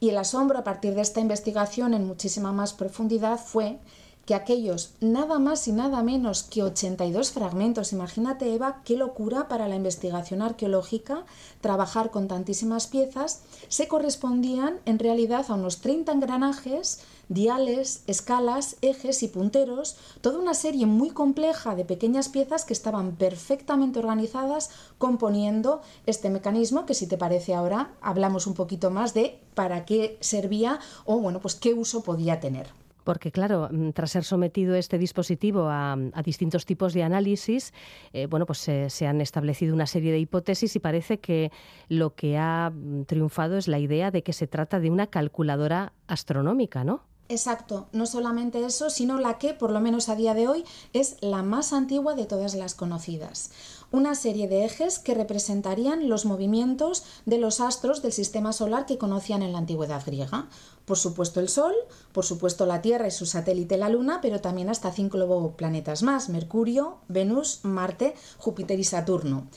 Y 0.00 0.10
el 0.10 0.18
asombro 0.18 0.58
a 0.58 0.64
partir 0.64 0.94
de 0.94 1.02
esta 1.02 1.20
investigación 1.20 1.94
en 1.94 2.06
muchísima 2.06 2.52
más 2.52 2.72
profundidad 2.72 3.38
fue 3.38 3.78
que 4.28 4.34
aquellos 4.34 4.92
nada 5.00 5.38
más 5.38 5.66
y 5.68 5.72
nada 5.72 6.02
menos 6.02 6.42
que 6.42 6.62
82 6.62 7.32
fragmentos, 7.32 7.94
imagínate 7.94 8.52
Eva, 8.52 8.82
qué 8.84 8.94
locura 8.94 9.48
para 9.48 9.68
la 9.68 9.76
investigación 9.76 10.42
arqueológica 10.42 11.24
trabajar 11.62 12.10
con 12.10 12.28
tantísimas 12.28 12.88
piezas, 12.88 13.40
se 13.68 13.88
correspondían 13.88 14.80
en 14.84 14.98
realidad 14.98 15.46
a 15.48 15.54
unos 15.54 15.80
30 15.80 16.12
engranajes, 16.12 17.00
diales, 17.30 18.02
escalas, 18.06 18.76
ejes 18.82 19.22
y 19.22 19.28
punteros, 19.28 19.96
toda 20.20 20.38
una 20.38 20.52
serie 20.52 20.84
muy 20.84 21.08
compleja 21.08 21.74
de 21.74 21.86
pequeñas 21.86 22.28
piezas 22.28 22.66
que 22.66 22.74
estaban 22.74 23.16
perfectamente 23.16 23.98
organizadas 23.98 24.68
componiendo 24.98 25.80
este 26.04 26.28
mecanismo 26.28 26.84
que 26.84 26.92
si 26.92 27.06
te 27.06 27.16
parece 27.16 27.54
ahora 27.54 27.92
hablamos 28.02 28.46
un 28.46 28.52
poquito 28.52 28.90
más 28.90 29.14
de 29.14 29.40
para 29.54 29.86
qué 29.86 30.18
servía 30.20 30.80
o 31.06 31.16
bueno, 31.16 31.40
pues 31.40 31.54
qué 31.54 31.72
uso 31.72 32.02
podía 32.02 32.40
tener 32.40 32.87
porque 33.08 33.32
claro, 33.32 33.70
mm, 33.72 33.92
tras 33.92 34.10
ser 34.10 34.22
sometido 34.22 34.74
este 34.74 34.98
dispositivo 34.98 35.70
a, 35.70 35.96
distintos 36.22 36.66
tipos 36.66 36.92
de 36.92 37.04
análisis, 37.04 37.72
eh, 38.12 38.26
bueno, 38.26 38.44
pues 38.44 38.58
se, 38.58 39.06
han 39.06 39.22
establecido 39.22 39.72
una 39.72 39.86
serie 39.86 40.12
de 40.12 40.18
hipótesis 40.18 40.76
y 40.76 40.78
parece 40.78 41.18
que 41.18 41.50
lo 41.88 42.14
que 42.14 42.36
ha 42.36 42.70
mm, 42.70 43.04
triunfado 43.04 43.56
es 43.56 43.66
la 43.66 43.78
idea 43.78 44.10
de 44.10 44.22
que 44.22 44.34
se 44.34 44.46
trata 44.46 44.78
de 44.78 44.90
una 44.90 45.06
calculadora 45.06 45.94
astronómica, 46.06 46.84
¿no? 46.84 47.00
Exacto, 47.30 47.88
no 47.92 48.04
solamente 48.04 48.62
eso, 48.62 48.90
sino 48.90 49.18
la 49.18 49.38
que, 49.38 49.54
por 49.54 49.70
lo 49.70 49.80
menos 49.80 50.10
a 50.10 50.14
día 50.14 50.34
de 50.34 50.46
hoy, 50.46 50.64
es 50.92 51.16
la 51.22 51.42
más 51.42 51.72
antigua 51.72 52.14
de 52.14 52.26
todas 52.26 52.54
las 52.56 52.74
conocidas 52.74 53.50
una 53.90 54.14
serie 54.14 54.48
de 54.48 54.64
ejes 54.64 54.98
que 54.98 55.14
representarían 55.14 56.08
los 56.08 56.24
movimientos 56.24 57.04
de 57.26 57.38
los 57.38 57.60
astros 57.60 58.02
del 58.02 58.12
sistema 58.12 58.52
solar 58.52 58.86
que 58.86 58.98
conocían 58.98 59.42
en 59.42 59.52
la 59.52 59.58
antigüedad 59.58 60.02
griega. 60.04 60.48
Por 60.84 60.98
supuesto 60.98 61.40
el 61.40 61.48
Sol, 61.48 61.74
por 62.12 62.24
supuesto 62.24 62.66
la 62.66 62.82
Tierra 62.82 63.08
y 63.08 63.10
su 63.10 63.26
satélite 63.26 63.76
la 63.76 63.88
Luna, 63.88 64.20
pero 64.20 64.40
también 64.40 64.68
hasta 64.68 64.92
cinco 64.92 65.54
planetas 65.56 66.02
más, 66.02 66.28
Mercurio, 66.28 66.98
Venus, 67.08 67.60
Marte, 67.62 68.14
Júpiter 68.38 68.78
y 68.78 68.84
Saturno 68.84 69.48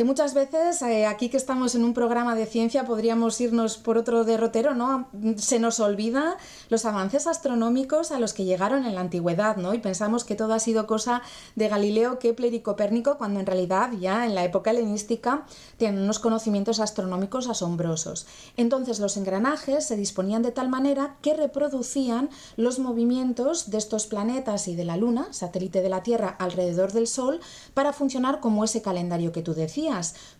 que 0.00 0.04
muchas 0.04 0.32
veces 0.32 0.80
eh, 0.80 1.04
aquí 1.04 1.28
que 1.28 1.36
estamos 1.36 1.74
en 1.74 1.84
un 1.84 1.92
programa 1.92 2.34
de 2.34 2.46
ciencia 2.46 2.86
podríamos 2.86 3.38
irnos 3.38 3.76
por 3.76 3.98
otro 3.98 4.24
derrotero, 4.24 4.74
¿no? 4.74 5.10
Se 5.36 5.58
nos 5.58 5.78
olvida 5.78 6.38
los 6.70 6.86
avances 6.86 7.26
astronómicos 7.26 8.10
a 8.10 8.18
los 8.18 8.32
que 8.32 8.46
llegaron 8.46 8.86
en 8.86 8.94
la 8.94 9.02
antigüedad, 9.02 9.58
¿no? 9.58 9.74
Y 9.74 9.78
pensamos 9.78 10.24
que 10.24 10.36
todo 10.36 10.54
ha 10.54 10.58
sido 10.58 10.86
cosa 10.86 11.20
de 11.54 11.68
Galileo, 11.68 12.18
Kepler 12.18 12.54
y 12.54 12.60
Copérnico, 12.60 13.18
cuando 13.18 13.40
en 13.40 13.46
realidad 13.46 13.90
ya 13.92 14.24
en 14.24 14.34
la 14.34 14.42
época 14.42 14.70
helenística 14.70 15.44
tienen 15.76 16.00
unos 16.00 16.18
conocimientos 16.18 16.80
astronómicos 16.80 17.46
asombrosos. 17.46 18.26
Entonces 18.56 19.00
los 19.00 19.18
engranajes 19.18 19.86
se 19.86 19.96
disponían 19.96 20.40
de 20.40 20.52
tal 20.52 20.70
manera 20.70 21.16
que 21.20 21.34
reproducían 21.34 22.30
los 22.56 22.78
movimientos 22.78 23.68
de 23.68 23.76
estos 23.76 24.06
planetas 24.06 24.66
y 24.66 24.76
de 24.76 24.86
la 24.86 24.96
Luna, 24.96 25.30
satélite 25.32 25.82
de 25.82 25.90
la 25.90 26.02
Tierra, 26.02 26.36
alrededor 26.38 26.92
del 26.92 27.06
Sol, 27.06 27.40
para 27.74 27.92
funcionar 27.92 28.40
como 28.40 28.64
ese 28.64 28.80
calendario 28.80 29.32
que 29.32 29.42
tú 29.42 29.52
decías 29.52 29.89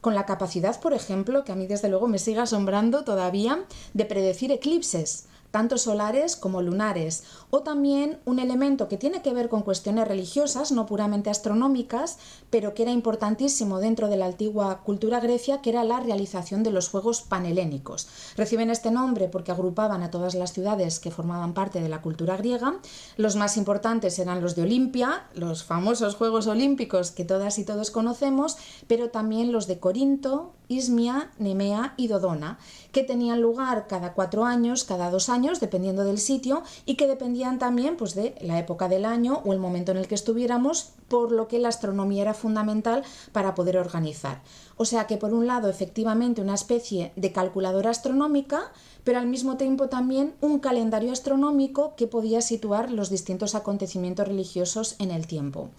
con 0.01 0.15
la 0.15 0.27
capacidad, 0.27 0.81
por 0.81 0.93
ejemplo, 0.93 1.45
que 1.45 1.53
a 1.53 1.57
mí 1.57 1.67
desde 1.67 1.89
luego 1.89 2.09
me 2.09 2.19
sigue 2.19 2.41
asombrando 2.41 3.05
todavía, 3.05 3.65
de 3.95 4.05
predecir 4.05 4.53
eclipses 4.53 5.27
tanto 5.51 5.79
solares 5.79 6.37
como 6.37 6.63
lunares, 6.63 7.25
o 7.51 7.61
también 7.61 8.19
un 8.25 8.39
elemento 8.39 8.89
que 8.89 8.97
tiene 8.97 9.23
que 9.23 9.33
ver 9.33 9.49
con 9.49 9.63
cuestiones 9.63 10.07
religiosas, 10.07 10.73
no 10.73 10.87
puramente 10.87 11.31
astronómicas, 11.31 12.19
pero 12.51 12.75
que 12.75 12.83
era 12.83 12.93
importantísimo 12.93 13.79
dentro 13.79 14.09
de 14.09 14.17
la 14.17 14.27
antigua 14.27 14.83
cultura 14.85 15.21
grecia, 15.21 15.61
que 15.61 15.71
era 15.71 15.85
la 15.85 16.01
realización 16.01 16.63
de 16.63 16.71
los 16.71 16.89
Juegos 16.89 17.23
Panhelénicos. 17.23 18.09
Reciben 18.37 18.71
este 18.71 18.91
nombre 18.91 19.29
porque 19.29 19.53
agrupaban 19.53 20.03
a 20.03 20.11
todas 20.11 20.35
las 20.35 20.53
ciudades 20.53 21.01
que 21.01 21.11
formaban 21.11 21.55
parte 21.55 21.81
de 21.81 21.89
la 21.89 22.03
cultura 22.03 22.37
griega. 22.37 22.79
Los 23.17 23.37
más 23.37 23.57
importantes 23.57 24.19
eran 24.19 24.41
los 24.41 24.55
de 24.55 24.63
Olimpia, 24.63 25.25
los 25.35 25.65
famosos 25.65 26.15
Juegos 26.15 26.47
Olímpicos 26.47 27.11
que 27.11 27.25
todas 27.25 27.59
y 27.59 27.65
todos 27.65 27.91
conocemos, 27.91 28.57
pero 28.87 29.11
también 29.11 29.53
los 29.53 29.67
de 29.67 29.79
Corinto, 29.79 30.53
Ismia, 30.71 31.33
Nemea 31.39 31.95
y 31.97 32.07
Dodona, 32.07 32.59
que 32.93 33.03
tenían 33.03 33.43
lugar 33.43 33.89
cada 33.89 34.15
cuatro 34.15 34.45
años, 34.45 34.85
cada 34.85 35.11
dos 35.11 35.29
años, 35.29 35.59
dependiendo 35.59 36.05
del 36.05 36.19
sitio, 36.19 36.63
y 36.87 36.95
que 36.95 37.09
dependían 37.09 37.59
también 37.59 37.97
pues, 37.97 38.15
de 38.15 38.37
la 38.41 38.59
época 38.59 38.89
del 38.89 39.05
año 39.05 39.43
o 39.45 39.53
el 39.53 39.59
momento 39.59 39.91
en 39.91 39.99
el 39.99 40.07
que 40.07 40.15
estuviéramos, 40.15 40.93
por 41.09 41.33
lo 41.33 41.49
que 41.49 41.59
la 41.59 41.69
astronomía 41.69 42.23
era 42.23 42.35
fundamental 42.35 43.03
para 43.33 43.57
poder 43.57 43.77
organizar. 43.77 44.43
O 44.77 44.85
sea 44.85 45.09
que 45.09 45.17
por 45.17 45.35
un 45.35 45.49
lado 45.49 45.69
efectivamente 45.69 46.41
una 46.41 46.55
especie 46.55 47.13
de 47.17 47.33
calculadora 47.33 47.91
astronómica, 47.91 48.73
pero 49.03 49.19
al 49.19 49.27
mismo 49.27 49.57
tiempo 49.57 49.89
también 49.89 50.35
un 50.41 50.61
calendario 50.61 51.11
astronómico 51.11 51.97
que 51.97 52.07
podía 52.07 52.41
situar 52.41 52.93
los 52.93 53.11
distintos 53.11 53.57
acontecimientos 53.57 54.29
religiosos 54.29 54.95
en 55.01 55.11
el 55.11 55.27
tiempo. 55.27 55.71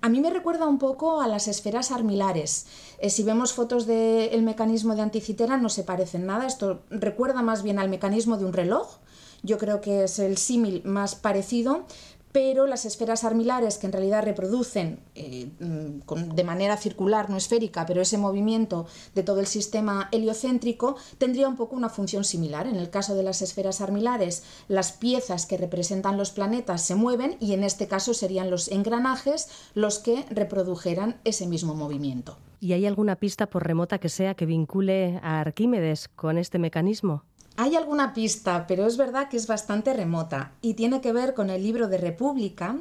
A 0.00 0.08
mí 0.08 0.20
me 0.20 0.30
recuerda 0.30 0.68
un 0.68 0.78
poco 0.78 1.20
a 1.20 1.26
las 1.26 1.48
esferas 1.48 1.90
armilares. 1.90 2.66
Eh, 2.98 3.10
si 3.10 3.24
vemos 3.24 3.52
fotos 3.52 3.86
del 3.86 4.42
mecanismo 4.42 4.94
de 4.94 5.02
Anticitera 5.02 5.56
no 5.56 5.68
se 5.68 5.82
parecen 5.82 6.24
nada. 6.24 6.46
Esto 6.46 6.82
recuerda 6.88 7.42
más 7.42 7.64
bien 7.64 7.80
al 7.80 7.88
mecanismo 7.88 8.36
de 8.36 8.44
un 8.44 8.52
reloj. 8.52 8.98
Yo 9.42 9.58
creo 9.58 9.80
que 9.80 10.04
es 10.04 10.18
el 10.20 10.36
símil 10.36 10.82
más 10.84 11.14
parecido, 11.14 11.84
pero 12.32 12.66
las 12.66 12.84
esferas 12.84 13.24
armilares, 13.24 13.78
que 13.78 13.86
en 13.86 13.92
realidad 13.92 14.24
reproducen 14.24 15.00
eh, 15.14 15.50
mm, 15.60 16.34
de 16.34 16.44
manera 16.44 16.76
circular, 16.76 17.30
no 17.30 17.36
esférica, 17.36 17.86
pero 17.86 18.02
ese 18.02 18.18
movimiento 18.18 18.86
de 19.14 19.22
todo 19.22 19.40
el 19.40 19.46
sistema 19.46 20.08
heliocéntrico, 20.12 20.96
tendría 21.18 21.48
un 21.48 21.56
poco 21.56 21.76
una 21.76 21.88
función 21.88 22.24
similar. 22.24 22.66
En 22.66 22.76
el 22.76 22.90
caso 22.90 23.14
de 23.14 23.22
las 23.22 23.42
esferas 23.42 23.80
armilares, 23.80 24.42
las 24.68 24.92
piezas 24.92 25.46
que 25.46 25.56
representan 25.56 26.16
los 26.16 26.30
planetas 26.30 26.82
se 26.82 26.94
mueven 26.94 27.36
y 27.40 27.52
en 27.52 27.64
este 27.64 27.88
caso 27.88 28.14
serían 28.14 28.50
los 28.50 28.68
engranajes 28.68 29.48
los 29.74 29.98
que 29.98 30.24
reprodujeran 30.30 31.20
ese 31.24 31.46
mismo 31.46 31.74
movimiento. 31.74 32.36
¿Y 32.60 32.72
hay 32.72 32.86
alguna 32.86 33.16
pista, 33.16 33.46
por 33.46 33.64
remota 33.64 33.98
que 33.98 34.08
sea, 34.08 34.34
que 34.34 34.46
vincule 34.46 35.20
a 35.22 35.40
Arquímedes 35.40 36.08
con 36.08 36.38
este 36.38 36.58
mecanismo? 36.58 37.24
Hay 37.60 37.74
alguna 37.74 38.14
pista, 38.14 38.68
pero 38.68 38.86
es 38.86 38.96
verdad 38.96 39.28
que 39.28 39.36
es 39.36 39.48
bastante 39.48 39.92
remota 39.92 40.52
y 40.62 40.74
tiene 40.74 41.00
que 41.00 41.12
ver 41.12 41.34
con 41.34 41.50
el 41.50 41.60
libro 41.60 41.88
de 41.88 41.98
República, 41.98 42.76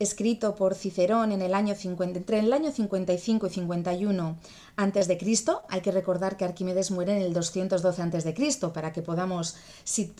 escrito 0.00 0.56
por 0.56 0.74
Cicerón 0.74 1.30
en 1.30 1.42
el 1.42 1.54
año 1.54 1.76
50, 1.76 2.18
entre 2.18 2.40
el 2.40 2.52
año 2.52 2.72
55 2.72 3.46
y 3.46 3.50
51 3.50 4.36
antes 4.76 5.08
de 5.08 5.18
Cristo. 5.18 5.62
Hay 5.68 5.80
que 5.80 5.90
recordar 5.90 6.36
que 6.36 6.44
Arquímedes 6.44 6.90
muere 6.90 7.16
en 7.16 7.22
el 7.22 7.32
212 7.32 8.02
antes 8.02 8.24
de 8.24 8.34
Cristo 8.34 8.72
para 8.72 8.92
que 8.92 9.02
podamos 9.02 9.56
si 9.84 10.12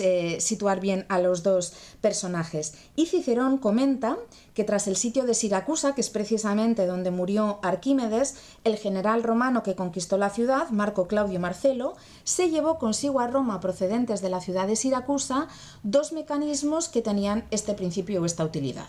eh, 0.00 0.40
situar 0.40 0.80
bien 0.80 1.06
a 1.08 1.18
los 1.18 1.42
dos 1.42 1.72
personajes. 2.00 2.74
Y 2.96 3.06
Cicerón 3.06 3.58
comenta 3.58 4.18
que 4.54 4.64
tras 4.64 4.86
el 4.86 4.96
sitio 4.96 5.24
de 5.24 5.34
Siracusa, 5.34 5.94
que 5.94 6.00
es 6.00 6.10
precisamente 6.10 6.86
donde 6.86 7.10
murió 7.10 7.58
Arquímedes, 7.62 8.36
el 8.64 8.76
general 8.76 9.22
romano 9.22 9.62
que 9.62 9.76
conquistó 9.76 10.18
la 10.18 10.30
ciudad, 10.30 10.70
Marco 10.70 11.06
Claudio 11.06 11.40
Marcelo, 11.40 11.94
se 12.24 12.50
llevó 12.50 12.78
consigo 12.78 13.20
a 13.20 13.28
Roma 13.28 13.60
procedentes 13.60 14.20
de 14.20 14.30
la 14.30 14.40
ciudad 14.40 14.66
de 14.66 14.76
Siracusa 14.76 15.48
dos 15.82 16.12
mecanismos 16.12 16.88
que 16.88 17.02
tenían 17.02 17.46
este 17.50 17.74
principio 17.74 18.22
o 18.22 18.26
esta 18.26 18.44
utilidad 18.44 18.88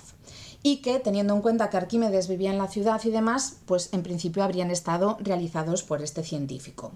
y 0.63 0.77
que, 0.77 0.99
teniendo 0.99 1.35
en 1.35 1.41
cuenta 1.41 1.69
que 1.69 1.77
Arquímedes 1.77 2.29
vivía 2.29 2.49
en 2.49 2.57
la 2.57 2.69
ciudad 2.69 3.01
y 3.03 3.09
demás, 3.09 3.57
pues 3.65 3.93
en 3.93 4.01
principio 4.01 4.43
habrían 4.43 4.71
estado 4.71 5.17
realizados 5.19 5.83
por 5.83 6.01
este 6.01 6.23
científico. 6.23 6.93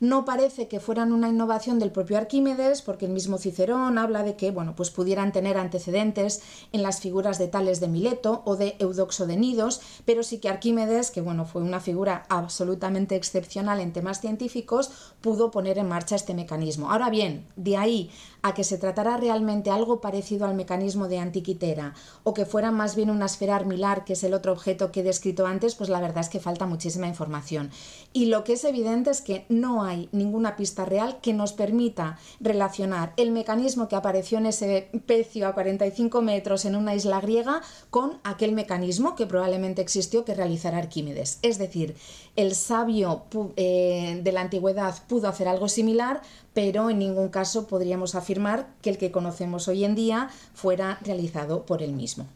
No 0.00 0.24
parece 0.24 0.68
que 0.68 0.78
fueran 0.78 1.12
una 1.12 1.28
innovación 1.28 1.78
del 1.78 1.90
propio 1.90 2.18
Arquímedes, 2.18 2.82
porque 2.82 3.06
el 3.06 3.12
mismo 3.12 3.38
Cicerón 3.38 3.98
habla 3.98 4.22
de 4.22 4.36
que 4.36 4.52
bueno, 4.52 4.76
pues 4.76 4.90
pudieran 4.90 5.32
tener 5.32 5.56
antecedentes 5.56 6.40
en 6.72 6.82
las 6.82 7.00
figuras 7.00 7.38
de 7.38 7.48
Tales 7.48 7.80
de 7.80 7.88
Mileto 7.88 8.42
o 8.44 8.56
de 8.56 8.76
Eudoxo 8.78 9.26
de 9.26 9.36
Nidos, 9.36 9.80
pero 10.04 10.22
sí 10.22 10.38
que 10.38 10.48
Arquímedes, 10.48 11.10
que 11.10 11.20
bueno, 11.20 11.46
fue 11.46 11.62
una 11.62 11.80
figura 11.80 12.26
absolutamente 12.28 13.16
excepcional 13.16 13.80
en 13.80 13.92
temas 13.92 14.20
científicos, 14.20 14.90
pudo 15.20 15.50
poner 15.50 15.78
en 15.78 15.88
marcha 15.88 16.14
este 16.14 16.34
mecanismo. 16.34 16.92
Ahora 16.92 17.10
bien, 17.10 17.46
de 17.56 17.76
ahí 17.76 18.10
a 18.42 18.54
que 18.54 18.62
se 18.62 18.78
tratara 18.78 19.16
realmente 19.16 19.70
algo 19.70 20.00
parecido 20.00 20.46
al 20.46 20.54
mecanismo 20.54 21.08
de 21.08 21.18
Antiquitera 21.18 21.94
o 22.22 22.34
que 22.34 22.46
fuera 22.46 22.70
más 22.70 22.94
bien 22.94 23.10
una 23.10 23.26
esfera 23.26 23.56
armilar, 23.56 24.04
que 24.04 24.12
es 24.12 24.22
el 24.22 24.32
otro 24.32 24.52
objeto 24.52 24.92
que 24.92 25.00
he 25.00 25.02
descrito 25.02 25.44
antes, 25.46 25.74
pues 25.74 25.90
la 25.90 26.00
verdad 26.00 26.20
es 26.20 26.28
que 26.28 26.38
falta 26.38 26.66
muchísima 26.66 27.08
información. 27.08 27.70
Y 28.12 28.26
lo 28.26 28.44
que 28.44 28.52
es 28.52 28.64
evidente 28.64 29.10
es 29.10 29.20
que 29.20 29.44
no 29.48 29.82
hay 29.82 29.87
ninguna 30.12 30.56
pista 30.56 30.84
real 30.84 31.18
que 31.20 31.32
nos 31.32 31.52
permita 31.52 32.18
relacionar 32.40 33.12
el 33.16 33.30
mecanismo 33.30 33.88
que 33.88 33.96
apareció 33.96 34.38
en 34.38 34.46
ese 34.46 34.88
pecio 35.06 35.48
a 35.48 35.54
45 35.54 36.22
metros 36.22 36.64
en 36.64 36.76
una 36.76 36.94
isla 36.94 37.20
griega 37.20 37.62
con 37.90 38.18
aquel 38.24 38.52
mecanismo 38.52 39.14
que 39.14 39.26
probablemente 39.26 39.82
existió 39.82 40.24
que 40.24 40.34
realizara 40.34 40.78
Arquímedes. 40.78 41.38
Es 41.42 41.58
decir, 41.58 41.96
el 42.36 42.54
sabio 42.54 43.24
eh, 43.56 44.20
de 44.22 44.32
la 44.32 44.42
antigüedad 44.42 44.94
pudo 45.08 45.28
hacer 45.28 45.48
algo 45.48 45.68
similar, 45.68 46.22
pero 46.54 46.90
en 46.90 46.98
ningún 46.98 47.28
caso 47.28 47.66
podríamos 47.66 48.14
afirmar 48.14 48.68
que 48.82 48.90
el 48.90 48.98
que 48.98 49.10
conocemos 49.10 49.68
hoy 49.68 49.84
en 49.84 49.94
día 49.94 50.30
fuera 50.54 50.98
realizado 51.02 51.66
por 51.66 51.82
él 51.82 51.92
mismo. 51.92 52.26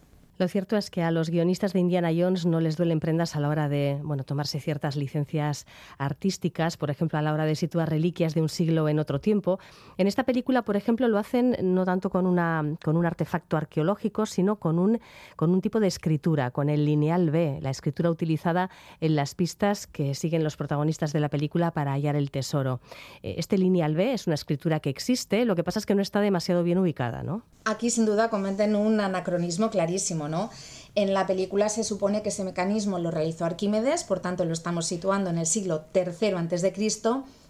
Lo 0.43 0.49
cierto 0.49 0.77
es 0.77 0.91
que 0.91 1.05
a 1.05 1.13
los 1.13 1.31
guionistas 1.31 1.73
de 1.73 1.79
Indiana 1.79 2.11
Jones 2.13 2.47
no 2.47 2.59
les 2.59 2.77
duelen 2.77 2.99
prendas 2.99 3.37
a 3.37 3.41
la 3.41 3.49
hora 3.49 3.69
de 3.69 4.01
bueno, 4.03 4.25
tomarse 4.25 4.59
ciertas 4.59 4.97
licencias 4.97 5.69
artísticas, 5.99 6.77
por 6.77 6.91
ejemplo, 6.91 7.17
a 7.17 7.23
la 7.23 7.33
hora 7.33 7.45
de 7.45 7.55
situar 7.55 7.89
reliquias 7.89 8.35
de 8.35 8.43
un 8.43 8.49
siglo 8.49 8.89
en 8.89 8.99
otro 8.99 9.21
tiempo. 9.21 9.61
En 9.99 10.09
esta 10.09 10.25
película, 10.25 10.63
por 10.63 10.75
ejemplo, 10.75 11.07
lo 11.07 11.19
hacen 11.19 11.57
no 11.63 11.85
tanto 11.85 12.11
con, 12.11 12.27
un 12.27 13.07
artefacto 13.07 13.57
arqueológico, 13.57 14.27
sino 14.27 14.57
con 14.57 14.81
un, 14.81 14.99
con 15.37 15.51
un 15.51 15.61
tipo 15.61 15.79
de 15.79 15.87
escritura, 15.87 16.51
con 16.51 16.69
el 16.69 16.87
lineal 16.87 17.31
B, 17.31 17.61
la 17.63 17.71
escritura 17.71 18.11
utilizada 18.11 18.69
en 19.01 19.15
las 19.15 19.37
pistas 19.37 19.87
que 19.87 20.17
siguen 20.17 20.43
los 20.43 20.57
protagonistas 20.57 21.13
de 21.13 21.21
la 21.21 21.29
película 21.29 21.71
para 21.71 21.93
hallar 21.93 22.17
el 22.17 22.33
tesoro. 22.33 22.81
Eh, 23.23 23.37
este 23.39 23.59
lineal 23.59 23.95
B 23.95 24.13
es 24.13 24.27
una 24.27 24.35
escritura 24.35 24.81
que 24.81 24.91
existe, 24.91 25.45
lo 25.45 25.55
que 25.55 25.63
pasa 25.63 25.79
es 25.79 25.87
que 25.87 25.95
no 25.95 26.03
está 26.03 26.21
demasiado 26.21 26.65
bien 26.65 26.79
ubicada, 26.79 27.23
¿no? 27.23 27.45
Aquí 27.65 27.91
sin 27.91 28.07
duda 28.07 28.29
cometen 28.29 28.75
un 28.75 28.99
anacronismo 28.99 29.71
clarísimo, 29.71 30.29
En 30.95 31.15
la 31.15 31.27
película 31.27 31.69
se 31.69 31.85
supone 31.85 32.23
que 32.23 32.29
ese 32.29 32.45
mecanismo 32.45 32.99
lo 32.99 33.11
realizó 33.11 33.45
Arquímedes, 33.45 34.05
por 34.05 34.21
tanto 34.21 34.45
lo 34.45 34.53
estamos 34.53 34.87
situando 34.87 35.31
en 35.31 35.39
el 35.39 35.47
siglo 35.47 35.85
III 35.95 36.33
a.C. 36.35 36.73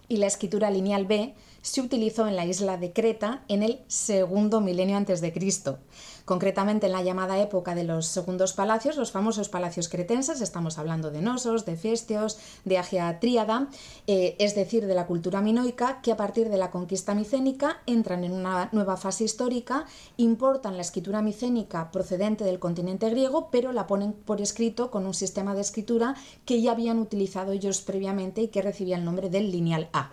y 0.09 0.16
la 0.18 0.26
escritura 0.26 0.70
lineal 0.70 1.07
B 1.07 1.35
se 1.62 1.80
utilizó 1.80 2.26
en 2.26 2.36
la 2.36 2.44
isla 2.44 2.76
de 2.76 2.92
Creta 2.92 3.44
en 3.48 3.62
el 3.62 3.80
segundo 3.88 4.60
milenio 4.60 4.96
antes 4.96 5.20
de 5.20 5.32
Cristo 5.32 5.78
concretamente 6.24 6.86
en 6.86 6.92
la 6.92 7.02
llamada 7.02 7.40
época 7.40 7.74
de 7.74 7.84
los 7.84 8.06
segundos 8.06 8.52
palacios, 8.52 8.96
los 8.96 9.12
famosos 9.12 9.48
palacios 9.48 9.88
cretenses, 9.88 10.40
estamos 10.40 10.78
hablando 10.78 11.10
de 11.10 11.22
Nosos, 11.22 11.64
de 11.64 11.76
Festios, 11.76 12.38
de 12.64 12.78
Agia 12.78 13.18
Tríada, 13.20 13.68
eh, 14.06 14.36
es 14.38 14.54
decir, 14.54 14.86
de 14.86 14.94
la 14.94 15.06
cultura 15.06 15.40
minoica, 15.40 16.00
que 16.02 16.12
a 16.12 16.16
partir 16.16 16.48
de 16.48 16.56
la 16.56 16.70
conquista 16.70 17.14
micénica 17.14 17.82
entran 17.86 18.24
en 18.24 18.32
una 18.32 18.68
nueva 18.72 18.96
fase 18.96 19.24
histórica, 19.24 19.86
importan 20.16 20.76
la 20.76 20.82
escritura 20.82 21.22
micénica 21.22 21.90
procedente 21.90 22.44
del 22.44 22.58
continente 22.58 23.10
griego, 23.10 23.48
pero 23.50 23.72
la 23.72 23.86
ponen 23.86 24.12
por 24.12 24.40
escrito 24.40 24.90
con 24.90 25.06
un 25.06 25.14
sistema 25.14 25.54
de 25.54 25.60
escritura 25.60 26.14
que 26.44 26.60
ya 26.60 26.72
habían 26.72 26.98
utilizado 26.98 27.52
ellos 27.52 27.80
previamente 27.80 28.42
y 28.42 28.48
que 28.48 28.62
recibía 28.62 28.96
el 28.96 29.04
nombre 29.04 29.30
del 29.30 29.50
lineal 29.50 29.88
A. 29.92 30.12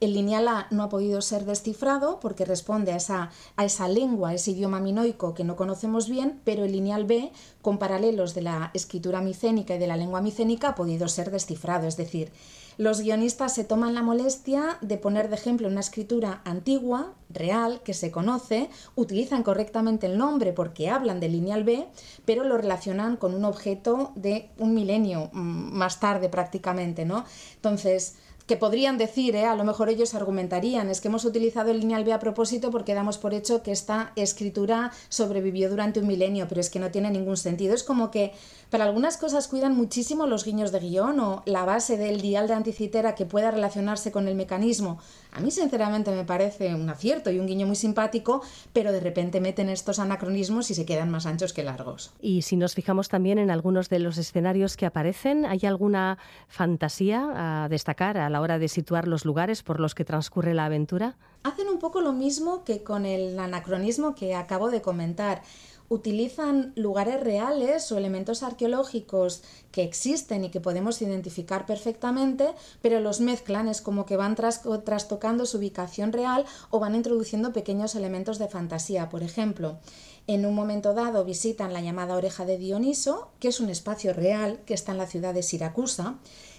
El 0.00 0.14
lineal 0.14 0.46
A 0.46 0.66
no 0.70 0.84
ha 0.84 0.88
podido 0.88 1.20
ser 1.22 1.44
descifrado 1.44 2.20
porque 2.20 2.44
responde 2.44 2.92
a 2.92 2.96
esa, 2.96 3.30
a 3.56 3.64
esa 3.64 3.88
lengua, 3.88 4.32
ese 4.32 4.52
idioma 4.52 4.78
minoico 4.78 5.34
que 5.34 5.42
no 5.42 5.56
conocemos 5.56 6.08
bien, 6.08 6.40
pero 6.44 6.64
el 6.64 6.72
lineal 6.72 7.04
B, 7.04 7.32
con 7.62 7.78
paralelos 7.78 8.34
de 8.34 8.42
la 8.42 8.70
escritura 8.74 9.20
micénica 9.20 9.74
y 9.74 9.78
de 9.78 9.88
la 9.88 9.96
lengua 9.96 10.20
micénica, 10.20 10.68
ha 10.68 10.74
podido 10.76 11.08
ser 11.08 11.32
descifrado. 11.32 11.88
Es 11.88 11.96
decir, 11.96 12.30
los 12.78 13.00
guionistas 13.00 13.56
se 13.56 13.64
toman 13.64 13.96
la 13.96 14.02
molestia 14.02 14.78
de 14.82 14.98
poner 14.98 15.28
de 15.28 15.34
ejemplo 15.34 15.66
una 15.66 15.80
escritura 15.80 16.42
antigua, 16.44 17.12
real, 17.28 17.80
que 17.82 17.92
se 17.92 18.12
conoce, 18.12 18.70
utilizan 18.94 19.42
correctamente 19.42 20.06
el 20.06 20.16
nombre 20.16 20.52
porque 20.52 20.88
hablan 20.88 21.18
del 21.18 21.32
lineal 21.32 21.64
B, 21.64 21.88
pero 22.24 22.44
lo 22.44 22.56
relacionan 22.56 23.16
con 23.16 23.34
un 23.34 23.44
objeto 23.44 24.12
de 24.14 24.50
un 24.58 24.74
milenio 24.74 25.28
mm, 25.32 25.72
más 25.76 25.98
tarde 25.98 26.28
prácticamente, 26.28 27.04
¿no? 27.04 27.24
Entonces, 27.56 28.14
que 28.48 28.56
podrían 28.56 28.96
decir, 28.96 29.36
¿eh? 29.36 29.44
a 29.44 29.54
lo 29.54 29.62
mejor 29.62 29.90
ellos 29.90 30.14
argumentarían, 30.14 30.88
es 30.88 31.02
que 31.02 31.08
hemos 31.08 31.26
utilizado 31.26 31.70
el 31.70 31.80
lineal 31.80 32.02
B 32.02 32.14
a 32.14 32.18
propósito 32.18 32.70
porque 32.70 32.94
damos 32.94 33.18
por 33.18 33.34
hecho 33.34 33.62
que 33.62 33.72
esta 33.72 34.12
escritura 34.16 34.90
sobrevivió 35.10 35.68
durante 35.68 36.00
un 36.00 36.06
milenio, 36.06 36.48
pero 36.48 36.62
es 36.62 36.70
que 36.70 36.78
no 36.78 36.90
tiene 36.90 37.10
ningún 37.10 37.36
sentido. 37.36 37.74
Es 37.74 37.84
como 37.84 38.10
que 38.10 38.32
para 38.70 38.84
algunas 38.84 39.16
cosas 39.16 39.48
cuidan 39.48 39.76
muchísimo 39.76 40.26
los 40.26 40.44
guiños 40.44 40.72
de 40.72 40.80
guion 40.80 41.20
o 41.20 41.42
la 41.46 41.64
base 41.64 41.96
del 41.96 42.20
dial 42.20 42.48
de 42.48 42.54
anticitera 42.54 43.14
que 43.14 43.26
pueda 43.26 43.50
relacionarse 43.50 44.12
con 44.12 44.28
el 44.28 44.34
mecanismo. 44.34 44.98
A 45.32 45.40
mí 45.40 45.50
sinceramente 45.50 46.10
me 46.10 46.24
parece 46.24 46.74
un 46.74 46.88
acierto 46.88 47.30
y 47.30 47.38
un 47.38 47.46
guiño 47.46 47.66
muy 47.66 47.76
simpático, 47.76 48.42
pero 48.72 48.92
de 48.92 49.00
repente 49.00 49.40
meten 49.40 49.68
estos 49.68 49.98
anacronismos 49.98 50.70
y 50.70 50.74
se 50.74 50.84
quedan 50.84 51.10
más 51.10 51.26
anchos 51.26 51.52
que 51.52 51.62
largos. 51.62 52.12
Y 52.20 52.42
si 52.42 52.56
nos 52.56 52.74
fijamos 52.74 53.08
también 53.08 53.38
en 53.38 53.50
algunos 53.50 53.88
de 53.88 53.98
los 54.00 54.18
escenarios 54.18 54.76
que 54.76 54.86
aparecen, 54.86 55.46
¿hay 55.46 55.60
alguna 55.64 56.18
fantasía 56.48 57.64
a 57.64 57.68
destacar 57.68 58.18
a 58.18 58.28
la 58.28 58.40
hora 58.40 58.58
de 58.58 58.68
situar 58.68 59.08
los 59.08 59.24
lugares 59.24 59.62
por 59.62 59.80
los 59.80 59.94
que 59.94 60.04
transcurre 60.04 60.54
la 60.54 60.66
aventura? 60.66 61.16
Hacen 61.42 61.68
un 61.68 61.78
poco 61.78 62.00
lo 62.00 62.12
mismo 62.12 62.64
que 62.64 62.82
con 62.82 63.06
el 63.06 63.38
anacronismo 63.38 64.14
que 64.14 64.34
acabo 64.34 64.70
de 64.70 64.82
comentar 64.82 65.42
utilizan 65.88 66.72
lugares 66.76 67.20
reales 67.20 67.90
o 67.90 67.98
elementos 67.98 68.42
arqueológicos 68.42 69.42
que 69.72 69.82
existen 69.82 70.44
y 70.44 70.50
que 70.50 70.60
podemos 70.60 71.00
identificar 71.02 71.66
perfectamente, 71.66 72.50
pero 72.82 73.00
los 73.00 73.20
mezclan, 73.20 73.68
es 73.68 73.80
como 73.80 74.04
que 74.04 74.16
van 74.16 74.36
trastocando 74.36 75.46
su 75.46 75.58
ubicación 75.58 76.12
real 76.12 76.44
o 76.70 76.78
van 76.78 76.94
introduciendo 76.94 77.52
pequeños 77.52 77.94
elementos 77.94 78.38
de 78.38 78.48
fantasía. 78.48 79.08
Por 79.08 79.22
ejemplo, 79.22 79.78
en 80.26 80.44
un 80.44 80.54
momento 80.54 80.92
dado 80.92 81.24
visitan 81.24 81.72
la 81.72 81.80
llamada 81.80 82.16
Oreja 82.16 82.44
de 82.44 82.58
Dioniso, 82.58 83.30
que 83.40 83.48
es 83.48 83.60
un 83.60 83.70
espacio 83.70 84.12
real 84.12 84.60
que 84.66 84.74
está 84.74 84.92
en 84.92 84.98
la 84.98 85.06
ciudad 85.06 85.32
de 85.32 85.42
Siracusa, 85.42 86.18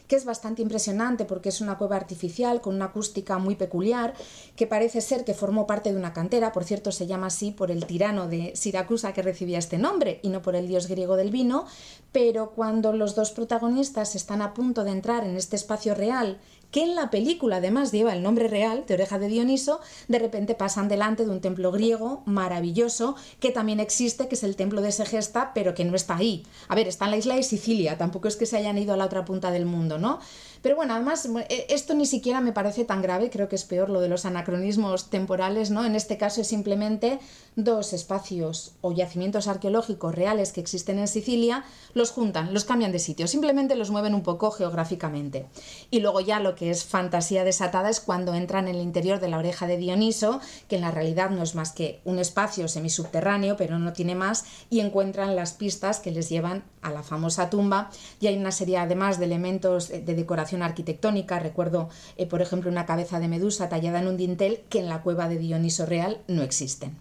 que 0.09 0.15
es 0.15 0.25
bastante 0.25 0.63
impresionante 0.63 1.23
porque 1.23 1.49
es 1.49 1.61
una 1.61 1.77
cueva 1.77 1.95
artificial 1.95 2.59
con 2.61 2.75
una 2.75 2.85
acústica 2.85 3.37
muy 3.37 3.55
peculiar, 3.55 4.15
que 4.55 4.65
parece 4.65 5.01
ser 5.01 5.23
que 5.23 5.35
formó 5.35 5.67
parte 5.67 5.93
de 5.93 5.99
una 5.99 6.13
cantera, 6.13 6.51
por 6.51 6.63
cierto 6.63 6.91
se 6.91 7.05
llama 7.05 7.27
así 7.27 7.51
por 7.51 7.69
el 7.69 7.85
tirano 7.85 8.27
de 8.27 8.53
Siracusa 8.55 9.13
que 9.13 9.21
recibía 9.21 9.59
este 9.59 9.77
nombre 9.77 10.19
y 10.23 10.29
no 10.29 10.41
por 10.41 10.55
el 10.55 10.67
dios 10.67 10.87
griego 10.87 11.15
del 11.15 11.29
vino, 11.29 11.67
pero 12.11 12.49
cuando 12.49 12.91
los 12.91 13.13
dos 13.13 13.31
protagonistas 13.31 14.15
están 14.15 14.41
a 14.41 14.55
punto 14.55 14.83
de 14.83 14.91
entrar 14.91 15.23
en 15.23 15.37
este 15.37 15.55
espacio 15.55 15.93
real 15.93 16.39
que 16.71 16.83
en 16.83 16.95
la 16.95 17.09
película 17.09 17.57
además 17.57 17.91
lleva 17.91 18.13
el 18.13 18.23
nombre 18.23 18.47
real 18.47 18.83
de 18.87 18.93
Oreja 18.93 19.19
de 19.19 19.27
Dioniso, 19.27 19.79
de 20.07 20.19
repente 20.19 20.55
pasan 20.55 20.87
delante 20.87 21.25
de 21.25 21.31
un 21.31 21.41
templo 21.41 21.71
griego 21.71 22.23
maravilloso 22.25 23.15
que 23.39 23.51
también 23.51 23.79
existe, 23.79 24.27
que 24.27 24.35
es 24.35 24.43
el 24.43 24.55
templo 24.55 24.81
de 24.81 24.91
Segesta, 24.91 25.51
pero 25.53 25.73
que 25.73 25.85
no 25.85 25.95
está 25.95 26.17
ahí. 26.17 26.43
A 26.67 26.75
ver, 26.75 26.87
está 26.87 27.05
en 27.05 27.11
la 27.11 27.17
isla 27.17 27.35
de 27.35 27.43
Sicilia, 27.43 27.97
tampoco 27.97 28.27
es 28.27 28.35
que 28.35 28.45
se 28.45 28.57
hayan 28.57 28.77
ido 28.77 28.93
a 28.93 28.97
la 28.97 29.05
otra 29.05 29.25
punta 29.25 29.51
del 29.51 29.65
mundo, 29.65 29.97
¿no? 29.97 30.19
Pero 30.61 30.75
bueno, 30.75 30.93
además, 30.93 31.27
e, 31.49 31.65
esto 31.69 31.93
ni 31.93 32.05
siquiera 32.05 32.41
me 32.41 32.51
parece 32.51 32.85
tan 32.85 33.01
grave, 33.01 33.29
creo 33.29 33.47
que 33.47 33.55
es 33.55 33.63
peor 33.63 33.89
lo 33.89 34.01
de 34.01 34.09
los 34.09 34.25
anacronismos 34.25 35.09
temporales, 35.09 35.71
¿no? 35.71 35.85
En 35.85 35.95
este 35.95 36.17
caso 36.17 36.41
es 36.41 36.47
simplemente 36.47 37.19
dos 37.55 37.93
espacios 37.93 38.73
o 38.81 38.91
yacimientos 38.91 39.47
arqueológicos 39.47 40.15
reales 40.15 40.51
que 40.51 40.61
existen 40.61 40.99
en 40.99 41.07
Sicilia, 41.07 41.63
los 41.93 42.11
juntan, 42.11 42.53
los 42.53 42.65
cambian 42.65 42.91
de 42.91 42.99
sitio, 42.99 43.27
simplemente 43.27 43.75
los 43.75 43.91
mueven 43.91 44.13
un 44.13 44.23
poco 44.23 44.51
geográficamente. 44.51 45.47
Y 45.91 45.99
luego 45.99 46.19
ya 46.19 46.39
lo 46.39 46.55
que 46.55 46.69
es 46.69 46.83
fantasía 46.83 47.43
desatada 47.43 47.89
es 47.89 47.99
cuando 47.99 48.33
entran 48.33 48.67
en 48.67 48.75
el 48.75 48.81
interior 48.81 49.19
de 49.19 49.29
la 49.29 49.37
oreja 49.37 49.67
de 49.67 49.77
Dioniso, 49.77 50.41
que 50.67 50.75
en 50.75 50.81
la 50.81 50.91
realidad 50.91 51.29
no 51.29 51.43
es 51.43 51.55
más 51.55 51.71
que 51.71 52.01
un 52.05 52.19
espacio 52.19 52.67
semisubterráneo, 52.67 53.57
pero 53.57 53.79
no 53.79 53.93
tiene 53.93 54.15
más, 54.15 54.45
y 54.69 54.79
encuentran 54.79 55.35
las 55.35 55.53
pistas 55.53 55.99
que 55.99 56.11
les 56.11 56.29
llevan 56.29 56.63
a 56.81 56.91
la 56.91 57.03
famosa 57.03 57.49
tumba. 57.49 57.89
Y 58.19 58.27
hay 58.27 58.37
una 58.37 58.51
serie 58.51 58.77
además 58.77 59.19
de 59.19 59.25
elementos 59.25 59.89
de 59.89 60.01
decoración 60.01 60.48
arquitectónica, 60.57 61.39
recuerdo 61.39 61.89
eh, 62.17 62.25
por 62.25 62.41
ejemplo 62.41 62.69
una 62.69 62.85
cabeza 62.85 63.19
de 63.19 63.27
medusa 63.27 63.69
tallada 63.69 63.99
en 63.99 64.07
un 64.07 64.17
dintel 64.17 64.61
que 64.69 64.79
en 64.79 64.89
la 64.89 65.01
cueva 65.01 65.27
de 65.27 65.37
Dioniso 65.37 65.85
real 65.85 66.19
no 66.27 66.41
existen. 66.41 66.97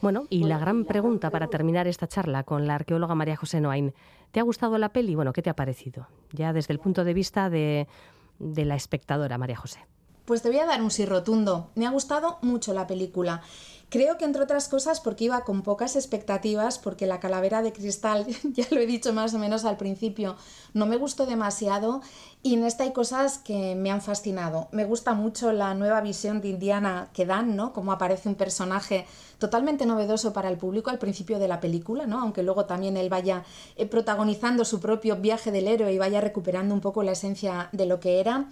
Bueno, 0.00 0.26
y 0.30 0.44
la 0.44 0.58
gran 0.58 0.84
pregunta 0.84 1.30
para 1.30 1.48
terminar 1.48 1.88
esta 1.88 2.06
charla 2.06 2.44
con 2.44 2.68
la 2.68 2.76
arqueóloga 2.76 3.16
María 3.16 3.36
José 3.36 3.60
Noain. 3.60 3.92
¿Te 4.30 4.38
ha 4.38 4.44
gustado 4.44 4.78
la 4.78 4.90
peli? 4.90 5.16
Bueno, 5.16 5.32
¿qué 5.32 5.42
te 5.42 5.50
ha 5.50 5.56
parecido? 5.56 6.06
Ya 6.32 6.52
desde 6.52 6.72
el 6.72 6.78
punto 6.78 7.02
de 7.02 7.14
vista 7.14 7.50
de, 7.50 7.88
de 8.38 8.64
la 8.64 8.76
espectadora, 8.76 9.36
María 9.36 9.56
José. 9.56 9.80
Pues 10.24 10.42
te 10.42 10.50
voy 10.50 10.58
a 10.58 10.66
dar 10.66 10.82
un 10.82 10.90
sí 10.90 11.06
rotundo. 11.06 11.70
Me 11.74 11.86
ha 11.86 11.90
gustado 11.90 12.38
mucho 12.42 12.74
la 12.74 12.86
película. 12.86 13.42
Creo 13.90 14.18
que 14.18 14.26
entre 14.26 14.42
otras 14.42 14.68
cosas 14.68 15.00
porque 15.00 15.24
iba 15.24 15.44
con 15.44 15.62
pocas 15.62 15.96
expectativas, 15.96 16.78
porque 16.78 17.06
la 17.06 17.20
calavera 17.20 17.62
de 17.62 17.72
cristal, 17.72 18.26
ya 18.52 18.66
lo 18.70 18.80
he 18.80 18.86
dicho 18.86 19.14
más 19.14 19.32
o 19.32 19.38
menos 19.38 19.64
al 19.64 19.78
principio, 19.78 20.36
no 20.74 20.84
me 20.84 20.98
gustó 20.98 21.24
demasiado 21.24 22.02
y 22.42 22.54
en 22.54 22.64
esta 22.64 22.84
hay 22.84 22.92
cosas 22.92 23.38
que 23.38 23.74
me 23.76 23.90
han 23.90 24.02
fascinado. 24.02 24.68
Me 24.72 24.84
gusta 24.84 25.14
mucho 25.14 25.52
la 25.52 25.72
nueva 25.72 26.02
visión 26.02 26.42
de 26.42 26.48
Indiana 26.48 27.08
que 27.14 27.24
dan, 27.24 27.56
¿no? 27.56 27.72
Cómo 27.72 27.90
aparece 27.90 28.28
un 28.28 28.34
personaje 28.34 29.06
totalmente 29.38 29.86
novedoso 29.86 30.34
para 30.34 30.50
el 30.50 30.58
público 30.58 30.90
al 30.90 30.98
principio 30.98 31.38
de 31.38 31.48
la 31.48 31.58
película, 31.58 32.06
¿no? 32.06 32.20
Aunque 32.20 32.42
luego 32.42 32.66
también 32.66 32.98
él 32.98 33.08
vaya 33.08 33.44
eh, 33.76 33.86
protagonizando 33.86 34.66
su 34.66 34.80
propio 34.80 35.16
viaje 35.16 35.50
del 35.50 35.66
héroe 35.66 35.94
y 35.94 35.98
vaya 35.98 36.20
recuperando 36.20 36.74
un 36.74 36.82
poco 36.82 37.02
la 37.02 37.12
esencia 37.12 37.70
de 37.72 37.86
lo 37.86 38.00
que 38.00 38.20
era. 38.20 38.48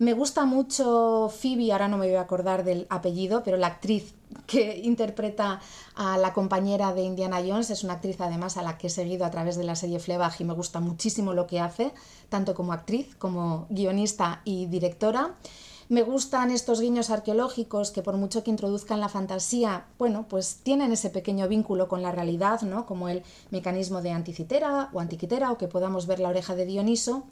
Me 0.00 0.14
gusta 0.14 0.46
mucho 0.46 1.28
Phoebe, 1.28 1.72
ahora 1.72 1.86
no 1.86 1.98
me 1.98 2.06
voy 2.06 2.14
a 2.14 2.22
acordar 2.22 2.64
del 2.64 2.86
apellido, 2.88 3.42
pero 3.44 3.58
la 3.58 3.66
actriz 3.66 4.14
que 4.46 4.78
interpreta 4.82 5.60
a 5.94 6.16
la 6.16 6.32
compañera 6.32 6.94
de 6.94 7.02
Indiana 7.02 7.42
Jones 7.46 7.68
es 7.68 7.84
una 7.84 7.92
actriz 7.92 8.18
además 8.18 8.56
a 8.56 8.62
la 8.62 8.78
que 8.78 8.86
he 8.86 8.90
seguido 8.90 9.26
a 9.26 9.30
través 9.30 9.56
de 9.56 9.64
la 9.64 9.76
serie 9.76 10.00
Fleabag 10.00 10.32
y 10.38 10.44
me 10.44 10.54
gusta 10.54 10.80
muchísimo 10.80 11.34
lo 11.34 11.46
que 11.46 11.60
hace, 11.60 11.92
tanto 12.30 12.54
como 12.54 12.72
actriz 12.72 13.14
como 13.16 13.66
guionista 13.68 14.40
y 14.46 14.64
directora. 14.64 15.34
Me 15.90 16.02
gustan 16.02 16.50
estos 16.50 16.80
guiños 16.80 17.10
arqueológicos 17.10 17.90
que 17.90 18.00
por 18.00 18.16
mucho 18.16 18.42
que 18.42 18.50
introduzcan 18.50 19.00
la 19.00 19.10
fantasía, 19.10 19.84
bueno, 19.98 20.24
pues 20.30 20.60
tienen 20.62 20.92
ese 20.92 21.10
pequeño 21.10 21.46
vínculo 21.46 21.88
con 21.88 22.00
la 22.00 22.10
realidad, 22.10 22.62
¿no? 22.62 22.86
Como 22.86 23.10
el 23.10 23.22
mecanismo 23.50 24.00
de 24.00 24.12
anticitera 24.12 24.88
o 24.94 25.00
antiquitera 25.00 25.52
o 25.52 25.58
que 25.58 25.68
podamos 25.68 26.06
ver 26.06 26.20
la 26.20 26.30
oreja 26.30 26.54
de 26.54 26.64
Dioniso. 26.64 27.24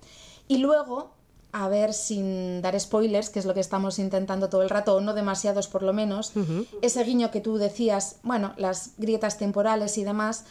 Y 0.49 0.59
luego 0.59 1.18
a 1.53 1.68
ver 1.68 1.94
sin 1.94 2.61
dar 2.62 2.78
spoilers, 2.78 3.30
que 3.30 3.38
es 3.38 3.46
lo 3.46 3.55
que 3.55 3.61
estamos 3.61 3.99
intentando 3.99 4.49
todo 4.49 4.62
el 4.62 4.70
rato, 4.70 4.94
o 4.94 5.01
no 5.01 5.14
demasiados 5.14 5.68
por 5.68 5.82
lo 5.82 5.92
menos, 5.92 6.32
ese 6.82 7.05
guiño 7.05 7.30
que 7.30 7.40
tú 7.40 7.57
decías, 7.57 8.16
bueno, 8.22 8.53
las 8.57 8.92
grietas 8.99 9.38
temporales 9.38 9.99
y 9.99 10.05
demás, 10.05 10.44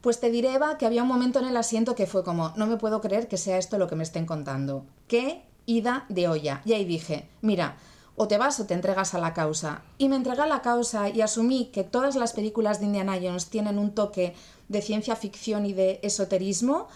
pues 0.00 0.20
te 0.20 0.30
diré, 0.30 0.54
Eva, 0.54 0.78
que 0.78 0.86
había 0.86 1.02
un 1.02 1.08
momento 1.08 1.38
en 1.38 1.46
el 1.46 1.56
asiento 1.56 1.94
que 1.94 2.06
fue 2.06 2.24
como, 2.24 2.52
no 2.56 2.66
me 2.66 2.76
puedo 2.76 3.00
creer 3.00 3.28
que 3.28 3.38
sea 3.38 3.58
esto 3.58 3.78
lo 3.78 3.86
que 3.86 3.96
me 3.96 4.02
estén 4.02 4.26
contando. 4.26 4.84
¡Qué 5.06 5.44
ida 5.64 6.06
de 6.08 6.28
olla! 6.28 6.60
Y 6.64 6.72
ahí 6.72 6.84
dije, 6.84 7.28
mira, 7.40 7.76
o 8.16 8.28
te 8.28 8.36
vas 8.36 8.60
o 8.60 8.66
te 8.66 8.74
entregas 8.74 9.14
a 9.14 9.18
la 9.18 9.32
causa. 9.32 9.82
Y 9.98 10.08
me 10.08 10.16
entregué 10.16 10.42
a 10.42 10.46
la 10.46 10.60
causa 10.60 11.08
y 11.08 11.20
asumí 11.22 11.66
que 11.66 11.84
todas 11.84 12.16
las 12.16 12.32
películas 12.32 12.80
de 12.80 12.86
Indiana 12.86 13.18
Jones 13.22 13.46
tienen 13.46 13.78
un 13.78 13.94
toque 13.94 14.34
de 14.68 14.82
ciencia 14.82 15.16
ficción 15.16 15.66
y 15.66 15.72
de 15.72 16.00
esoterismo 16.02 16.88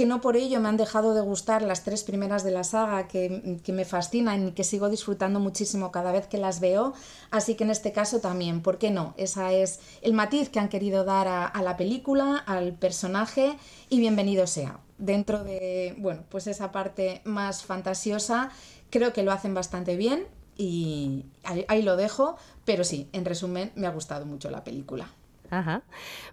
que 0.00 0.06
no 0.06 0.22
por 0.22 0.38
ello 0.38 0.60
me 0.60 0.70
han 0.70 0.78
dejado 0.78 1.12
de 1.12 1.20
gustar 1.20 1.60
las 1.60 1.84
tres 1.84 2.04
primeras 2.04 2.42
de 2.42 2.50
la 2.50 2.64
saga, 2.64 3.06
que, 3.06 3.60
me 3.66 3.84
fascinan 3.84 4.48
y 4.48 4.52
que 4.52 4.64
sigo 4.64 4.88
disfrutando 4.88 5.40
muchísimo 5.40 5.92
cada 5.92 6.10
vez 6.10 6.26
que 6.26 6.38
las 6.38 6.58
veo. 6.58 6.94
Así 7.30 7.54
que 7.54 7.64
en 7.64 7.70
este 7.70 7.92
caso 7.92 8.18
también, 8.18 8.62
¿por 8.62 8.78
qué 8.78 8.90
no? 8.90 9.12
Esa 9.18 9.52
es 9.52 9.80
el 10.00 10.14
matiz 10.14 10.48
que 10.48 10.58
han 10.58 10.70
querido 10.70 11.04
dar 11.04 11.28
a, 11.28 11.62
la 11.62 11.76
película, 11.76 12.38
al 12.38 12.72
personaje, 12.72 13.58
y 13.90 13.98
bienvenido 13.98 14.46
sea. 14.46 14.80
Dentro 14.96 15.44
de, 15.44 15.94
bueno, 15.98 16.22
pues 16.30 16.46
esa 16.46 16.72
parte 16.72 17.20
más 17.24 17.62
fantasiosa, 17.62 18.48
creo 18.88 19.12
que 19.12 19.22
lo 19.22 19.32
hacen 19.32 19.52
bastante 19.52 19.96
bien 19.96 20.26
y 20.56 21.26
ahí 21.44 21.82
lo 21.82 21.96
dejo, 21.96 22.38
pero 22.64 22.84
sí, 22.84 23.10
en 23.12 23.26
resumen, 23.26 23.70
me 23.74 23.86
ha 23.86 23.90
gustado 23.90 24.24
mucho 24.24 24.50
la 24.50 24.64
película. 24.64 25.10
Ajá. 25.50 25.82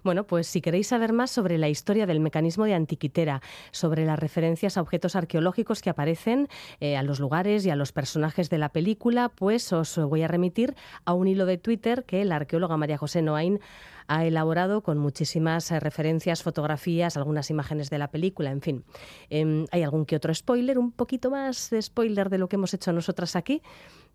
Bueno, 0.04 0.24
pues 0.24 0.46
si 0.46 0.60
queréis 0.60 0.88
saber 0.88 1.12
más 1.12 1.30
sobre 1.30 1.58
la 1.58 1.68
historia 1.68 2.06
del 2.06 2.20
mecanismo 2.20 2.64
de 2.64 2.74
antiquitera, 2.74 3.42
sobre 3.72 4.04
las 4.04 4.18
referencias 4.18 4.76
a 4.76 4.80
objetos 4.80 5.16
arqueológicos 5.16 5.82
que 5.82 5.90
aparecen 5.90 6.48
eh, 6.80 6.96
a 6.96 7.02
los 7.02 7.20
lugares 7.20 7.66
y 7.66 7.70
a 7.70 7.76
los 7.76 7.92
personajes 7.92 8.48
de 8.50 8.58
la 8.58 8.70
película, 8.70 9.28
pues 9.28 9.72
os 9.72 9.98
voy 9.98 10.22
a 10.22 10.28
remitir 10.28 10.74
a 11.04 11.12
un 11.14 11.28
hilo 11.28 11.46
de 11.46 11.58
Twitter 11.58 12.04
que 12.04 12.24
la 12.24 12.36
arqueóloga 12.36 12.76
María 12.76 12.98
José 12.98 13.22
Noain 13.22 13.60
ha 14.08 14.24
elaborado 14.24 14.82
con 14.82 14.98
muchísimas 14.98 15.70
eh, 15.70 15.80
referencias, 15.80 16.42
fotografías, 16.42 17.16
algunas 17.16 17.50
imágenes 17.50 17.90
de 17.90 17.98
la 17.98 18.10
película, 18.10 18.50
en 18.50 18.62
fin. 18.62 18.84
Em, 19.28 19.66
hay 19.70 19.82
algún 19.82 20.06
que 20.06 20.16
otro 20.16 20.34
spoiler, 20.34 20.78
un 20.78 20.92
poquito 20.92 21.30
más 21.30 21.70
de 21.70 21.80
spoiler 21.82 22.30
de 22.30 22.38
lo 22.38 22.48
que 22.48 22.56
hemos 22.56 22.72
hecho 22.72 22.92
nosotras 22.92 23.36
aquí, 23.36 23.62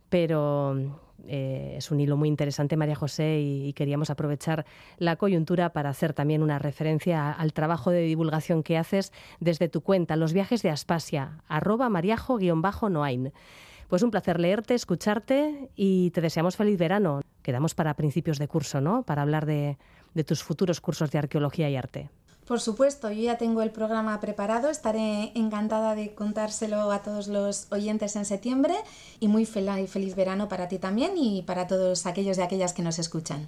pero 0.10 0.99
eh, 1.28 1.76
es 1.78 1.91
un 1.91 1.99
hilo 1.99 2.18
muy 2.18 2.28
interesante, 2.28 2.76
María 2.76 2.95
José, 2.95 3.39
y, 3.39 3.74
queríamos 3.74 4.10
aprovechar 4.10 4.66
la 4.97 5.16
coyuntura 5.16 5.72
para 5.72 5.89
hacer 5.89 6.14
también 6.14 6.43
una 6.43 6.60
referencia 6.60 7.32
al 7.32 7.54
trabajo 7.54 7.91
de 7.91 8.01
divulgación 8.01 8.64
que 8.64 8.78
haces 8.78 9.12
desde 9.39 9.70
tu 9.70 9.82
cuenta, 9.82 10.16
Los 10.16 10.34
viajes 10.34 10.62
de 10.62 10.70
Aspasia, 10.70 11.41
arroba 11.47 11.89
mariajo-noain. 11.89 13.32
Pues 13.88 14.01
un 14.01 14.12
placer 14.12 14.39
leerte, 14.39 14.74
escucharte 14.74 15.70
y 15.76 16.10
te 16.12 16.22
deseamos 16.22 16.56
feliz 16.56 16.80
verano. 16.80 17.22
Quedamos 17.43 17.76
para 17.76 17.93
principios 17.93 18.39
de 18.39 18.47
curso, 18.47 18.82
¿no? 18.82 19.04
Para 19.04 19.22
hablar 19.22 19.45
de 19.45 19.78
tus 20.26 20.43
futuros 20.43 20.82
cursos 20.82 21.12
de 21.12 21.20
arqueología 21.20 21.70
y 21.70 21.76
arte. 21.76 22.10
Por 22.46 22.60
supuesto, 22.60 23.10
yo 23.12 23.22
ya 23.22 23.38
tengo 23.38 23.62
el 23.62 23.72
programa 23.72 24.20
preparado, 24.20 24.70
estaré 24.70 25.32
encantada 25.36 25.96
de 25.96 26.14
contárselo 26.14 26.91
a 26.91 27.02
todos 27.02 27.28
los 27.28 27.68
oyentes 27.72 28.16
en 28.16 28.26
septiembre 28.26 28.76
y 29.20 29.28
muy 29.28 29.46
feliz, 29.46 30.16
verano 30.16 30.50
para 30.50 30.68
ti 30.68 30.78
también 30.78 31.14
y 31.18 31.44
para 31.44 31.68
todos 31.68 32.06
aquellos 32.06 32.38
y 32.38 32.41
aquellas 32.41 32.74
que 32.74 32.82
nos 32.82 33.00
escuchan. 33.00 33.48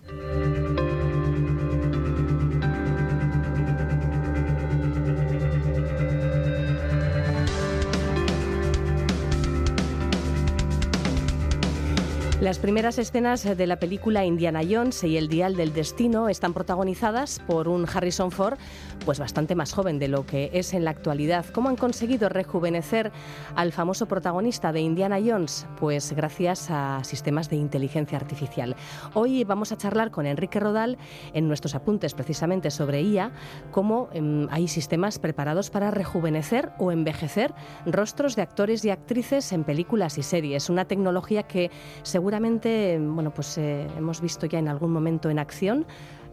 Las 12.45 12.59
primeras 12.59 12.99
escenas 12.99 13.43
de 13.43 13.65
la 13.65 13.79
película 13.79 14.23
Indiana 14.23 14.61
Jones 14.69 15.03
y 15.03 15.17
el 15.17 15.29
Dial 15.29 15.55
del 15.55 15.73
Destino 15.73 16.29
están 16.29 16.53
protagonizadas 16.53 17.39
por 17.39 17.67
un 17.67 17.87
Harrison 17.91 18.29
Ford 18.29 18.59
pues 19.03 19.17
bastante 19.17 19.55
más 19.55 19.73
joven 19.73 19.97
de 19.97 20.07
lo 20.07 20.27
que 20.27 20.51
es 20.53 20.75
en 20.75 20.83
la 20.85 20.91
actualidad. 20.91 21.43
¿Cómo 21.53 21.69
han 21.69 21.75
conseguido 21.75 22.29
rejuvenecer 22.29 23.11
al 23.55 23.71
famoso 23.71 24.07
protagonista 24.07 24.71
de 24.71 24.81
Indiana 24.81 25.17
Jones? 25.25 25.65
Pues 25.79 26.13
gracias 26.13 26.69
a 26.69 27.03
sistemas 27.03 27.49
de 27.49 27.55
inteligencia 27.55 28.19
artificial. 28.19 28.75
Hoy 29.15 29.43
vamos 29.43 29.71
a 29.71 29.77
charlar 29.77 30.11
con 30.11 30.27
Enrique 30.27 30.59
Rodal 30.59 30.99
en 31.33 31.47
nuestros 31.47 31.73
apuntes 31.73 32.13
precisamente 32.13 32.69
sobre 32.69 33.01
IA, 33.01 33.31
cómo 33.71 34.09
em, 34.13 34.47
hay 34.51 34.67
sistemas 34.67 35.17
preparados 35.17 35.71
para 35.71 35.89
rejuvenecer 35.89 36.73
o 36.77 36.91
envejecer 36.91 37.55
rostros 37.87 38.35
de 38.35 38.43
actores 38.43 38.85
y 38.85 38.91
actrices 38.91 39.51
en 39.51 39.63
películas 39.63 40.19
y 40.19 40.23
series. 40.23 40.69
Una 40.69 40.85
tecnología 40.85 41.41
que 41.41 41.71
según 42.03 42.34
bueno, 42.99 43.31
pues, 43.31 43.57
eh, 43.57 43.87
hemos 43.97 44.21
visto 44.21 44.45
ya 44.45 44.59
en 44.59 44.67
algún 44.67 44.91
momento 44.91 45.29
en 45.29 45.39
acción 45.39 45.85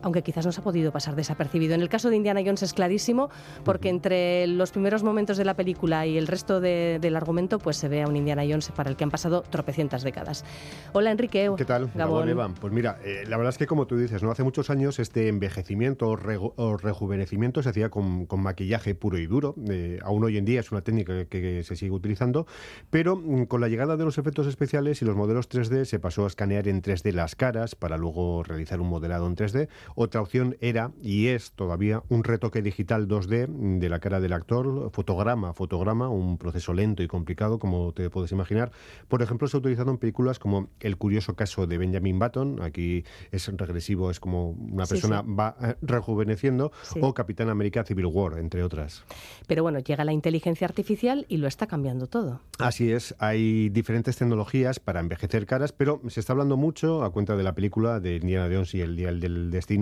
aunque 0.03 0.23
quizás 0.23 0.47
nos 0.47 0.59
ha 0.59 0.63
podido 0.63 0.93
pasar 0.93 1.17
desapercibido. 1.17 1.75
En 1.75 1.81
el 1.81 1.89
caso 1.89 2.11
de 2.11 2.17
Indiana 2.17 2.41
Jones 2.45 2.63
es 2.63 2.73
clarísimo, 2.73 3.31
porque 3.65 3.89
entre 3.89 4.47
los 4.47 4.71
primeros 4.71 5.03
momentos 5.03 5.37
de 5.37 5.45
la 5.45 5.55
película 5.55 6.07
y 6.07 6.19
el 6.19 6.27
resto 6.27 6.61
del 6.61 7.17
argumento, 7.17 7.59
pues 7.59 7.77
se 7.77 7.89
ve 7.89 8.03
a 8.03 8.09
un 8.09 8.17
Indiana 8.17 8.43
Jones 8.43 8.71
para 8.71 8.91
el 8.91 8.97
que 8.97 9.05
han 9.05 9.11
pasado 9.11 9.43
tropecientas 9.43 10.03
décadas. 10.03 10.45
Hola 10.93 11.11
Enrique. 11.11 11.51
¿Qué 11.57 11.65
tal? 11.65 11.91
Gabón. 11.95 12.55
Pues 12.61 12.73
mira, 12.73 12.99
eh, 13.05 13.25
la 13.27 13.37
verdad 13.37 13.51
es 13.51 13.59
que 13.59 13.67
como 13.67 13.87
tú 13.87 13.97
dices, 13.97 14.23
no 14.23 14.31
hace 14.31 14.43
muchos 14.43 14.71
años 14.71 14.99
este 14.99 15.29
envejecimiento 15.29 16.09
o, 16.09 16.77
rejuvenecimiento 16.77 17.63
se 17.63 17.69
hacía 17.69 17.91
con, 17.91 18.27
maquillaje 18.39 18.95
puro 18.95 19.19
y 19.19 19.27
duro. 19.27 19.55
Eh, 19.71 19.99
aún 20.03 20.25
hoy 20.25 20.39
en 20.39 20.45
día 20.45 20.61
es 20.61 20.73
una 20.73 20.83
técnica 20.83 21.25
que, 21.27 21.63
se 21.63 21.77
sigue 21.77 21.93
utilizando, 21.93 22.47
pero 22.91 23.17
mm, 23.17 23.45
con 23.45 23.61
la 23.61 23.69
llegada 23.69 23.97
de 23.97 24.05
los 24.05 24.19
efectos 24.19 24.47
especiales 24.47 25.03
y 25.03 25.05
los 25.05 25.17
modelos 25.17 25.49
3D 25.49 25.85
se 25.85 25.99
pasó 25.99 26.25
a 26.25 26.27
escanear 26.27 26.69
en 26.69 26.83
3D 26.83 27.13
las 27.13 27.37
caras 27.37 27.75
para 27.75 27.97
luego 27.97 28.43
realizar 28.43 28.81
un 28.81 28.89
modelado 28.89 29.27
en 29.27 29.37
3D 29.37 29.69
otra 29.95 30.21
opción 30.21 30.57
era 30.61 30.93
y 31.03 31.29
es 31.29 31.53
todavía 31.53 32.03
un 32.09 32.25
retoque 32.25 32.63
digital 32.63 33.09
2D 33.09 33.79
de 33.79 33.89
la 33.89 34.01
cara 34.01 34.21
del 34.21 34.33
actor, 34.33 34.91
fotograma 34.93 35.51
a 35.51 35.53
fotograma, 35.53 36.09
un 36.09 36.39
proceso 36.39 36.73
lento 36.73 37.03
y 37.03 37.09
complicado, 37.09 37.59
como 37.59 37.93
te 37.93 38.11
puedes 38.11 38.33
imaginar. 38.33 38.73
Por 39.09 39.23
ejemplo, 39.23 39.49
se 39.49 39.57
ha 39.57 39.61
utilizado 39.61 39.91
en 39.91 39.99
películas 39.99 40.39
como 40.39 40.69
El 40.81 40.97
curioso 40.97 41.35
caso 41.35 41.67
de 41.67 41.79
Benjamin 41.79 42.19
Button, 42.19 42.63
aquí 42.63 43.05
es 43.31 43.47
regresivo, 43.57 44.11
es 44.11 44.21
como 44.21 44.51
una 44.51 44.87
persona 44.87 45.23
va 45.23 45.57
eh, 45.63 45.77
rejuveneciendo, 45.83 46.73
o 47.01 47.15
Capitán 47.15 47.49
América 47.49 47.85
Civil 47.85 48.07
War, 48.07 48.39
entre 48.39 48.63
otras. 48.63 49.05
Pero 49.47 49.63
bueno, 49.63 49.79
llega 49.79 50.05
la 50.05 50.13
inteligencia 50.13 50.67
artificial 50.67 51.27
y 51.29 51.39
lo 51.39 51.47
está 51.49 51.67
cambiando 51.67 52.07
todo. 52.07 52.41
Así 52.59 52.93
es, 52.93 53.15
hay 53.19 53.69
diferentes 53.71 54.17
tecnologías 54.17 54.81
para 54.81 55.01
envejecer 55.01 55.47
caras, 55.47 55.73
pero 55.73 56.01
se 56.09 56.21
está 56.21 56.33
hablando 56.33 56.57
mucho, 56.57 57.03
a 57.03 57.11
cuenta 57.11 57.37
de 57.37 57.43
la 57.43 57.55
película 57.55 58.01
de 58.01 58.17
Indiana 58.17 58.49
Jones 58.53 58.75
y 58.75 58.81
el 58.81 58.97
Día 58.97 59.13
del 59.13 59.51
Destino, 59.51 59.82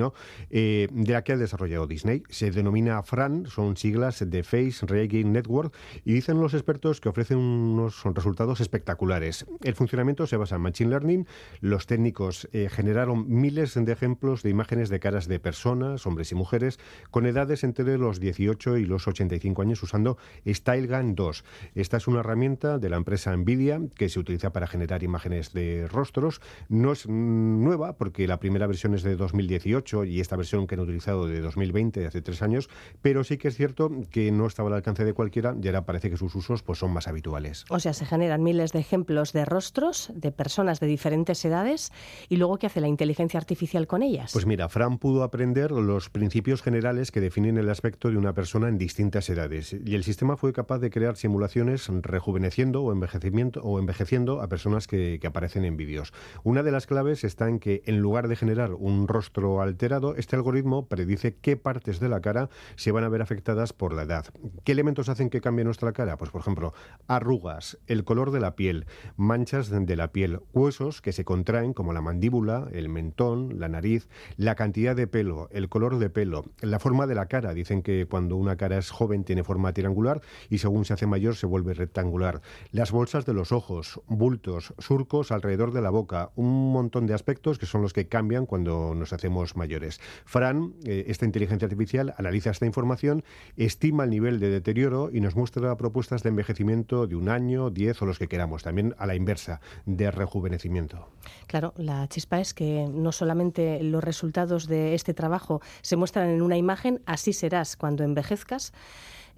eh, 0.50 0.88
de 0.90 1.12
la 1.12 1.22
que 1.22 1.32
ha 1.32 1.36
desarrollado 1.36 1.86
Disney. 1.86 2.22
Se 2.28 2.50
denomina 2.50 3.02
FRAN, 3.02 3.46
son 3.46 3.76
siglas 3.76 4.24
de 4.28 4.42
Face 4.42 4.86
Regain 4.86 5.32
Network, 5.32 5.74
y 6.04 6.14
dicen 6.14 6.40
los 6.40 6.54
expertos 6.54 7.00
que 7.00 7.08
ofrecen 7.08 7.38
unos 7.38 8.02
resultados 8.04 8.60
espectaculares. 8.60 9.46
El 9.62 9.74
funcionamiento 9.74 10.26
se 10.26 10.36
basa 10.36 10.56
en 10.56 10.62
Machine 10.62 10.90
Learning. 10.90 11.26
Los 11.60 11.86
técnicos 11.86 12.48
eh, 12.52 12.68
generaron 12.70 13.26
miles 13.28 13.74
de 13.74 13.92
ejemplos 13.92 14.42
de 14.42 14.50
imágenes 14.50 14.88
de 14.88 15.00
caras 15.00 15.28
de 15.28 15.38
personas, 15.40 16.06
hombres 16.06 16.32
y 16.32 16.34
mujeres, 16.34 16.78
con 17.10 17.26
edades 17.26 17.64
entre 17.64 17.98
los 17.98 18.20
18 18.20 18.78
y 18.78 18.84
los 18.84 19.06
85 19.08 19.62
años 19.62 19.82
usando 19.82 20.18
StyleGAN 20.46 21.14
2. 21.14 21.44
Esta 21.74 21.96
es 21.96 22.06
una 22.06 22.20
herramienta 22.20 22.78
de 22.78 22.88
la 22.88 22.96
empresa 22.96 23.36
Nvidia 23.36 23.80
que 23.94 24.08
se 24.08 24.18
utiliza 24.18 24.52
para 24.52 24.66
generar 24.66 25.02
imágenes 25.02 25.52
de 25.52 25.88
rostros. 25.88 26.40
No 26.68 26.92
es 26.92 27.08
nueva 27.08 27.96
porque 27.96 28.26
la 28.26 28.38
primera 28.38 28.66
versión 28.66 28.94
es 28.94 29.02
de 29.02 29.16
2018 29.16 29.89
y 30.04 30.20
esta 30.20 30.36
versión 30.36 30.66
que 30.66 30.74
han 30.74 30.80
utilizado 30.80 31.26
de 31.26 31.40
2020, 31.40 32.00
de 32.00 32.06
hace 32.06 32.22
tres 32.22 32.42
años, 32.42 32.68
pero 33.02 33.24
sí 33.24 33.38
que 33.38 33.48
es 33.48 33.56
cierto 33.56 33.90
que 34.10 34.30
no 34.30 34.46
estaba 34.46 34.68
al 34.68 34.74
alcance 34.74 35.04
de 35.04 35.12
cualquiera 35.12 35.54
y 35.60 35.66
ahora 35.66 35.84
parece 35.84 36.10
que 36.10 36.16
sus 36.16 36.34
usos 36.34 36.62
pues, 36.62 36.78
son 36.78 36.92
más 36.92 37.08
habituales. 37.08 37.64
O 37.68 37.80
sea, 37.80 37.92
se 37.92 38.06
generan 38.06 38.42
miles 38.42 38.72
de 38.72 38.78
ejemplos 38.78 39.32
de 39.32 39.44
rostros 39.44 40.10
de 40.14 40.32
personas 40.32 40.80
de 40.80 40.86
diferentes 40.86 41.44
edades 41.44 41.92
y 42.28 42.36
luego 42.36 42.58
¿qué 42.58 42.66
hace 42.66 42.80
la 42.80 42.88
inteligencia 42.88 43.38
artificial 43.38 43.86
con 43.86 44.02
ellas? 44.02 44.32
Pues 44.32 44.46
mira, 44.46 44.68
Fran 44.68 44.98
pudo 44.98 45.22
aprender 45.22 45.70
los 45.72 46.10
principios 46.10 46.62
generales 46.62 47.10
que 47.10 47.20
definen 47.20 47.58
el 47.58 47.68
aspecto 47.68 48.10
de 48.10 48.16
una 48.16 48.32
persona 48.32 48.68
en 48.68 48.78
distintas 48.78 49.28
edades 49.28 49.76
y 49.84 49.94
el 49.94 50.04
sistema 50.04 50.36
fue 50.36 50.52
capaz 50.52 50.78
de 50.78 50.90
crear 50.90 51.16
simulaciones 51.16 51.88
rejuveneciendo 51.88 52.82
o, 52.82 52.92
envejecimiento, 52.92 53.62
o 53.62 53.78
envejeciendo 53.78 54.40
a 54.40 54.48
personas 54.48 54.86
que, 54.86 55.18
que 55.20 55.26
aparecen 55.26 55.64
en 55.64 55.76
vídeos. 55.76 56.12
Una 56.44 56.62
de 56.62 56.72
las 56.72 56.86
claves 56.86 57.24
está 57.24 57.48
en 57.48 57.58
que 57.58 57.82
en 57.86 57.98
lugar 58.00 58.28
de 58.28 58.36
generar 58.36 58.74
un 58.74 59.08
rostro 59.08 59.60
al 59.60 59.76
este 60.16 60.36
algoritmo 60.36 60.86
predice 60.88 61.36
qué 61.36 61.56
partes 61.56 62.00
de 62.00 62.08
la 62.08 62.20
cara 62.20 62.50
se 62.76 62.92
van 62.92 63.04
a 63.04 63.08
ver 63.08 63.22
afectadas 63.22 63.72
por 63.72 63.94
la 63.94 64.02
edad. 64.02 64.26
¿Qué 64.64 64.72
elementos 64.72 65.08
hacen 65.08 65.30
que 65.30 65.40
cambie 65.40 65.64
nuestra 65.64 65.92
cara? 65.92 66.16
Pues, 66.16 66.30
por 66.30 66.42
ejemplo, 66.42 66.74
arrugas, 67.06 67.78
el 67.86 68.04
color 68.04 68.30
de 68.30 68.40
la 68.40 68.56
piel, 68.56 68.86
manchas 69.16 69.70
de 69.70 69.96
la 69.96 70.12
piel, 70.12 70.40
huesos 70.52 71.00
que 71.00 71.12
se 71.12 71.24
contraen 71.24 71.72
como 71.72 71.92
la 71.92 72.02
mandíbula, 72.02 72.68
el 72.72 72.88
mentón, 72.88 73.58
la 73.58 73.68
nariz, 73.68 74.08
la 74.36 74.54
cantidad 74.54 74.94
de 74.94 75.06
pelo, 75.06 75.48
el 75.50 75.68
color 75.68 75.98
de 75.98 76.10
pelo, 76.10 76.44
la 76.60 76.78
forma 76.78 77.06
de 77.06 77.14
la 77.14 77.26
cara. 77.26 77.54
Dicen 77.54 77.82
que 77.82 78.06
cuando 78.06 78.36
una 78.36 78.56
cara 78.56 78.78
es 78.78 78.90
joven 78.90 79.24
tiene 79.24 79.44
forma 79.44 79.72
triangular 79.72 80.20
y 80.48 80.58
según 80.58 80.84
se 80.84 80.92
hace 80.92 81.06
mayor 81.06 81.36
se 81.36 81.46
vuelve 81.46 81.74
rectangular. 81.74 82.42
Las 82.70 82.92
bolsas 82.92 83.24
de 83.24 83.32
los 83.32 83.52
ojos, 83.52 84.00
bultos, 84.06 84.74
surcos 84.78 85.32
alrededor 85.32 85.72
de 85.72 85.82
la 85.82 85.90
boca, 85.90 86.30
un 86.36 86.72
montón 86.72 87.06
de 87.06 87.14
aspectos 87.14 87.58
que 87.58 87.66
son 87.66 87.82
los 87.82 87.92
que 87.92 88.08
cambian 88.08 88.46
cuando 88.46 88.94
nos 88.94 89.12
hacemos 89.12 89.56
mayores. 89.60 90.00
Fran, 90.24 90.74
eh, 90.84 91.04
esta 91.08 91.26
inteligencia 91.26 91.66
artificial, 91.66 92.14
analiza 92.16 92.50
esta 92.50 92.66
información, 92.66 93.22
estima 93.56 94.04
el 94.04 94.10
nivel 94.10 94.40
de 94.40 94.48
deterioro 94.48 95.10
y 95.12 95.20
nos 95.20 95.36
muestra 95.36 95.76
propuestas 95.76 96.22
de 96.22 96.30
envejecimiento 96.30 97.06
de 97.06 97.14
un 97.14 97.28
año, 97.28 97.70
diez 97.70 98.00
o 98.00 98.06
los 98.06 98.18
que 98.18 98.26
queramos, 98.26 98.62
también 98.62 98.94
a 98.98 99.06
la 99.06 99.14
inversa, 99.14 99.60
de 99.84 100.10
rejuvenecimiento. 100.10 101.08
Claro, 101.46 101.74
la 101.76 102.08
chispa 102.08 102.40
es 102.40 102.54
que 102.54 102.88
no 102.90 103.12
solamente 103.12 103.82
los 103.82 104.02
resultados 104.02 104.66
de 104.66 104.94
este 104.94 105.14
trabajo 105.14 105.60
se 105.82 105.96
muestran 105.96 106.30
en 106.30 106.42
una 106.42 106.56
imagen, 106.56 107.02
así 107.06 107.32
serás 107.32 107.76
cuando 107.76 108.02
envejezcas, 108.02 108.72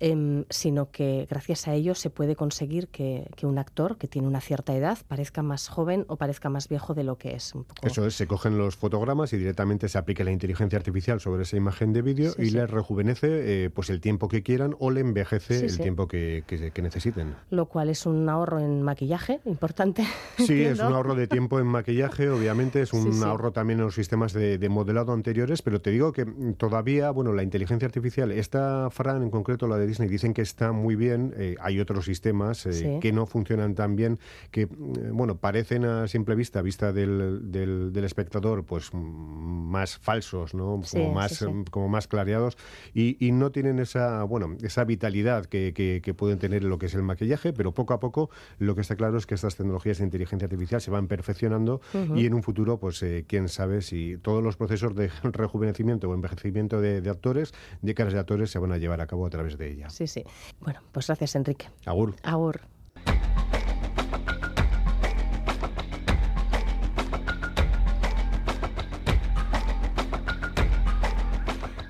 Em, 0.04 0.46
sino 0.50 0.90
que 0.90 1.28
gracias 1.30 1.68
a 1.68 1.74
ello 1.74 1.94
se 1.94 2.10
puede 2.10 2.34
conseguir 2.34 2.88
que, 2.88 3.24
un 3.44 3.56
actor 3.58 3.98
que 3.98 4.08
tiene 4.08 4.26
una 4.26 4.40
cierta 4.40 4.74
edad 4.74 4.98
parezca 5.06 5.44
más 5.44 5.68
joven 5.68 6.06
o 6.08 6.16
parezca 6.16 6.48
más 6.48 6.68
viejo 6.68 6.92
de 6.92 7.04
lo 7.04 7.18
que 7.18 7.36
es. 7.36 7.52
Eso 7.82 8.04
es, 8.04 8.16
se 8.16 8.26
cogen 8.26 8.58
los 8.58 8.74
fotogramas 8.74 9.32
y 9.32 9.36
directamente 9.36 9.88
se 9.88 9.98
aplica 9.98 10.24
la 10.24 10.32
inteligencia 10.32 10.76
artificial 10.76 11.20
sobre 11.20 11.44
esa 11.44 11.56
imagen 11.56 11.92
de 11.92 12.02
vídeo 12.02 12.32
y 12.36 12.50
le 12.50 12.66
rejuvenece 12.66 13.64
eh, 13.64 13.70
pues 13.70 13.90
el 13.90 14.00
tiempo 14.00 14.26
que 14.26 14.42
quieran 14.42 14.74
o 14.80 14.90
le 14.90 15.00
envejece 15.02 15.66
el 15.66 15.78
tiempo 15.78 16.08
que, 16.08 16.42
necesiten. 16.82 17.36
Lo 17.50 17.66
cual 17.66 17.88
es 17.88 18.04
un 18.04 18.28
ahorro 18.28 18.58
en 18.58 18.82
maquillaje 18.82 19.40
importante. 19.44 20.04
Sí, 20.38 20.64
es 20.64 20.80
un 20.80 20.92
ahorro 20.92 21.14
de 21.14 21.28
tiempo 21.28 21.60
en 21.60 21.66
maquillaje, 21.66 22.28
obviamente, 22.28 22.82
es 22.82 22.92
un 22.92 23.22
ahorro 23.22 23.52
también 23.52 23.78
en 23.78 23.84
los 23.84 23.94
sistemas 23.94 24.32
de, 24.32 24.58
de 24.58 24.68
modelado 24.68 25.12
anteriores, 25.12 25.62
pero 25.62 25.80
te 25.80 25.90
digo 25.90 26.12
que 26.12 26.24
todavía, 26.56 27.10
bueno, 27.12 27.32
la 27.32 27.44
inteligencia 27.44 27.86
artificial, 27.86 28.32
esta 28.32 28.90
Fran 28.90 29.22
en 29.22 29.30
concreto, 29.30 29.68
la 29.68 29.76
de 29.76 29.91
Disney 29.92 30.08
dicen 30.08 30.32
que 30.32 30.42
está 30.42 30.72
muy 30.72 30.96
bien. 30.96 31.34
Eh, 31.36 31.56
hay 31.60 31.78
otros 31.78 32.06
sistemas 32.06 32.64
eh, 32.66 32.98
que 33.00 33.12
no 33.12 33.26
funcionan 33.26 33.74
tan 33.74 33.94
bien, 33.94 34.18
que, 34.50 34.62
eh, 34.62 34.68
bueno, 35.12 35.36
parecen 35.36 35.84
a 35.84 36.08
simple 36.08 36.34
vista, 36.34 36.62
vista 36.62 36.92
del, 36.92 37.52
del, 37.52 38.04
espectador, 38.04 38.64
pues 38.64 38.90
más 38.94 39.98
falsos, 39.98 40.54
¿no? 40.54 40.80
Como, 40.90 41.12
más, 41.12 41.44
como 41.70 41.88
más 41.88 42.08
clareados 42.08 42.56
y, 42.94 43.24
y, 43.24 43.32
no 43.32 43.52
tienen 43.52 43.78
esa, 43.78 44.24
bueno, 44.24 44.56
esa 44.62 44.84
vitalidad 44.84 45.46
que, 45.46 45.72
que, 45.74 46.14
pueden 46.14 46.38
tener 46.38 46.62
en 46.62 46.68
lo 46.68 46.78
que 46.78 46.86
es 46.86 46.94
el 46.94 47.02
maquillaje, 47.02 47.52
pero 47.52 47.72
poco 47.72 47.94
a 47.94 48.00
poco 48.00 48.30
lo 48.58 48.74
que 48.74 48.80
está 48.80 48.96
claro 48.96 49.18
es 49.18 49.26
que 49.26 49.34
estas 49.34 49.56
tecnologías 49.56 49.98
de 49.98 50.04
inteligencia 50.04 50.46
artificial 50.46 50.80
se 50.80 50.90
van 50.90 51.06
perfeccionando 51.06 51.80
y 52.14 52.26
en 52.26 52.34
un 52.34 52.42
futuro, 52.42 52.78
pues 52.78 53.04
quién 53.26 53.48
sabe 53.48 53.82
si 53.82 54.18
todos 54.18 54.42
los 54.42 54.56
procesos 54.56 54.94
de 54.94 55.10
rejuvenecimiento 55.22 56.08
o 56.08 56.14
envejecimiento 56.14 56.80
de, 56.80 57.00
de 57.00 57.10
actores, 57.10 57.52
de 57.80 57.94
caras 57.94 58.12
de 58.12 58.20
actores, 58.20 58.50
se 58.50 58.58
van 58.58 58.72
a 58.72 58.78
llevar 58.78 59.00
a 59.00 59.06
cabo 59.06 59.26
a 59.26 59.30
través 59.30 59.58
de 59.58 59.70
ella. 59.70 59.81
Sí, 59.90 60.06
sí. 60.06 60.24
Bueno, 60.60 60.80
pues 60.92 61.06
gracias, 61.06 61.34
Enrique. 61.34 61.68
Agur. 61.86 62.14
Agur. 62.22 62.60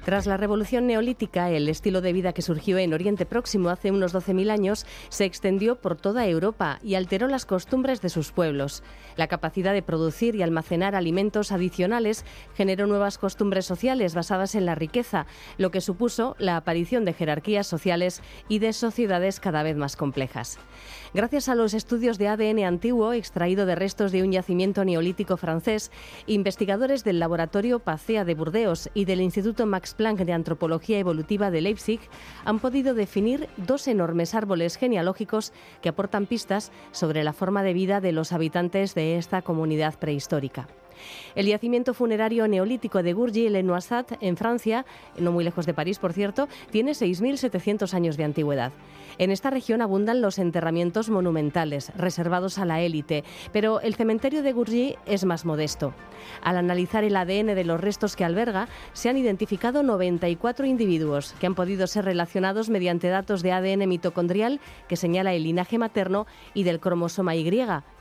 Tras 0.04 0.26
la 0.26 0.36
revolución 0.36 0.88
neolítica, 0.88 1.48
el 1.50 1.68
estilo 1.68 2.00
de 2.00 2.12
vida 2.12 2.32
que 2.32 2.42
surgió 2.42 2.76
en 2.76 2.92
Oriente 2.92 3.24
Próximo 3.24 3.68
hace 3.68 3.92
unos 3.92 4.12
12.000 4.12 4.50
años 4.50 4.84
se 5.10 5.24
extendió 5.24 5.76
por 5.76 5.96
toda 5.96 6.26
Europa 6.26 6.80
y 6.82 6.96
alteró 6.96 7.28
las 7.28 7.46
costumbres 7.46 8.02
de 8.02 8.08
sus 8.08 8.32
pueblos. 8.32 8.82
La 9.14 9.28
capacidad 9.28 9.72
de 9.72 9.82
producir 9.82 10.34
y 10.34 10.42
almacenar 10.42 10.96
alimentos 10.96 11.52
adicionales 11.52 12.24
generó 12.56 12.88
nuevas 12.88 13.16
costumbres 13.16 13.64
sociales 13.64 14.16
basadas 14.16 14.56
en 14.56 14.66
la 14.66 14.74
riqueza, 14.74 15.26
lo 15.56 15.70
que 15.70 15.80
supuso 15.80 16.34
la 16.40 16.56
aparición 16.56 17.04
de 17.04 17.12
jerarquías 17.12 17.68
sociales 17.68 18.22
y 18.48 18.58
de 18.58 18.72
sociedades 18.72 19.38
cada 19.38 19.62
vez 19.62 19.76
más 19.76 19.94
complejas. 19.94 20.58
Gracias 21.14 21.50
a 21.50 21.54
los 21.54 21.74
estudios 21.74 22.16
de 22.16 22.28
ADN 22.28 22.64
antiguo 22.64 23.12
extraído 23.12 23.66
de 23.66 23.74
restos 23.74 24.12
de 24.12 24.22
un 24.22 24.32
yacimiento 24.32 24.82
neolítico 24.82 25.36
francés, 25.36 25.90
investigadores 26.26 27.04
del 27.04 27.18
laboratorio 27.18 27.80
Pacea 27.80 28.24
de 28.24 28.34
Burdeos 28.34 28.88
y 28.94 29.04
del 29.04 29.20
Instituto 29.20 29.66
Max 29.66 29.92
Planck 29.92 30.20
de 30.20 30.32
Antropología 30.32 30.98
Evolutiva 30.98 31.50
de 31.50 31.60
Leipzig 31.60 32.00
han 32.46 32.60
podido 32.60 32.94
definir 32.94 33.50
dos 33.58 33.88
enormes 33.88 34.34
árboles 34.34 34.76
genealógicos 34.76 35.52
que 35.82 35.90
aportan 35.90 36.24
pistas 36.24 36.72
sobre 36.92 37.24
la 37.24 37.34
forma 37.34 37.62
de 37.62 37.74
vida 37.74 38.00
de 38.00 38.12
los 38.12 38.32
habitantes 38.32 38.94
de 38.94 39.18
esta 39.18 39.42
comunidad 39.42 39.98
prehistórica. 39.98 40.66
El 41.34 41.46
yacimiento 41.46 41.94
funerario 41.94 42.46
neolítico 42.48 43.02
de 43.02 43.14
Gourgy-le-Noisat, 43.14 44.12
en 44.20 44.36
Francia, 44.36 44.84
no 45.18 45.32
muy 45.32 45.44
lejos 45.44 45.66
de 45.66 45.74
París, 45.74 45.98
por 45.98 46.12
cierto, 46.12 46.48
tiene 46.70 46.92
6.700 46.92 47.92
años 47.94 48.16
de 48.16 48.24
antigüedad. 48.24 48.72
En 49.18 49.30
esta 49.30 49.50
región 49.50 49.82
abundan 49.82 50.22
los 50.22 50.38
enterramientos 50.38 51.10
monumentales, 51.10 51.92
reservados 51.96 52.58
a 52.58 52.64
la 52.64 52.80
élite, 52.80 53.24
pero 53.52 53.80
el 53.80 53.94
cementerio 53.94 54.42
de 54.42 54.52
Gourgy 54.52 54.96
es 55.06 55.24
más 55.24 55.44
modesto. 55.44 55.92
Al 56.42 56.56
analizar 56.56 57.04
el 57.04 57.16
ADN 57.16 57.54
de 57.54 57.64
los 57.64 57.80
restos 57.80 58.16
que 58.16 58.24
alberga, 58.24 58.68
se 58.92 59.08
han 59.08 59.18
identificado 59.18 59.82
94 59.82 60.66
individuos 60.66 61.34
que 61.38 61.46
han 61.46 61.54
podido 61.54 61.86
ser 61.86 62.04
relacionados 62.04 62.70
mediante 62.70 63.08
datos 63.08 63.42
de 63.42 63.52
ADN 63.52 63.88
mitocondrial 63.88 64.60
que 64.88 64.96
señala 64.96 65.34
el 65.34 65.42
linaje 65.42 65.78
materno 65.78 66.26
y 66.54 66.62
del 66.62 66.80
cromosoma 66.80 67.36
Y, 67.36 67.52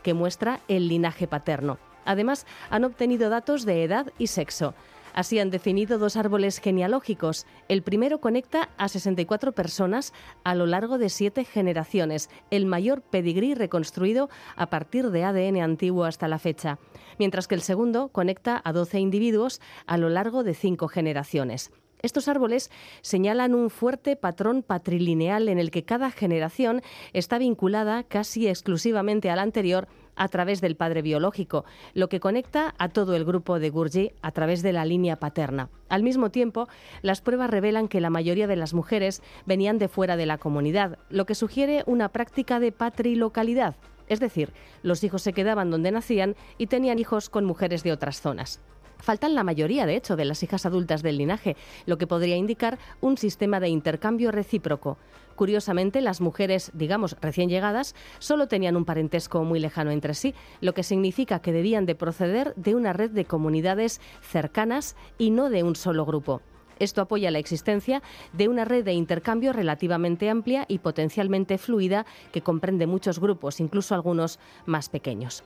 que 0.02 0.14
muestra 0.14 0.60
el 0.68 0.88
linaje 0.88 1.26
paterno. 1.26 1.78
Además, 2.04 2.46
han 2.70 2.84
obtenido 2.84 3.30
datos 3.30 3.64
de 3.64 3.84
edad 3.84 4.12
y 4.18 4.28
sexo. 4.28 4.74
Así 5.14 5.38
han 5.38 5.50
definido 5.50 5.98
dos 5.98 6.16
árboles 6.16 6.58
genealógicos. 6.58 7.46
El 7.68 7.82
primero 7.82 8.20
conecta 8.20 8.70
a 8.78 8.88
64 8.88 9.52
personas 9.52 10.12
a 10.42 10.54
lo 10.54 10.66
largo 10.66 10.98
de 10.98 11.10
siete 11.10 11.44
generaciones, 11.44 12.30
el 12.50 12.66
mayor 12.66 13.02
pedigrí 13.02 13.54
reconstruido 13.54 14.30
a 14.56 14.70
partir 14.70 15.10
de 15.10 15.24
ADN 15.24 15.60
antiguo 15.60 16.04
hasta 16.04 16.28
la 16.28 16.38
fecha, 16.38 16.78
mientras 17.18 17.46
que 17.46 17.54
el 17.54 17.62
segundo 17.62 18.08
conecta 18.08 18.60
a 18.64 18.72
12 18.72 19.00
individuos 19.00 19.60
a 19.86 19.98
lo 19.98 20.08
largo 20.08 20.44
de 20.44 20.54
cinco 20.54 20.88
generaciones. 20.88 21.70
Estos 22.00 22.26
árboles 22.26 22.70
señalan 23.00 23.54
un 23.54 23.70
fuerte 23.70 24.16
patrón 24.16 24.64
patrilineal 24.64 25.48
en 25.48 25.58
el 25.58 25.70
que 25.70 25.84
cada 25.84 26.10
generación 26.10 26.82
está 27.12 27.38
vinculada 27.38 28.02
casi 28.02 28.48
exclusivamente 28.48 29.30
a 29.30 29.36
la 29.36 29.42
anterior 29.42 29.86
a 30.22 30.28
través 30.28 30.60
del 30.60 30.76
padre 30.76 31.02
biológico, 31.02 31.64
lo 31.94 32.08
que 32.08 32.20
conecta 32.20 32.74
a 32.78 32.88
todo 32.88 33.16
el 33.16 33.24
grupo 33.24 33.58
de 33.58 33.70
Gurji 33.70 34.12
a 34.22 34.30
través 34.30 34.62
de 34.62 34.72
la 34.72 34.84
línea 34.84 35.16
paterna. 35.16 35.68
Al 35.88 36.04
mismo 36.04 36.30
tiempo, 36.30 36.68
las 37.02 37.20
pruebas 37.20 37.50
revelan 37.50 37.88
que 37.88 38.00
la 38.00 38.08
mayoría 38.08 38.46
de 38.46 38.54
las 38.54 38.72
mujeres 38.72 39.20
venían 39.46 39.78
de 39.78 39.88
fuera 39.88 40.16
de 40.16 40.26
la 40.26 40.38
comunidad, 40.38 40.98
lo 41.10 41.26
que 41.26 41.34
sugiere 41.34 41.82
una 41.86 42.10
práctica 42.10 42.60
de 42.60 42.70
patrilocalidad, 42.70 43.74
es 44.08 44.20
decir, 44.20 44.52
los 44.82 45.02
hijos 45.04 45.22
se 45.22 45.32
quedaban 45.32 45.70
donde 45.70 45.90
nacían 45.90 46.36
y 46.58 46.66
tenían 46.66 46.98
hijos 46.98 47.28
con 47.28 47.44
mujeres 47.44 47.82
de 47.82 47.92
otras 47.92 48.20
zonas. 48.20 48.60
Faltan 49.02 49.34
la 49.34 49.42
mayoría, 49.42 49.84
de 49.84 49.96
hecho, 49.96 50.14
de 50.14 50.24
las 50.24 50.44
hijas 50.44 50.64
adultas 50.64 51.02
del 51.02 51.18
linaje, 51.18 51.56
lo 51.86 51.98
que 51.98 52.06
podría 52.06 52.36
indicar 52.36 52.78
un 53.00 53.18
sistema 53.18 53.58
de 53.58 53.68
intercambio 53.68 54.30
recíproco. 54.30 54.96
Curiosamente, 55.34 56.00
las 56.00 56.20
mujeres, 56.20 56.70
digamos, 56.72 57.16
recién 57.20 57.48
llegadas, 57.48 57.96
solo 58.20 58.46
tenían 58.46 58.76
un 58.76 58.84
parentesco 58.84 59.42
muy 59.42 59.58
lejano 59.58 59.90
entre 59.90 60.14
sí, 60.14 60.34
lo 60.60 60.72
que 60.72 60.84
significa 60.84 61.40
que 61.40 61.50
debían 61.50 61.84
de 61.84 61.96
proceder 61.96 62.54
de 62.54 62.76
una 62.76 62.92
red 62.92 63.10
de 63.10 63.24
comunidades 63.24 64.00
cercanas 64.20 64.94
y 65.18 65.30
no 65.30 65.50
de 65.50 65.64
un 65.64 65.74
solo 65.74 66.06
grupo. 66.06 66.40
Esto 66.82 67.00
apoya 67.00 67.30
la 67.30 67.38
existencia 67.38 68.02
de 68.32 68.48
una 68.48 68.64
red 68.64 68.84
de 68.84 68.92
intercambio 68.92 69.52
relativamente 69.52 70.28
amplia 70.28 70.64
y 70.66 70.80
potencialmente 70.80 71.56
fluida 71.56 72.06
que 72.32 72.42
comprende 72.42 72.88
muchos 72.88 73.20
grupos, 73.20 73.60
incluso 73.60 73.94
algunos 73.94 74.40
más 74.66 74.88
pequeños. 74.88 75.44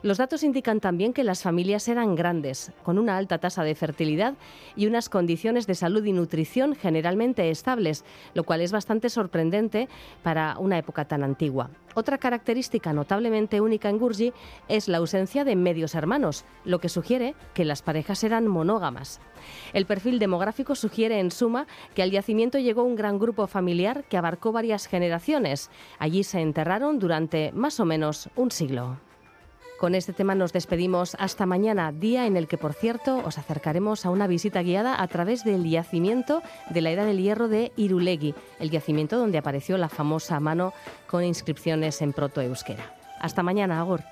Los 0.00 0.16
datos 0.16 0.42
indican 0.42 0.80
también 0.80 1.12
que 1.12 1.24
las 1.24 1.42
familias 1.42 1.88
eran 1.88 2.14
grandes, 2.14 2.72
con 2.84 2.98
una 2.98 3.18
alta 3.18 3.36
tasa 3.36 3.64
de 3.64 3.74
fertilidad 3.74 4.32
y 4.76 4.86
unas 4.86 5.10
condiciones 5.10 5.66
de 5.66 5.74
salud 5.74 6.02
y 6.06 6.12
nutrición 6.14 6.74
generalmente 6.74 7.50
estables, 7.50 8.02
lo 8.32 8.44
cual 8.44 8.62
es 8.62 8.72
bastante 8.72 9.10
sorprendente 9.10 9.90
para 10.22 10.56
una 10.58 10.78
época 10.78 11.04
tan 11.04 11.22
antigua. 11.22 11.68
Otra 11.94 12.16
característica 12.16 12.92
notablemente 12.92 13.60
única 13.60 13.90
en 13.90 13.98
Gurji 13.98 14.32
es 14.68 14.88
la 14.88 14.98
ausencia 14.98 15.44
de 15.44 15.56
medios 15.56 15.94
hermanos, 15.94 16.44
lo 16.64 16.78
que 16.78 16.88
sugiere 16.88 17.34
que 17.54 17.64
las 17.64 17.82
parejas 17.82 18.22
eran 18.24 18.46
monógamas. 18.46 19.20
El 19.72 19.84
perfil 19.84 20.18
demográfico 20.18 20.74
sugiere, 20.78 21.20
en 21.20 21.30
suma, 21.30 21.66
que 21.94 22.02
al 22.02 22.10
yacimiento 22.10 22.58
llegó 22.58 22.82
un 22.82 22.96
gran 22.96 23.18
grupo 23.18 23.46
familiar 23.46 24.04
que 24.04 24.16
abarcó 24.16 24.52
varias 24.52 24.86
generaciones. 24.86 25.70
Allí 25.98 26.24
se 26.24 26.40
enterraron 26.40 26.98
durante 26.98 27.52
más 27.52 27.80
o 27.80 27.84
menos 27.84 28.30
un 28.36 28.50
siglo. 28.50 28.96
Con 29.78 29.94
este 29.94 30.12
tema 30.12 30.34
nos 30.34 30.52
despedimos 30.52 31.14
hasta 31.20 31.46
mañana, 31.46 31.92
día 31.92 32.26
en 32.26 32.36
el 32.36 32.48
que, 32.48 32.58
por 32.58 32.74
cierto, 32.74 33.22
os 33.24 33.38
acercaremos 33.38 34.04
a 34.04 34.10
una 34.10 34.26
visita 34.26 34.60
guiada 34.60 35.00
a 35.00 35.06
través 35.06 35.44
del 35.44 35.70
yacimiento 35.70 36.42
de 36.68 36.80
la 36.80 36.90
Edad 36.90 37.06
del 37.06 37.22
Hierro 37.22 37.46
de 37.46 37.70
Irulegui, 37.76 38.34
el 38.58 38.70
yacimiento 38.70 39.16
donde 39.18 39.38
apareció 39.38 39.78
la 39.78 39.88
famosa 39.88 40.40
mano 40.40 40.72
con 41.06 41.22
inscripciones 41.22 42.02
en 42.02 42.12
protoeuskera. 42.12 42.92
Hasta 43.20 43.44
mañana, 43.44 43.78
Agor. 43.78 44.02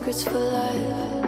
Secrets 0.00 0.24
for 0.24 0.38
life. 0.38 1.19